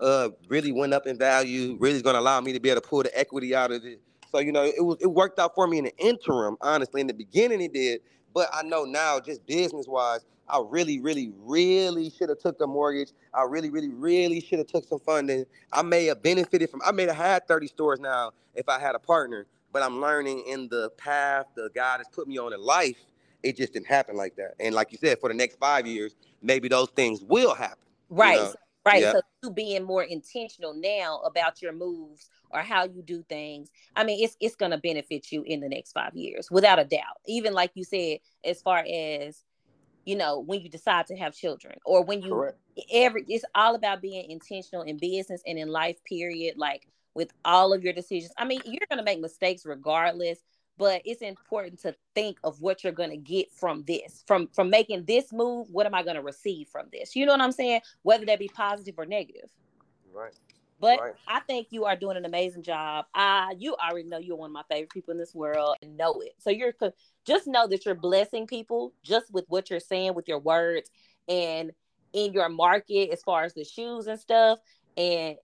uh 0.01 0.29
really 0.49 0.71
went 0.71 0.95
up 0.95 1.07
in 1.07 1.19
value 1.19 1.77
really 1.81 1.97
is 1.97 2.03
gonna 2.03 2.21
allow 2.21 2.41
me 2.41 2.53
to 2.53 2.61
be 2.61 2.71
able 2.71 2.81
to 2.81 2.89
pull 2.89 3.03
the 3.03 3.19
equity 3.19 3.55
out 3.55 3.71
of 3.71 3.85
it. 3.85 4.01
So 4.33 4.41
you 4.41 4.51
know 4.51 4.65
it 4.65 4.85
was 4.85 4.97
it 5.01 5.07
worked 5.07 5.39
out 5.39 5.55
for 5.55 5.69
me 5.69 5.79
in 5.79 5.85
the 5.85 5.97
interim 5.99 6.57
honestly. 6.61 7.01
In 7.01 7.07
the 7.07 7.15
beginning 7.15 7.61
it 7.61 7.73
did 7.73 8.01
but 8.35 8.49
I 8.53 8.63
know 8.63 8.85
now, 8.85 9.21
just 9.21 9.45
business 9.47 9.87
wise, 9.87 10.25
I 10.49 10.63
really, 10.67 11.01
really, 11.01 11.33
really 11.39 12.11
should 12.11 12.29
have 12.29 12.39
took 12.39 12.59
the 12.59 12.67
mortgage. 12.67 13.11
I 13.35 13.43
really, 13.43 13.71
really, 13.71 13.91
really 13.91 14.41
should 14.41 14.59
have 14.59 14.69
took 14.69 14.87
some 14.87 15.01
funding. 15.01 15.45
I 15.73 15.83
may 15.83 16.07
have 16.07 16.23
benefited 16.23 16.71
from. 16.71 16.81
I 16.85 16.93
may 16.93 17.07
have 17.07 17.17
had 17.17 17.47
30 17.47 17.67
stores 17.67 18.01
now 18.01 18.33
if 18.55 18.69
I 18.69 18.79
had 18.79 18.95
a 18.95 18.99
partner. 18.99 19.47
But 19.73 19.83
I'm 19.83 20.01
learning 20.01 20.45
in 20.49 20.69
the 20.69 20.91
path 20.97 21.47
the 21.55 21.71
God 21.75 21.99
has 21.99 22.09
put 22.09 22.27
me 22.27 22.39
on 22.39 22.55
in 22.55 22.61
life. 22.61 22.97
It 23.43 23.57
just 23.57 23.75
didn't 23.75 23.87
happen 23.87 24.17
like 24.17 24.35
that. 24.37 24.55
And 24.59 24.75
like 24.75 24.93
you 24.93 24.99
said, 24.99 25.21
for 25.21 25.29
the 25.29 25.35
next 25.35 25.59
five 25.59 25.87
years, 25.87 26.15
maybe 26.43 26.69
those 26.69 26.89
things 26.91 27.23
will 27.23 27.55
happen. 27.55 27.77
Right. 28.09 28.39
You 28.39 28.45
know? 28.45 28.55
Right. 28.89 29.03
Yeah. 29.03 29.13
So 29.13 29.21
you 29.43 29.51
being 29.51 29.85
more 29.85 30.03
intentional 30.03 30.75
now 30.75 31.19
about 31.21 31.61
your 31.61 31.73
moves 31.73 32.29
or 32.51 32.61
how 32.61 32.85
you 32.85 33.03
do 33.03 33.23
things, 33.29 33.71
I 33.95 34.05
mean, 34.05 34.25
it's 34.25 34.37
it's 34.41 34.57
gonna 34.57 34.79
benefit 34.79 35.31
you 35.31 35.43
in 35.43 35.61
the 35.61 35.69
next 35.69 35.93
five 35.93 36.15
years, 36.17 36.51
without 36.51 36.79
a 36.79 36.85
doubt. 36.85 37.21
Even 37.27 37.53
like 37.53 37.73
you 37.75 37.85
said, 37.85 38.19
as 38.45 38.63
far 38.63 38.79
as 38.79 39.45
you 40.07 40.17
know, 40.17 40.41
when 40.41 40.63
you 40.63 40.71
decide 40.71 41.07
to 41.09 41.17
have 41.17 41.35
children 41.35 41.79
or 41.85 42.03
when 42.03 42.23
you 42.23 42.31
Correct. 42.31 42.59
every 42.91 43.25
it's 43.29 43.45
all 43.55 43.75
about 43.75 44.01
being 44.01 44.31
intentional 44.31 44.83
in 44.83 44.97
business 44.97 45.43
and 45.47 45.59
in 45.59 45.69
life, 45.69 46.03
period. 46.05 46.57
Like 46.57 46.89
with 47.15 47.33
all 47.45 47.73
of 47.73 47.83
your 47.83 47.93
decisions. 47.93 48.33
I 48.39 48.45
mean, 48.45 48.63
you're 48.65 48.87
gonna 48.89 49.03
make 49.03 49.21
mistakes 49.21 49.67
regardless, 49.67 50.39
but 50.79 51.03
it's 51.05 51.21
important 51.21 51.81
to 51.81 51.95
think 52.15 52.39
of 52.45 52.61
what 52.61 52.83
you're 52.83 52.93
going 52.93 53.11
to 53.11 53.17
get 53.17 53.53
from 53.53 53.85
this 53.87 54.25
from 54.27 54.49
from 54.55 54.71
making 54.71 55.05
this 55.05 55.33
move 55.33 55.69
what 55.71 55.87
am 55.87 55.95
i 55.95 56.03
going 56.03 56.17
to 56.17 56.23
receive 56.23 56.69
from 56.69 56.87
this 56.93 57.15
you 57.15 57.27
know 57.27 57.33
what 57.33 57.41
i'm 57.41 57.53
saying 57.53 57.81
whether 58.03 58.25
that 58.25 58.39
be 58.39 58.49
positive 58.49 58.95
or 58.99 59.05
negative 59.05 59.51
right 60.13 60.35
but 60.81 61.01
right. 61.01 61.15
I 61.27 61.41
think 61.41 61.69
you 61.71 61.87
are 61.87 61.97
doing 61.97 62.17
an 62.17 62.25
amazing 62.25 62.63
job. 62.63 63.07
Uh, 63.15 63.49
you 63.59 63.75
already 63.75 64.09
know 64.09 64.19
you're 64.19 64.37
one 64.37 64.51
of 64.51 64.55
my 64.55 64.63
favorite 64.71 64.91
people 64.91 65.11
in 65.11 65.19
this 65.19 65.35
world 65.35 65.77
and 65.83 65.97
know 65.97 66.21
it. 66.21 66.35
So 66.39 66.51
you're 66.51 66.73
just 67.25 67.49
know 67.49 67.67
that 67.67 67.85
you're 67.85 67.97
blessing 67.97 68.47
people 68.47 68.93
just 69.03 69.33
with 69.33 69.45
what 69.49 69.71
you're 69.71 69.81
saying 69.81 70.15
with 70.15 70.29
your 70.29 70.39
words 70.39 70.91
and 71.27 71.73
in 72.13 72.33
your 72.33 72.49
market 72.49 73.11
as 73.11 73.23
far 73.23 73.43
as 73.43 73.55
the 73.55 73.65
shoes 73.65 74.07
and 74.07 74.21
stuff. 74.21 74.61
And 74.97 75.37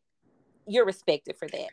you're 0.67 0.87
respected 0.87 1.37
for 1.37 1.49
that 1.49 1.71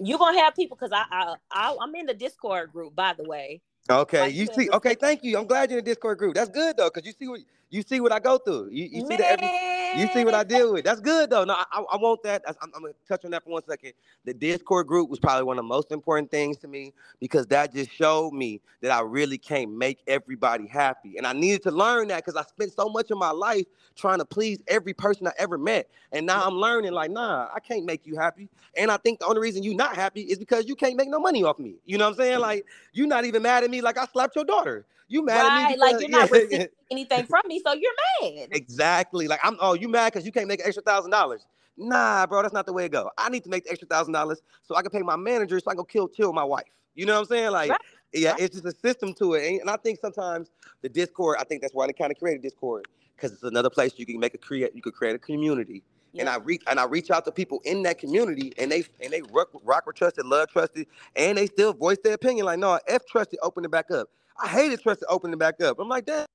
you're 0.00 0.18
gonna 0.18 0.40
have 0.40 0.54
people 0.56 0.76
because 0.80 0.92
I, 0.92 1.04
I 1.10 1.34
I 1.52 1.76
am 1.82 1.94
in 1.94 2.06
the 2.06 2.14
Discord 2.14 2.72
group 2.72 2.96
by 2.96 3.14
the 3.16 3.24
way. 3.24 3.62
Okay, 3.90 4.20
like, 4.20 4.34
you 4.34 4.46
see. 4.46 4.68
Okay, 4.72 4.94
thank 4.94 5.24
you. 5.24 5.38
I'm 5.38 5.46
glad 5.46 5.70
you're 5.70 5.78
in 5.78 5.84
the 5.84 5.90
Discord 5.90 6.18
group. 6.18 6.34
That's 6.34 6.50
good 6.50 6.76
though, 6.76 6.90
because 6.92 7.06
you 7.06 7.12
see 7.18 7.28
what 7.28 7.40
you 7.70 7.82
see 7.82 8.00
what 8.00 8.12
I 8.12 8.18
go 8.18 8.36
through. 8.36 8.68
You, 8.72 8.84
you 8.84 9.06
see 9.06 9.16
that 9.16 9.40
every, 9.40 10.00
you 10.00 10.08
see 10.12 10.24
what 10.24 10.34
I 10.34 10.42
deal 10.42 10.72
with. 10.72 10.84
That's 10.84 11.00
good 11.00 11.30
though. 11.30 11.44
No, 11.44 11.54
I, 11.54 11.84
I 11.92 11.96
want 11.96 12.22
that. 12.24 12.42
I'm, 12.46 12.54
I'm, 12.74 12.82
gonna 12.82 12.94
touch 13.08 13.24
on 13.24 13.30
that 13.30 13.44
for 13.44 13.50
one 13.50 13.62
second. 13.64 13.92
The 14.24 14.34
Discord 14.34 14.88
group 14.88 15.08
was 15.08 15.20
probably 15.20 15.44
one 15.44 15.56
of 15.56 15.64
the 15.64 15.68
most 15.68 15.92
important 15.92 16.30
things 16.30 16.58
to 16.58 16.68
me 16.68 16.92
because 17.20 17.46
that 17.46 17.72
just 17.72 17.90
showed 17.92 18.32
me 18.32 18.60
that 18.82 18.90
I 18.90 19.00
really 19.02 19.38
can't 19.38 19.72
make 19.72 20.00
everybody 20.06 20.66
happy, 20.66 21.16
and 21.16 21.26
I 21.26 21.32
needed 21.32 21.62
to 21.64 21.70
learn 21.70 22.08
that 22.08 22.24
because 22.24 22.36
I 22.36 22.42
spent 22.42 22.72
so 22.72 22.88
much 22.88 23.10
of 23.10 23.18
my 23.18 23.30
life 23.30 23.66
trying 23.94 24.18
to 24.18 24.24
please 24.24 24.58
every 24.66 24.92
person 24.92 25.28
I 25.28 25.32
ever 25.38 25.56
met, 25.56 25.88
and 26.12 26.26
now 26.26 26.44
I'm 26.44 26.54
learning 26.54 26.92
like, 26.92 27.10
nah, 27.10 27.48
I 27.54 27.60
can't 27.60 27.84
make 27.84 28.06
you 28.06 28.16
happy. 28.16 28.48
And 28.76 28.90
I 28.90 28.96
think 28.96 29.20
the 29.20 29.26
only 29.26 29.40
reason 29.40 29.62
you're 29.62 29.74
not 29.74 29.94
happy 29.94 30.22
is 30.22 30.38
because 30.38 30.66
you 30.66 30.74
can't 30.74 30.96
make 30.96 31.08
no 31.08 31.20
money 31.20 31.44
off 31.44 31.58
me. 31.58 31.76
You 31.84 31.98
know 31.98 32.06
what 32.06 32.12
I'm 32.12 32.16
saying? 32.16 32.40
Like 32.40 32.66
you're 32.92 33.06
not 33.06 33.24
even 33.24 33.42
mad 33.42 33.64
at 33.64 33.70
me 33.70 33.80
like 33.80 33.98
I 33.98 34.06
slapped 34.06 34.34
your 34.34 34.44
daughter. 34.44 34.86
You 35.10 35.24
mad 35.24 35.42
right, 35.42 35.46
at 35.46 35.70
me? 35.70 35.74
Because, 35.74 35.92
like 35.92 36.00
you're 36.00 36.10
not 36.10 36.30
receiving 36.30 36.68
anything 36.88 37.26
from 37.26 37.42
me, 37.46 37.60
so 37.66 37.72
you're 37.72 37.92
mad. 38.22 38.48
Exactly. 38.52 39.26
Like 39.26 39.40
I'm. 39.42 39.56
Oh, 39.60 39.74
you 39.74 39.88
mad 39.88 40.12
because 40.12 40.24
you 40.24 40.30
can't 40.30 40.46
make 40.46 40.60
an 40.60 40.66
extra 40.66 40.84
thousand 40.84 41.10
dollars? 41.10 41.44
Nah, 41.76 42.26
bro, 42.26 42.42
that's 42.42 42.54
not 42.54 42.64
the 42.64 42.72
way 42.72 42.84
to 42.84 42.88
go. 42.88 43.10
I 43.18 43.28
need 43.28 43.42
to 43.42 43.50
make 43.50 43.64
the 43.64 43.70
extra 43.70 43.88
thousand 43.88 44.12
dollars 44.12 44.40
so 44.62 44.76
I 44.76 44.82
can 44.82 44.90
pay 44.92 45.02
my 45.02 45.16
manager 45.16 45.58
so 45.58 45.64
I 45.66 45.72
can 45.72 45.78
go 45.78 45.84
kill 45.84 46.08
chill 46.08 46.32
my 46.32 46.44
wife. 46.44 46.68
You 46.94 47.06
know 47.06 47.14
what 47.14 47.20
I'm 47.22 47.26
saying? 47.26 47.50
Like, 47.50 47.70
right. 47.70 47.80
yeah, 48.12 48.30
right. 48.30 48.40
it's 48.40 48.54
just 48.54 48.66
a 48.66 48.78
system 48.78 49.12
to 49.14 49.34
it. 49.34 49.60
And 49.60 49.68
I 49.68 49.76
think 49.78 49.98
sometimes 50.00 50.52
the 50.80 50.88
Discord. 50.88 51.38
I 51.40 51.44
think 51.44 51.60
that's 51.60 51.74
why 51.74 51.88
they 51.88 51.92
kind 51.92 52.12
of 52.12 52.18
created 52.18 52.42
Discord 52.42 52.86
because 53.16 53.32
it's 53.32 53.42
another 53.42 53.70
place 53.70 53.94
you 53.96 54.06
can 54.06 54.20
make 54.20 54.34
a 54.34 54.38
create. 54.38 54.76
You 54.76 54.82
could 54.82 54.94
create 54.94 55.16
a 55.16 55.18
community. 55.18 55.82
Yeah. 56.12 56.22
And 56.22 56.28
I 56.28 56.36
reach 56.36 56.62
and 56.68 56.78
I 56.78 56.84
reach 56.84 57.10
out 57.10 57.24
to 57.24 57.32
people 57.32 57.60
in 57.64 57.82
that 57.82 57.98
community, 57.98 58.52
and 58.58 58.70
they 58.70 58.84
and 59.02 59.12
they 59.12 59.22
rock, 59.32 59.48
rock 59.64 59.86
with 59.86 59.96
trusted, 59.96 60.24
love 60.24 60.50
trusted, 60.50 60.86
and 61.16 61.36
they 61.36 61.46
still 61.46 61.72
voice 61.72 61.98
their 62.04 62.14
opinion. 62.14 62.46
Like, 62.46 62.60
no, 62.60 62.78
f 62.86 63.04
trusted, 63.06 63.40
open 63.42 63.64
it 63.64 63.72
back 63.72 63.90
up. 63.90 64.08
I 64.42 64.48
hated 64.48 64.80
trust 64.80 65.00
to 65.00 65.06
open 65.06 65.32
it 65.32 65.38
back 65.38 65.60
up. 65.60 65.78
I'm 65.78 65.88
like, 65.88 66.06
that 66.06 66.26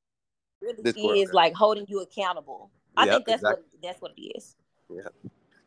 really 0.61 1.21
is 1.21 1.33
like 1.33 1.53
holding 1.53 1.85
you 1.87 2.01
accountable. 2.01 2.71
I 2.97 3.05
yep, 3.05 3.13
think 3.13 3.25
that's 3.27 3.41
exactly. 3.41 3.63
what 3.71 3.81
that's 3.81 4.01
what 4.01 4.11
it 4.17 4.21
is. 4.21 4.55
Yeah. 4.89 5.01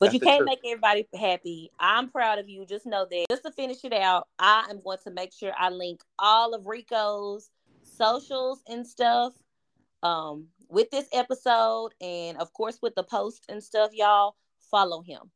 But 0.01 0.07
that's 0.07 0.14
you 0.14 0.20
can't 0.20 0.45
make 0.45 0.61
everybody 0.64 1.09
happy. 1.18 1.70
I'm 1.80 2.09
proud 2.09 2.39
of 2.39 2.49
you. 2.49 2.64
Just 2.64 2.86
know 2.86 3.07
that. 3.11 3.26
Just 3.30 3.43
to 3.43 3.51
finish 3.51 3.84
it 3.84 3.93
out, 3.93 4.28
I 4.39 4.66
am 4.70 4.80
going 4.82 4.99
to 5.05 5.11
make 5.11 5.32
sure 5.32 5.53
I 5.59 5.70
link 5.70 6.03
all 6.18 6.55
of 6.55 6.66
Rico's 6.66 7.51
socials 7.82 8.62
and 8.68 8.86
stuff 8.86 9.32
um, 10.03 10.47
with 10.68 10.91
this 10.91 11.09
episode, 11.12 11.95
and 12.01 12.39
of 12.39 12.53
course 12.53 12.78
with 12.80 12.95
the 12.95 13.03
post 13.03 13.45
and 13.49 13.62
stuff. 13.62 13.91
Y'all 13.93 14.36
follow 14.70 15.03
him. 15.03 15.30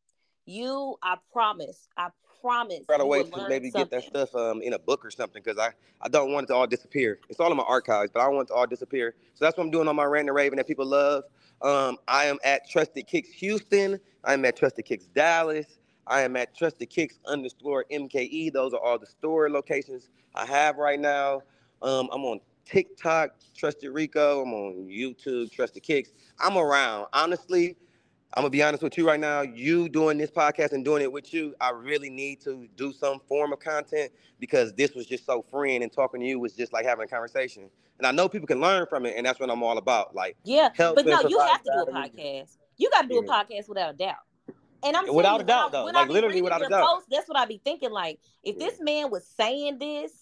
You, 0.46 0.96
I 1.02 1.16
promise, 1.32 1.88
I 1.96 2.08
promise. 2.42 2.80
Try 2.86 2.98
to 2.98 3.06
wait 3.06 3.32
to 3.32 3.48
maybe 3.48 3.70
something. 3.70 3.98
get 3.98 4.10
that 4.10 4.28
stuff 4.28 4.34
um, 4.34 4.60
in 4.60 4.74
a 4.74 4.78
book 4.78 5.04
or 5.04 5.10
something 5.10 5.42
because 5.42 5.58
I, 5.58 5.70
I 6.00 6.08
don't 6.08 6.32
want 6.32 6.44
it 6.44 6.48
to 6.48 6.54
all 6.54 6.66
disappear. 6.66 7.20
It's 7.28 7.40
all 7.40 7.50
in 7.50 7.56
my 7.56 7.62
archives, 7.62 8.10
but 8.12 8.20
I 8.20 8.24
don't 8.24 8.34
want 8.34 8.48
it 8.50 8.52
to 8.52 8.58
all 8.58 8.66
disappear. 8.66 9.14
So 9.34 9.44
that's 9.44 9.56
what 9.56 9.64
I'm 9.64 9.70
doing 9.70 9.88
on 9.88 9.96
my 9.96 10.04
Rant 10.04 10.28
and 10.28 10.36
Raven 10.36 10.56
that 10.58 10.66
people 10.66 10.84
love. 10.84 11.24
Um, 11.62 11.96
I 12.08 12.24
am 12.24 12.38
at 12.44 12.68
Trusted 12.68 13.06
Kicks 13.06 13.30
Houston. 13.30 13.98
I 14.24 14.34
am 14.34 14.44
at 14.44 14.56
Trusted 14.56 14.84
Kicks 14.84 15.06
Dallas. 15.06 15.78
I 16.06 16.22
am 16.22 16.36
at 16.36 16.56
Trusted 16.56 16.90
Kicks 16.90 17.20
underscore 17.26 17.84
MKE. 17.90 18.52
Those 18.52 18.74
are 18.74 18.80
all 18.80 18.98
the 18.98 19.06
store 19.06 19.48
locations 19.48 20.10
I 20.34 20.44
have 20.46 20.76
right 20.76 20.98
now. 20.98 21.42
Um, 21.80 22.08
I'm 22.12 22.24
on 22.24 22.40
TikTok, 22.64 23.30
Trusted 23.56 23.92
Rico. 23.92 24.42
I'm 24.42 24.52
on 24.52 24.88
YouTube, 24.88 25.52
Trusted 25.52 25.82
Kicks. 25.82 26.10
I'm 26.40 26.56
around. 26.56 27.06
Honestly, 27.12 27.76
I'm 28.34 28.42
gonna 28.42 28.50
be 28.50 28.62
honest 28.62 28.82
with 28.82 28.96
you 28.96 29.06
right 29.06 29.20
now. 29.20 29.42
You 29.42 29.90
doing 29.90 30.16
this 30.16 30.30
podcast 30.30 30.72
and 30.72 30.84
doing 30.84 31.02
it 31.02 31.12
with 31.12 31.34
you, 31.34 31.54
I 31.60 31.70
really 31.70 32.08
need 32.08 32.40
to 32.42 32.66
do 32.76 32.92
some 32.92 33.20
form 33.28 33.52
of 33.52 33.60
content 33.60 34.10
because 34.38 34.72
this 34.72 34.94
was 34.94 35.04
just 35.06 35.26
so 35.26 35.44
freeing 35.50 35.82
and 35.82 35.92
talking 35.92 36.20
to 36.20 36.26
you 36.26 36.38
was 36.38 36.54
just 36.54 36.72
like 36.72 36.86
having 36.86 37.04
a 37.04 37.08
conversation. 37.08 37.68
And 37.98 38.06
I 38.06 38.10
know 38.10 38.28
people 38.28 38.46
can 38.46 38.60
learn 38.60 38.86
from 38.86 39.04
it, 39.04 39.14
and 39.16 39.26
that's 39.26 39.38
what 39.38 39.50
I'm 39.50 39.62
all 39.62 39.76
about. 39.76 40.14
Like, 40.14 40.36
yeah, 40.44 40.70
but 40.76 41.04
no, 41.04 41.20
you 41.28 41.38
have 41.38 41.62
to 41.62 41.72
do 41.74 41.90
a 41.90 41.92
podcast. 41.92 42.56
You 42.78 42.90
got 42.90 43.02
to 43.02 43.08
do 43.08 43.18
a 43.18 43.24
podcast 43.24 43.68
without 43.68 43.94
a 43.94 43.96
doubt. 43.96 44.16
And 44.84 44.96
I'm 44.96 45.14
without 45.14 45.40
a 45.40 45.44
doubt, 45.44 45.70
though, 45.70 45.84
like 45.84 46.08
literally 46.08 46.42
without 46.42 46.64
a 46.64 46.68
doubt. 46.68 46.88
Post, 46.88 47.06
that's 47.10 47.28
what 47.28 47.38
I 47.38 47.44
be 47.44 47.60
thinking. 47.62 47.92
Like, 47.92 48.18
if 48.42 48.56
yeah. 48.58 48.66
this 48.66 48.80
man 48.80 49.10
was 49.10 49.26
saying 49.26 49.78
this, 49.78 50.21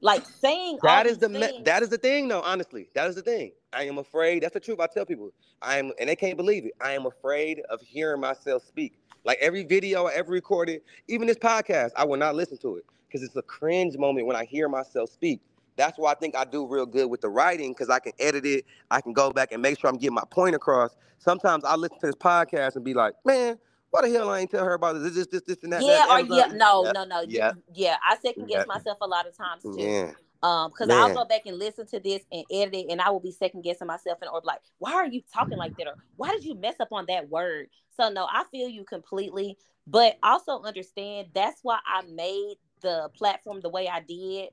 like 0.00 0.24
saying 0.26 0.78
that 0.82 1.06
is 1.06 1.18
the 1.18 1.28
that 1.64 1.82
is 1.82 1.88
the 1.88 1.98
thing, 1.98 2.28
though. 2.28 2.42
Honestly, 2.42 2.88
that 2.94 3.08
is 3.08 3.16
the 3.16 3.22
thing. 3.22 3.52
I 3.72 3.84
am 3.84 3.98
afraid. 3.98 4.42
That's 4.42 4.54
the 4.54 4.60
truth. 4.60 4.80
I 4.80 4.86
tell 4.86 5.04
people, 5.04 5.32
I 5.60 5.78
am, 5.78 5.92
and 5.98 6.08
they 6.08 6.16
can't 6.16 6.36
believe 6.36 6.64
it. 6.64 6.72
I 6.80 6.92
am 6.92 7.06
afraid 7.06 7.60
of 7.70 7.80
hearing 7.82 8.20
myself 8.20 8.64
speak. 8.64 8.94
Like 9.24 9.38
every 9.40 9.64
video 9.64 10.04
I 10.04 10.14
ever 10.14 10.30
recorded, 10.32 10.82
even 11.08 11.26
this 11.26 11.36
podcast, 11.36 11.90
I 11.96 12.04
will 12.04 12.16
not 12.16 12.34
listen 12.34 12.58
to 12.58 12.76
it 12.76 12.84
because 13.06 13.22
it's 13.22 13.36
a 13.36 13.42
cringe 13.42 13.96
moment 13.98 14.26
when 14.26 14.36
I 14.36 14.44
hear 14.44 14.68
myself 14.68 15.10
speak. 15.10 15.40
That's 15.76 15.98
why 15.98 16.12
I 16.12 16.14
think 16.14 16.36
I 16.36 16.44
do 16.44 16.66
real 16.66 16.86
good 16.86 17.10
with 17.10 17.20
the 17.20 17.28
writing 17.28 17.72
because 17.72 17.90
I 17.90 17.98
can 17.98 18.12
edit 18.18 18.46
it. 18.46 18.64
I 18.90 19.00
can 19.00 19.12
go 19.12 19.30
back 19.30 19.52
and 19.52 19.62
make 19.62 19.78
sure 19.78 19.90
I'm 19.90 19.96
getting 19.96 20.14
my 20.14 20.24
point 20.30 20.54
across. 20.54 20.96
Sometimes 21.18 21.64
I 21.64 21.76
listen 21.76 21.98
to 22.00 22.06
this 22.06 22.16
podcast 22.16 22.76
and 22.76 22.84
be 22.84 22.94
like, 22.94 23.14
man, 23.24 23.58
why 23.90 24.02
the 24.02 24.10
hell 24.10 24.30
I 24.30 24.40
ain't 24.40 24.50
tell 24.50 24.64
her 24.64 24.74
about 24.74 25.00
this, 25.02 25.14
this, 25.14 25.26
this, 25.26 25.42
this, 25.42 25.58
and 25.62 25.72
that? 25.72 25.82
Yeah, 25.82 26.04
that, 26.06 26.10
or 26.10 26.36
yeah, 26.36 26.46
no, 26.54 26.84
yeah. 26.84 26.92
no, 26.92 27.04
no, 27.04 27.24
yeah, 27.26 27.52
yeah. 27.74 27.96
I 28.04 28.16
second 28.16 28.46
guess 28.46 28.64
yeah. 28.68 28.74
myself 28.74 28.98
a 29.00 29.06
lot 29.06 29.26
of 29.26 29.36
times 29.36 29.62
too. 29.62 29.76
Yeah. 29.78 30.12
Um, 30.40 30.70
because 30.70 30.88
I'll 30.88 31.12
go 31.12 31.24
back 31.24 31.42
and 31.46 31.58
listen 31.58 31.86
to 31.88 31.98
this 31.98 32.22
and 32.30 32.44
edit 32.52 32.74
it, 32.74 32.86
and 32.90 33.00
I 33.00 33.10
will 33.10 33.18
be 33.18 33.32
second 33.32 33.62
guessing 33.62 33.88
myself 33.88 34.18
and 34.20 34.30
or 34.30 34.40
like, 34.44 34.60
why 34.78 34.92
are 34.92 35.06
you 35.06 35.20
talking 35.32 35.58
like 35.58 35.76
that? 35.78 35.88
Or 35.88 35.94
why 36.16 36.30
did 36.30 36.44
you 36.44 36.54
mess 36.54 36.76
up 36.78 36.92
on 36.92 37.06
that 37.08 37.28
word? 37.28 37.68
So 37.96 38.08
no, 38.08 38.28
I 38.30 38.44
feel 38.52 38.68
you 38.68 38.84
completely, 38.84 39.56
but 39.86 40.16
also 40.22 40.62
understand 40.62 41.28
that's 41.34 41.60
why 41.62 41.78
I 41.84 42.02
made 42.02 42.54
the 42.82 43.10
platform 43.16 43.60
the 43.60 43.68
way 43.68 43.88
I 43.88 44.00
did. 44.00 44.50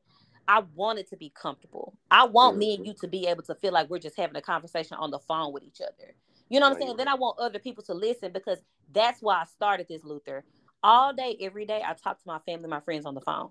I 0.48 0.64
wanted 0.74 1.08
to 1.10 1.18
be 1.18 1.32
comfortable. 1.40 1.98
I 2.10 2.26
want 2.26 2.58
me 2.58 2.76
and 2.76 2.86
you 2.86 2.94
to 3.02 3.08
be 3.08 3.28
able 3.28 3.44
to 3.44 3.56
feel 3.56 3.74
like 3.74 3.90
we're 3.90 4.00
just 4.00 4.18
having 4.18 4.36
a 4.36 4.42
conversation 4.42 4.98
on 4.98 5.12
the 5.12 5.20
phone 5.20 5.54
with 5.54 5.64
each 5.64 5.82
other. 5.82 6.14
You 6.50 6.60
know 6.60 6.68
what 6.70 6.78
I'm 6.78 6.82
saying? 6.82 6.98
Then 6.98 7.08
I 7.08 7.16
want 7.16 7.40
other 7.40 7.60
people 7.60 7.84
to 7.86 7.94
listen 7.94 8.32
because 8.32 8.60
that's 8.92 9.22
why 9.22 9.42
I 9.42 9.46
started 9.46 9.88
this, 9.90 10.04
Luther. 10.04 10.44
All 10.84 11.14
day, 11.14 11.38
every 11.42 11.66
day, 11.66 11.82
I 11.86 11.94
talk 11.94 12.18
to 12.20 12.28
my 12.28 12.40
family, 12.40 12.68
my 12.70 12.80
friends 12.80 13.06
on 13.06 13.16
the 13.16 13.22
phone. 13.22 13.50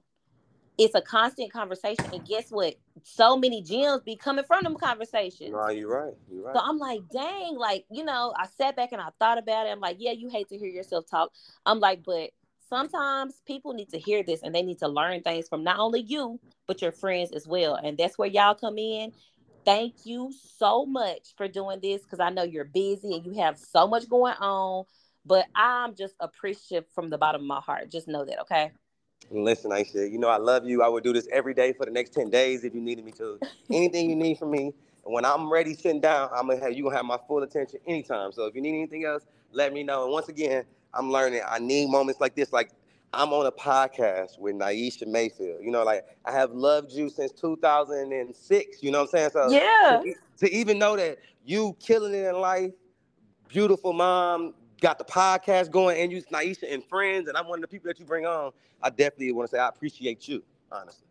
It's 0.79 0.95
a 0.95 1.01
constant 1.01 1.53
conversation. 1.53 2.07
And 2.13 2.27
guess 2.27 2.51
what? 2.51 2.75
So 3.03 3.37
many 3.37 3.63
gems 3.63 4.03
be 4.03 4.17
coming 4.17 4.45
from 4.45 4.65
them 4.65 4.77
conversations. 4.77 5.53
No, 5.53 5.69
you're 5.71 5.89
right. 5.89 6.15
You're 6.31 6.45
right. 6.45 6.57
So 6.57 6.63
I'm 6.65 6.79
like, 6.79 7.01
dang, 7.13 7.57
like, 7.57 7.85
you 7.91 8.05
know, 8.05 8.35
I 8.37 8.47
sat 8.47 8.77
back 8.77 8.93
and 8.93 9.01
I 9.01 9.09
thought 9.19 9.39
about 9.39 9.67
it. 9.67 9.71
I'm 9.71 9.81
like, 9.81 9.97
yeah, 9.99 10.13
you 10.13 10.29
hate 10.29 10.49
to 10.49 10.59
hear 10.59 10.69
yourself 10.69 11.07
talk. 11.09 11.33
I'm 11.67 11.81
like, 11.81 12.03
but 12.05 12.31
sometimes 12.69 13.41
people 13.47 13.73
need 13.73 13.91
to 13.91 13.99
hear 13.99 14.23
this 14.23 14.43
and 14.43 14.55
they 14.55 14.63
need 14.63 14.79
to 14.81 14.89
learn 14.89 15.23
things 15.23 15.49
from 15.49 15.63
not 15.63 15.79
only 15.79 16.01
you, 16.01 16.41
but 16.67 16.83
your 16.83 16.93
friends 16.93 17.33
as 17.33 17.47
well. 17.47 17.75
And 17.77 17.97
that's 17.97 18.19
where 18.19 18.29
y'all 18.29 18.55
come 18.55 18.79
in. 18.79 19.13
Thank 19.65 20.05
you 20.05 20.33
so 20.59 20.85
much 20.85 21.35
for 21.37 21.49
doing 21.49 21.81
this 21.81 22.03
because 22.03 22.21
I 22.21 22.31
know 22.31 22.43
you're 22.43 22.65
busy 22.65 23.15
and 23.15 23.25
you 23.25 23.33
have 23.43 23.59
so 23.59 23.87
much 23.87 24.09
going 24.09 24.35
on. 24.35 24.85
But 25.27 25.47
I'm 25.55 25.95
just 25.95 26.15
appreciative 26.21 26.85
from 26.95 27.09
the 27.09 27.17
bottom 27.17 27.41
of 27.43 27.47
my 27.47 27.61
heart. 27.61 27.91
Just 27.91 28.09
know 28.09 28.25
that, 28.27 28.41
okay? 28.43 28.73
Listen, 29.31 29.71
Nieshia, 29.71 30.11
you 30.11 30.19
know 30.19 30.29
I 30.29 30.37
love 30.37 30.67
you. 30.67 30.83
I 30.83 30.89
would 30.89 31.03
do 31.03 31.15
this 31.15 31.27
every 31.33 31.55
day 31.55 31.73
for 31.73 31.87
the 31.87 31.91
next 31.91 32.11
10 32.11 32.29
days 32.29 32.63
if 32.63 32.75
you 32.75 32.81
needed 32.81 33.07
me 33.07 33.13
to. 33.13 33.41
Anything 33.71 34.11
you 34.11 34.17
need 34.17 34.39
from 34.39 34.51
me. 34.51 34.75
And 35.05 35.15
when 35.15 35.25
I'm 35.25 35.51
ready 35.51 35.75
sitting 35.75 36.01
down, 36.01 36.29
I'm 36.35 36.49
gonna 36.49 36.61
have 36.61 36.75
you 36.75 36.85
gonna 36.85 36.97
have 36.97 37.07
my 37.07 37.19
full 37.27 37.43
attention 37.43 37.81
anytime. 37.87 38.33
So 38.33 38.45
if 38.47 38.55
you 38.55 38.61
need 38.61 38.75
anything 38.75 39.05
else, 39.05 39.25
let 39.53 39.73
me 39.73 39.83
know. 39.83 40.05
And 40.05 40.13
once 40.13 40.29
again, 40.29 40.65
I'm 40.93 41.11
learning. 41.11 41.41
I 41.49 41.59
need 41.59 41.89
moments 41.89 42.21
like 42.21 42.35
this. 42.35 42.53
Like 42.53 42.71
I'm 43.17 43.33
on 43.33 43.47
a 43.47 43.53
podcast 43.53 44.39
with 44.39 44.57
Nieshia 44.57 45.07
Mayfield. 45.07 45.63
You 45.63 45.71
know, 45.71 45.85
like 45.85 46.05
I 46.25 46.33
have 46.33 46.53
loved 46.53 46.93
you 46.93 47.09
since 47.09 47.33
2006. 47.33 48.83
You 48.83 48.91
know 48.91 48.99
what 48.99 49.05
I'm 49.05 49.09
saying? 49.11 49.31
So 49.33 49.51
Yeah. 49.51 50.01
to, 50.03 50.15
to 50.47 50.53
even 50.53 50.79
know 50.79 50.97
that 50.97 51.19
you 51.45 51.77
killing 51.81 52.15
it 52.15 52.27
in 52.27 52.41
life, 52.41 52.73
beautiful 53.49 53.93
mom, 53.93 54.55
got 54.81 54.99
the 54.99 55.05
podcast 55.05 55.71
going, 55.71 56.01
and 56.01 56.13
you 56.13 56.23
Nieshia 56.23 56.73
and 56.73 56.85
friends, 56.85 57.29
and 57.29 57.37
I'm 57.37 57.47
one 57.47 57.59
of 57.59 57.63
the 57.63 57.69
people 57.69 57.89
that 57.89 57.99
you 57.99 58.05
bring 58.05 58.27
on. 58.27 58.53
I 58.83 58.91
definitely 58.91 59.33
want 59.33 59.51
to 59.51 59.57
say 59.57 59.61
I 59.61 59.69
appreciate 59.69 60.29
you, 60.29 60.43
honestly. 60.71 61.07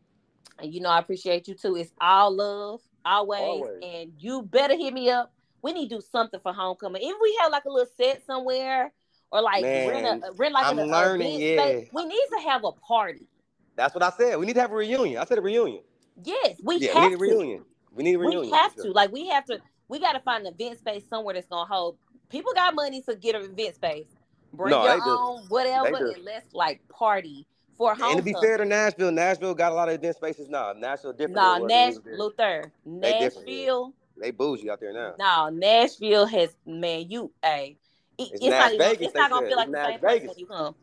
And 0.60 0.74
you 0.74 0.82
know, 0.82 0.90
I 0.90 1.00
appreciate 1.00 1.48
you 1.48 1.56
too. 1.56 1.76
It's 1.76 1.92
all 2.00 2.36
love, 2.36 2.82
always. 3.06 3.42
Always. 3.42 3.84
And 3.84 4.14
you 4.20 4.44
better 4.44 4.76
hit 4.76 4.94
me 4.94 5.10
up. 5.10 5.34
We 5.62 5.74
need 5.74 5.90
to 5.90 5.96
do 5.96 6.02
something 6.02 6.40
for 6.42 6.54
homecoming. 6.54 7.02
If 7.04 7.16
we 7.22 7.38
have 7.42 7.52
like 7.52 7.66
a 7.66 7.70
little 7.70 7.92
set 7.98 8.26
somewhere 8.26 8.92
or 9.34 9.42
like 9.42 9.64
rent 9.64 10.04
Man, 10.04 10.22
a 10.24 10.32
rent 10.34 10.54
like 10.54 10.66
I'm 10.66 10.78
an 10.78 10.90
learning, 10.90 11.42
event 11.42 11.60
space, 11.60 11.90
we 11.92 12.06
need 12.06 12.26
to 12.38 12.40
have 12.48 12.64
a 12.64 12.72
party. 12.72 13.28
That's 13.76 13.96
what 13.96 14.04
I 14.04 14.12
said. 14.12 14.38
We 14.38 14.46
need 14.46 14.54
to 14.54 14.62
have 14.62 14.72
a 14.72 14.76
reunion. 14.76 15.18
I 15.18 15.26
said 15.26 15.40
a 15.40 15.42
reunion. 15.42 15.82
Yes, 16.24 16.62
we 16.64 16.78
yeah, 16.78 16.94
have 16.94 17.04
we 17.04 17.10
need 17.10 17.16
a 17.16 17.18
reunion. 17.18 17.66
We 17.92 18.04
need 18.04 18.14
a 18.14 18.20
reunion. 18.20 18.42
We 18.42 18.52
have 18.52 18.76
to. 18.76 18.92
Like 18.92 19.12
we 19.12 19.28
have 19.30 19.46
to. 19.46 19.60
We 19.90 20.00
got 20.00 20.14
to 20.14 20.20
find 20.20 20.46
an 20.46 20.54
event 20.54 20.78
space 20.78 21.04
somewhere 21.10 21.34
that's 21.34 21.48
gonna 21.48 21.66
hold. 21.66 21.98
People 22.30 22.54
got 22.54 22.76
money 22.76 23.02
to 23.02 23.16
get 23.16 23.36
an 23.36 23.42
event 23.42 23.76
space. 23.76 24.06
Bring 24.54 24.70
No, 24.70 24.84
your 24.84 24.94
they 24.94 25.00
do. 25.00 25.10
own 25.10 25.44
whatever, 25.50 25.98
They 25.98 26.14
and 26.14 26.24
let's 26.24 26.54
like 26.54 26.88
party 26.90 27.48
for 27.76 27.96
home. 27.96 28.12
And 28.12 28.18
to 28.20 28.24
be 28.24 28.34
fair 28.34 28.58
to 28.58 28.66
Nashville, 28.66 29.12
Nashville 29.12 29.56
got 29.56 29.72
a 29.72 29.76
lot 29.76 29.90
of 29.90 29.96
event 29.96 30.16
spaces 30.16 30.48
now. 30.48 30.74
Nashville 30.74 31.14
different. 31.14 31.36
Nah, 31.36 31.58
it 31.58 31.64
was 31.64 31.70
Nash. 31.72 31.96
Luther, 32.20 32.72
They 32.86 33.14
yeah. 33.14 33.20
Nashville. 33.22 33.94
They 34.16 34.30
bougie 34.30 34.70
out 34.70 34.80
there 34.80 34.94
now. 34.94 35.16
No, 35.18 35.50
Nashville 35.50 36.28
has 36.28 36.56
man, 36.68 37.10
you 37.10 37.32
a. 37.44 37.76
It, 37.76 37.78
It's 38.18 38.34
it's, 38.42 38.44
Nas 38.44 38.58
not 38.58 38.74
even, 38.74 38.88
Vegas, 38.88 39.00
it's 39.02 39.16
not 39.16 39.32
gonna 39.32 39.46
feel 39.48 39.58
like 39.58 39.70
It's 39.70 39.82
the 39.82 39.88
Nas 39.90 39.90
same 39.90 40.00
place 40.00 40.24
Vegas. 40.24 40.28
when 40.28 40.40
you 40.40 40.48
come. 40.48 40.76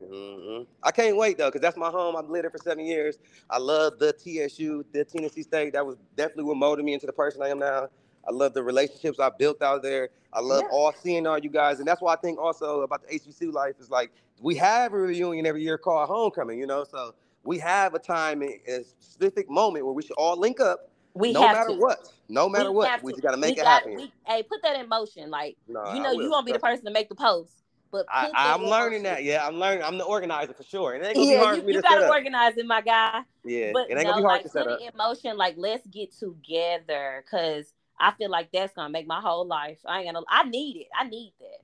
hmm 0.00 0.62
I 0.82 0.92
can't 0.92 1.16
wait 1.16 1.38
though, 1.38 1.48
because 1.48 1.60
that's 1.62 1.76
my 1.76 1.90
home. 1.90 2.16
I've 2.16 2.28
lived 2.28 2.44
there 2.44 2.50
for 2.50 2.58
seven 2.58 2.86
years. 2.86 3.18
I 3.50 3.58
love 3.58 3.98
the 3.98 4.12
TSU, 4.14 4.84
the 4.92 5.04
Tennessee 5.04 5.42
State. 5.42 5.74
That 5.74 5.86
was 5.86 5.96
definitely 6.16 6.44
what 6.44 6.56
molded 6.58 6.84
me 6.84 6.94
into 6.94 7.06
the 7.06 7.12
person 7.12 7.42
I 7.42 7.48
am 7.50 7.58
now. 7.60 7.88
I 8.28 8.32
love 8.32 8.54
the 8.54 8.62
relationships 8.62 9.20
I 9.20 9.30
built 9.30 9.62
out 9.62 9.82
there. 9.82 10.10
I 10.32 10.40
love 10.40 10.64
Yeah. 10.64 10.68
all 10.70 10.92
seeing 10.92 11.26
all 11.26 11.38
you 11.38 11.50
guys, 11.50 11.78
and 11.80 11.88
that's 11.88 12.02
why 12.02 12.14
I 12.14 12.16
think 12.16 12.38
also 12.38 12.82
about 12.82 13.02
the 13.08 13.14
HBCU 13.14 13.52
life 13.52 13.76
is 13.80 13.90
like 13.90 14.12
we 14.40 14.56
have 14.56 14.92
a 14.94 14.98
reunion 14.98 15.46
every 15.46 15.62
year 15.62 15.78
called 15.78 16.08
homecoming. 16.08 16.58
You 16.58 16.66
know, 16.66 16.84
so 16.84 17.14
we 17.44 17.58
have 17.60 17.94
a 17.94 18.00
time, 18.00 18.42
in 18.42 18.60
a 18.68 18.84
specific 18.84 19.50
moment 19.50 19.84
where 19.86 19.94
we 19.94 20.02
should 20.02 20.16
all 20.18 20.38
link 20.38 20.60
up, 20.60 20.90
We 21.14 21.32
no 21.32 21.42
have 21.46 21.56
matter 21.56 21.70
to. 21.70 21.76
what. 21.76 22.12
No 22.28 22.48
matter 22.48 22.70
we 22.70 22.76
what, 22.76 23.02
we 23.02 23.12
to. 23.12 23.16
just 23.16 23.22
gotta 23.22 23.36
make 23.36 23.54
we 23.56 23.60
it 23.60 23.64
got- 23.64 23.82
happen. 23.82 23.94
We, 23.96 24.12
hey, 24.26 24.42
put 24.42 24.62
that 24.62 24.78
in 24.80 24.88
motion. 24.88 25.30
Like 25.30 25.56
No, 25.68 25.94
you 25.94 26.02
know, 26.02 26.12
you 26.12 26.30
won't 26.30 26.46
be 26.46 26.52
the 26.52 26.58
person 26.58 26.84
to 26.86 26.90
make 26.90 27.08
the 27.08 27.14
post, 27.14 27.52
but 27.92 28.06
I, 28.12 28.30
I'm 28.34 28.62
learning 28.64 29.02
motion. 29.02 29.14
that. 29.14 29.24
Yeah, 29.24 29.46
I'm 29.46 29.56
learning. 29.56 29.84
I'm 29.84 29.98
the 29.98 30.04
organizer 30.04 30.54
for 30.54 30.64
sure. 30.64 30.94
And 30.94 31.04
it 31.04 31.08
ain't 31.08 31.16
gonna 31.16 31.26
be 31.26 31.32
Yeah, 31.34 31.38
hard 31.44 31.56
you, 31.56 31.62
for 31.62 31.66
me 31.68 31.72
you 31.74 31.82
to 31.82 31.88
gotta 31.88 32.08
organize 32.08 32.56
it, 32.56 32.66
my 32.66 32.80
guy. 32.80 33.20
Yeah, 33.44 33.70
But 33.72 33.90
it 33.90 33.96
ain't 33.96 34.04
no, 34.04 34.10
gonna 34.10 34.16
be 34.16 34.22
hard 34.22 34.24
like 34.24 34.42
to 34.42 34.48
set 34.48 34.64
put 34.64 34.72
up. 34.72 34.80
it 34.80 34.90
in 34.92 34.96
motion. 34.98 35.36
Like 35.36 35.54
let's 35.56 35.86
get 35.86 36.12
together, 36.18 37.24
cause 37.30 37.72
I 38.00 38.12
feel 38.12 38.30
like 38.30 38.50
that's 38.52 38.74
gonna 38.74 38.88
make 38.90 39.06
my 39.06 39.20
whole 39.20 39.46
life. 39.46 39.78
I 39.86 40.00
ain't 40.00 40.12
gonna. 40.12 40.24
I 40.28 40.44
need 40.44 40.78
it. 40.78 40.88
I 40.98 41.04
need 41.08 41.32
that. 41.40 41.60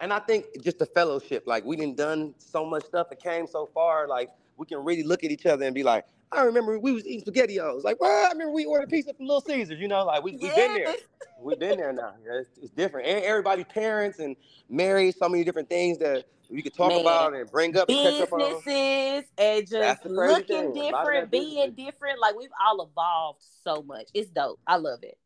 And 0.00 0.12
I 0.12 0.20
think 0.20 0.46
just 0.62 0.78
the 0.78 0.86
fellowship, 0.86 1.42
like 1.46 1.64
we 1.64 1.76
done 1.76 1.94
done 1.94 2.34
so 2.38 2.64
much 2.64 2.84
stuff 2.84 3.08
and 3.10 3.20
came 3.20 3.46
so 3.48 3.66
far, 3.74 4.06
like 4.06 4.30
we 4.56 4.64
can 4.64 4.84
really 4.84 5.02
look 5.02 5.24
at 5.24 5.30
each 5.32 5.44
other 5.44 5.66
and 5.66 5.74
be 5.74 5.82
like, 5.82 6.04
I 6.30 6.42
remember 6.42 6.78
we 6.78 6.92
was 6.92 7.06
eating 7.06 7.24
spaghettios. 7.24 7.84
Like, 7.84 8.00
well, 8.00 8.26
I 8.26 8.32
remember 8.32 8.52
we 8.52 8.66
ordered 8.66 8.90
pizza 8.90 9.14
from 9.14 9.26
Little 9.26 9.40
Caesars, 9.40 9.80
you 9.80 9.88
know, 9.88 10.04
like 10.04 10.22
we, 10.22 10.32
we've 10.32 10.54
been 10.54 10.74
there. 10.74 10.94
We've 11.40 11.56
been 11.58 11.78
there 11.78 11.92
now. 11.92 12.14
Yeah, 12.26 12.40
It's, 12.40 12.50
it's 12.60 12.72
different. 12.72 13.06
And 13.06 13.24
everybody 13.24 13.62
parents 13.62 14.18
and 14.18 14.34
married, 14.68 15.14
so 15.16 15.28
many 15.28 15.44
different 15.44 15.68
things 15.68 15.98
that 15.98 16.24
we 16.50 16.62
could 16.62 16.74
talk 16.74 16.88
Man. 16.88 17.02
about 17.02 17.32
and 17.32 17.48
bring 17.48 17.76
up 17.76 17.88
and 17.88 17.96
catch 17.96 18.20
up 18.22 18.32
on. 18.32 18.40
businesses 18.40 19.30
and 19.38 19.60
just 19.60 19.70
That's 19.70 20.02
the 20.02 20.14
crazy 20.14 20.34
looking 20.34 20.72
thing. 20.74 20.92
A 20.92 20.96
lot 20.96 21.06
of 21.06 21.30
different, 21.30 21.30
being 21.30 21.72
different. 21.74 22.20
Like 22.20 22.36
we've 22.36 22.50
all 22.60 22.82
evolved 22.82 23.44
so 23.62 23.82
much. 23.82 24.08
It's 24.14 24.30
dope. 24.30 24.58
I 24.66 24.76
love 24.76 24.98
it. 25.04 25.16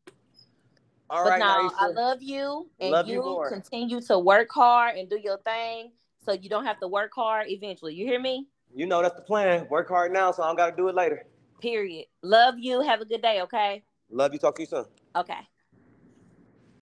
All 1.09 1.23
but 1.23 1.29
right, 1.31 1.39
no, 1.39 1.71
I 1.79 1.87
love 1.87 2.21
you, 2.21 2.69
and 2.79 2.91
Love 2.91 3.07
you, 3.07 3.15
you 3.15 3.45
continue 3.49 4.01
to 4.01 4.17
work 4.17 4.49
hard 4.51 4.97
and 4.97 5.09
do 5.09 5.19
your 5.19 5.37
thing, 5.39 5.91
so 6.25 6.33
you 6.33 6.49
don't 6.49 6.65
have 6.65 6.79
to 6.79 6.87
work 6.87 7.11
hard 7.15 7.49
eventually. 7.49 7.93
You 7.93 8.05
hear 8.05 8.19
me? 8.19 8.47
You 8.75 8.85
know 8.85 9.01
that's 9.01 9.15
the 9.15 9.21
plan. 9.21 9.67
Work 9.69 9.87
hard 9.89 10.11
now, 10.11 10.31
so 10.31 10.43
I 10.43 10.47
don't 10.47 10.55
gotta 10.55 10.75
do 10.75 10.87
it 10.87 10.95
later. 10.95 11.25
Period. 11.61 12.05
Love 12.23 12.55
you. 12.57 12.81
Have 12.81 13.01
a 13.01 13.05
good 13.05 13.21
day. 13.21 13.41
Okay. 13.41 13.83
Love 14.09 14.33
you. 14.33 14.39
Talk 14.39 14.55
to 14.55 14.61
you 14.61 14.67
soon. 14.67 14.85
Okay. 15.15 15.47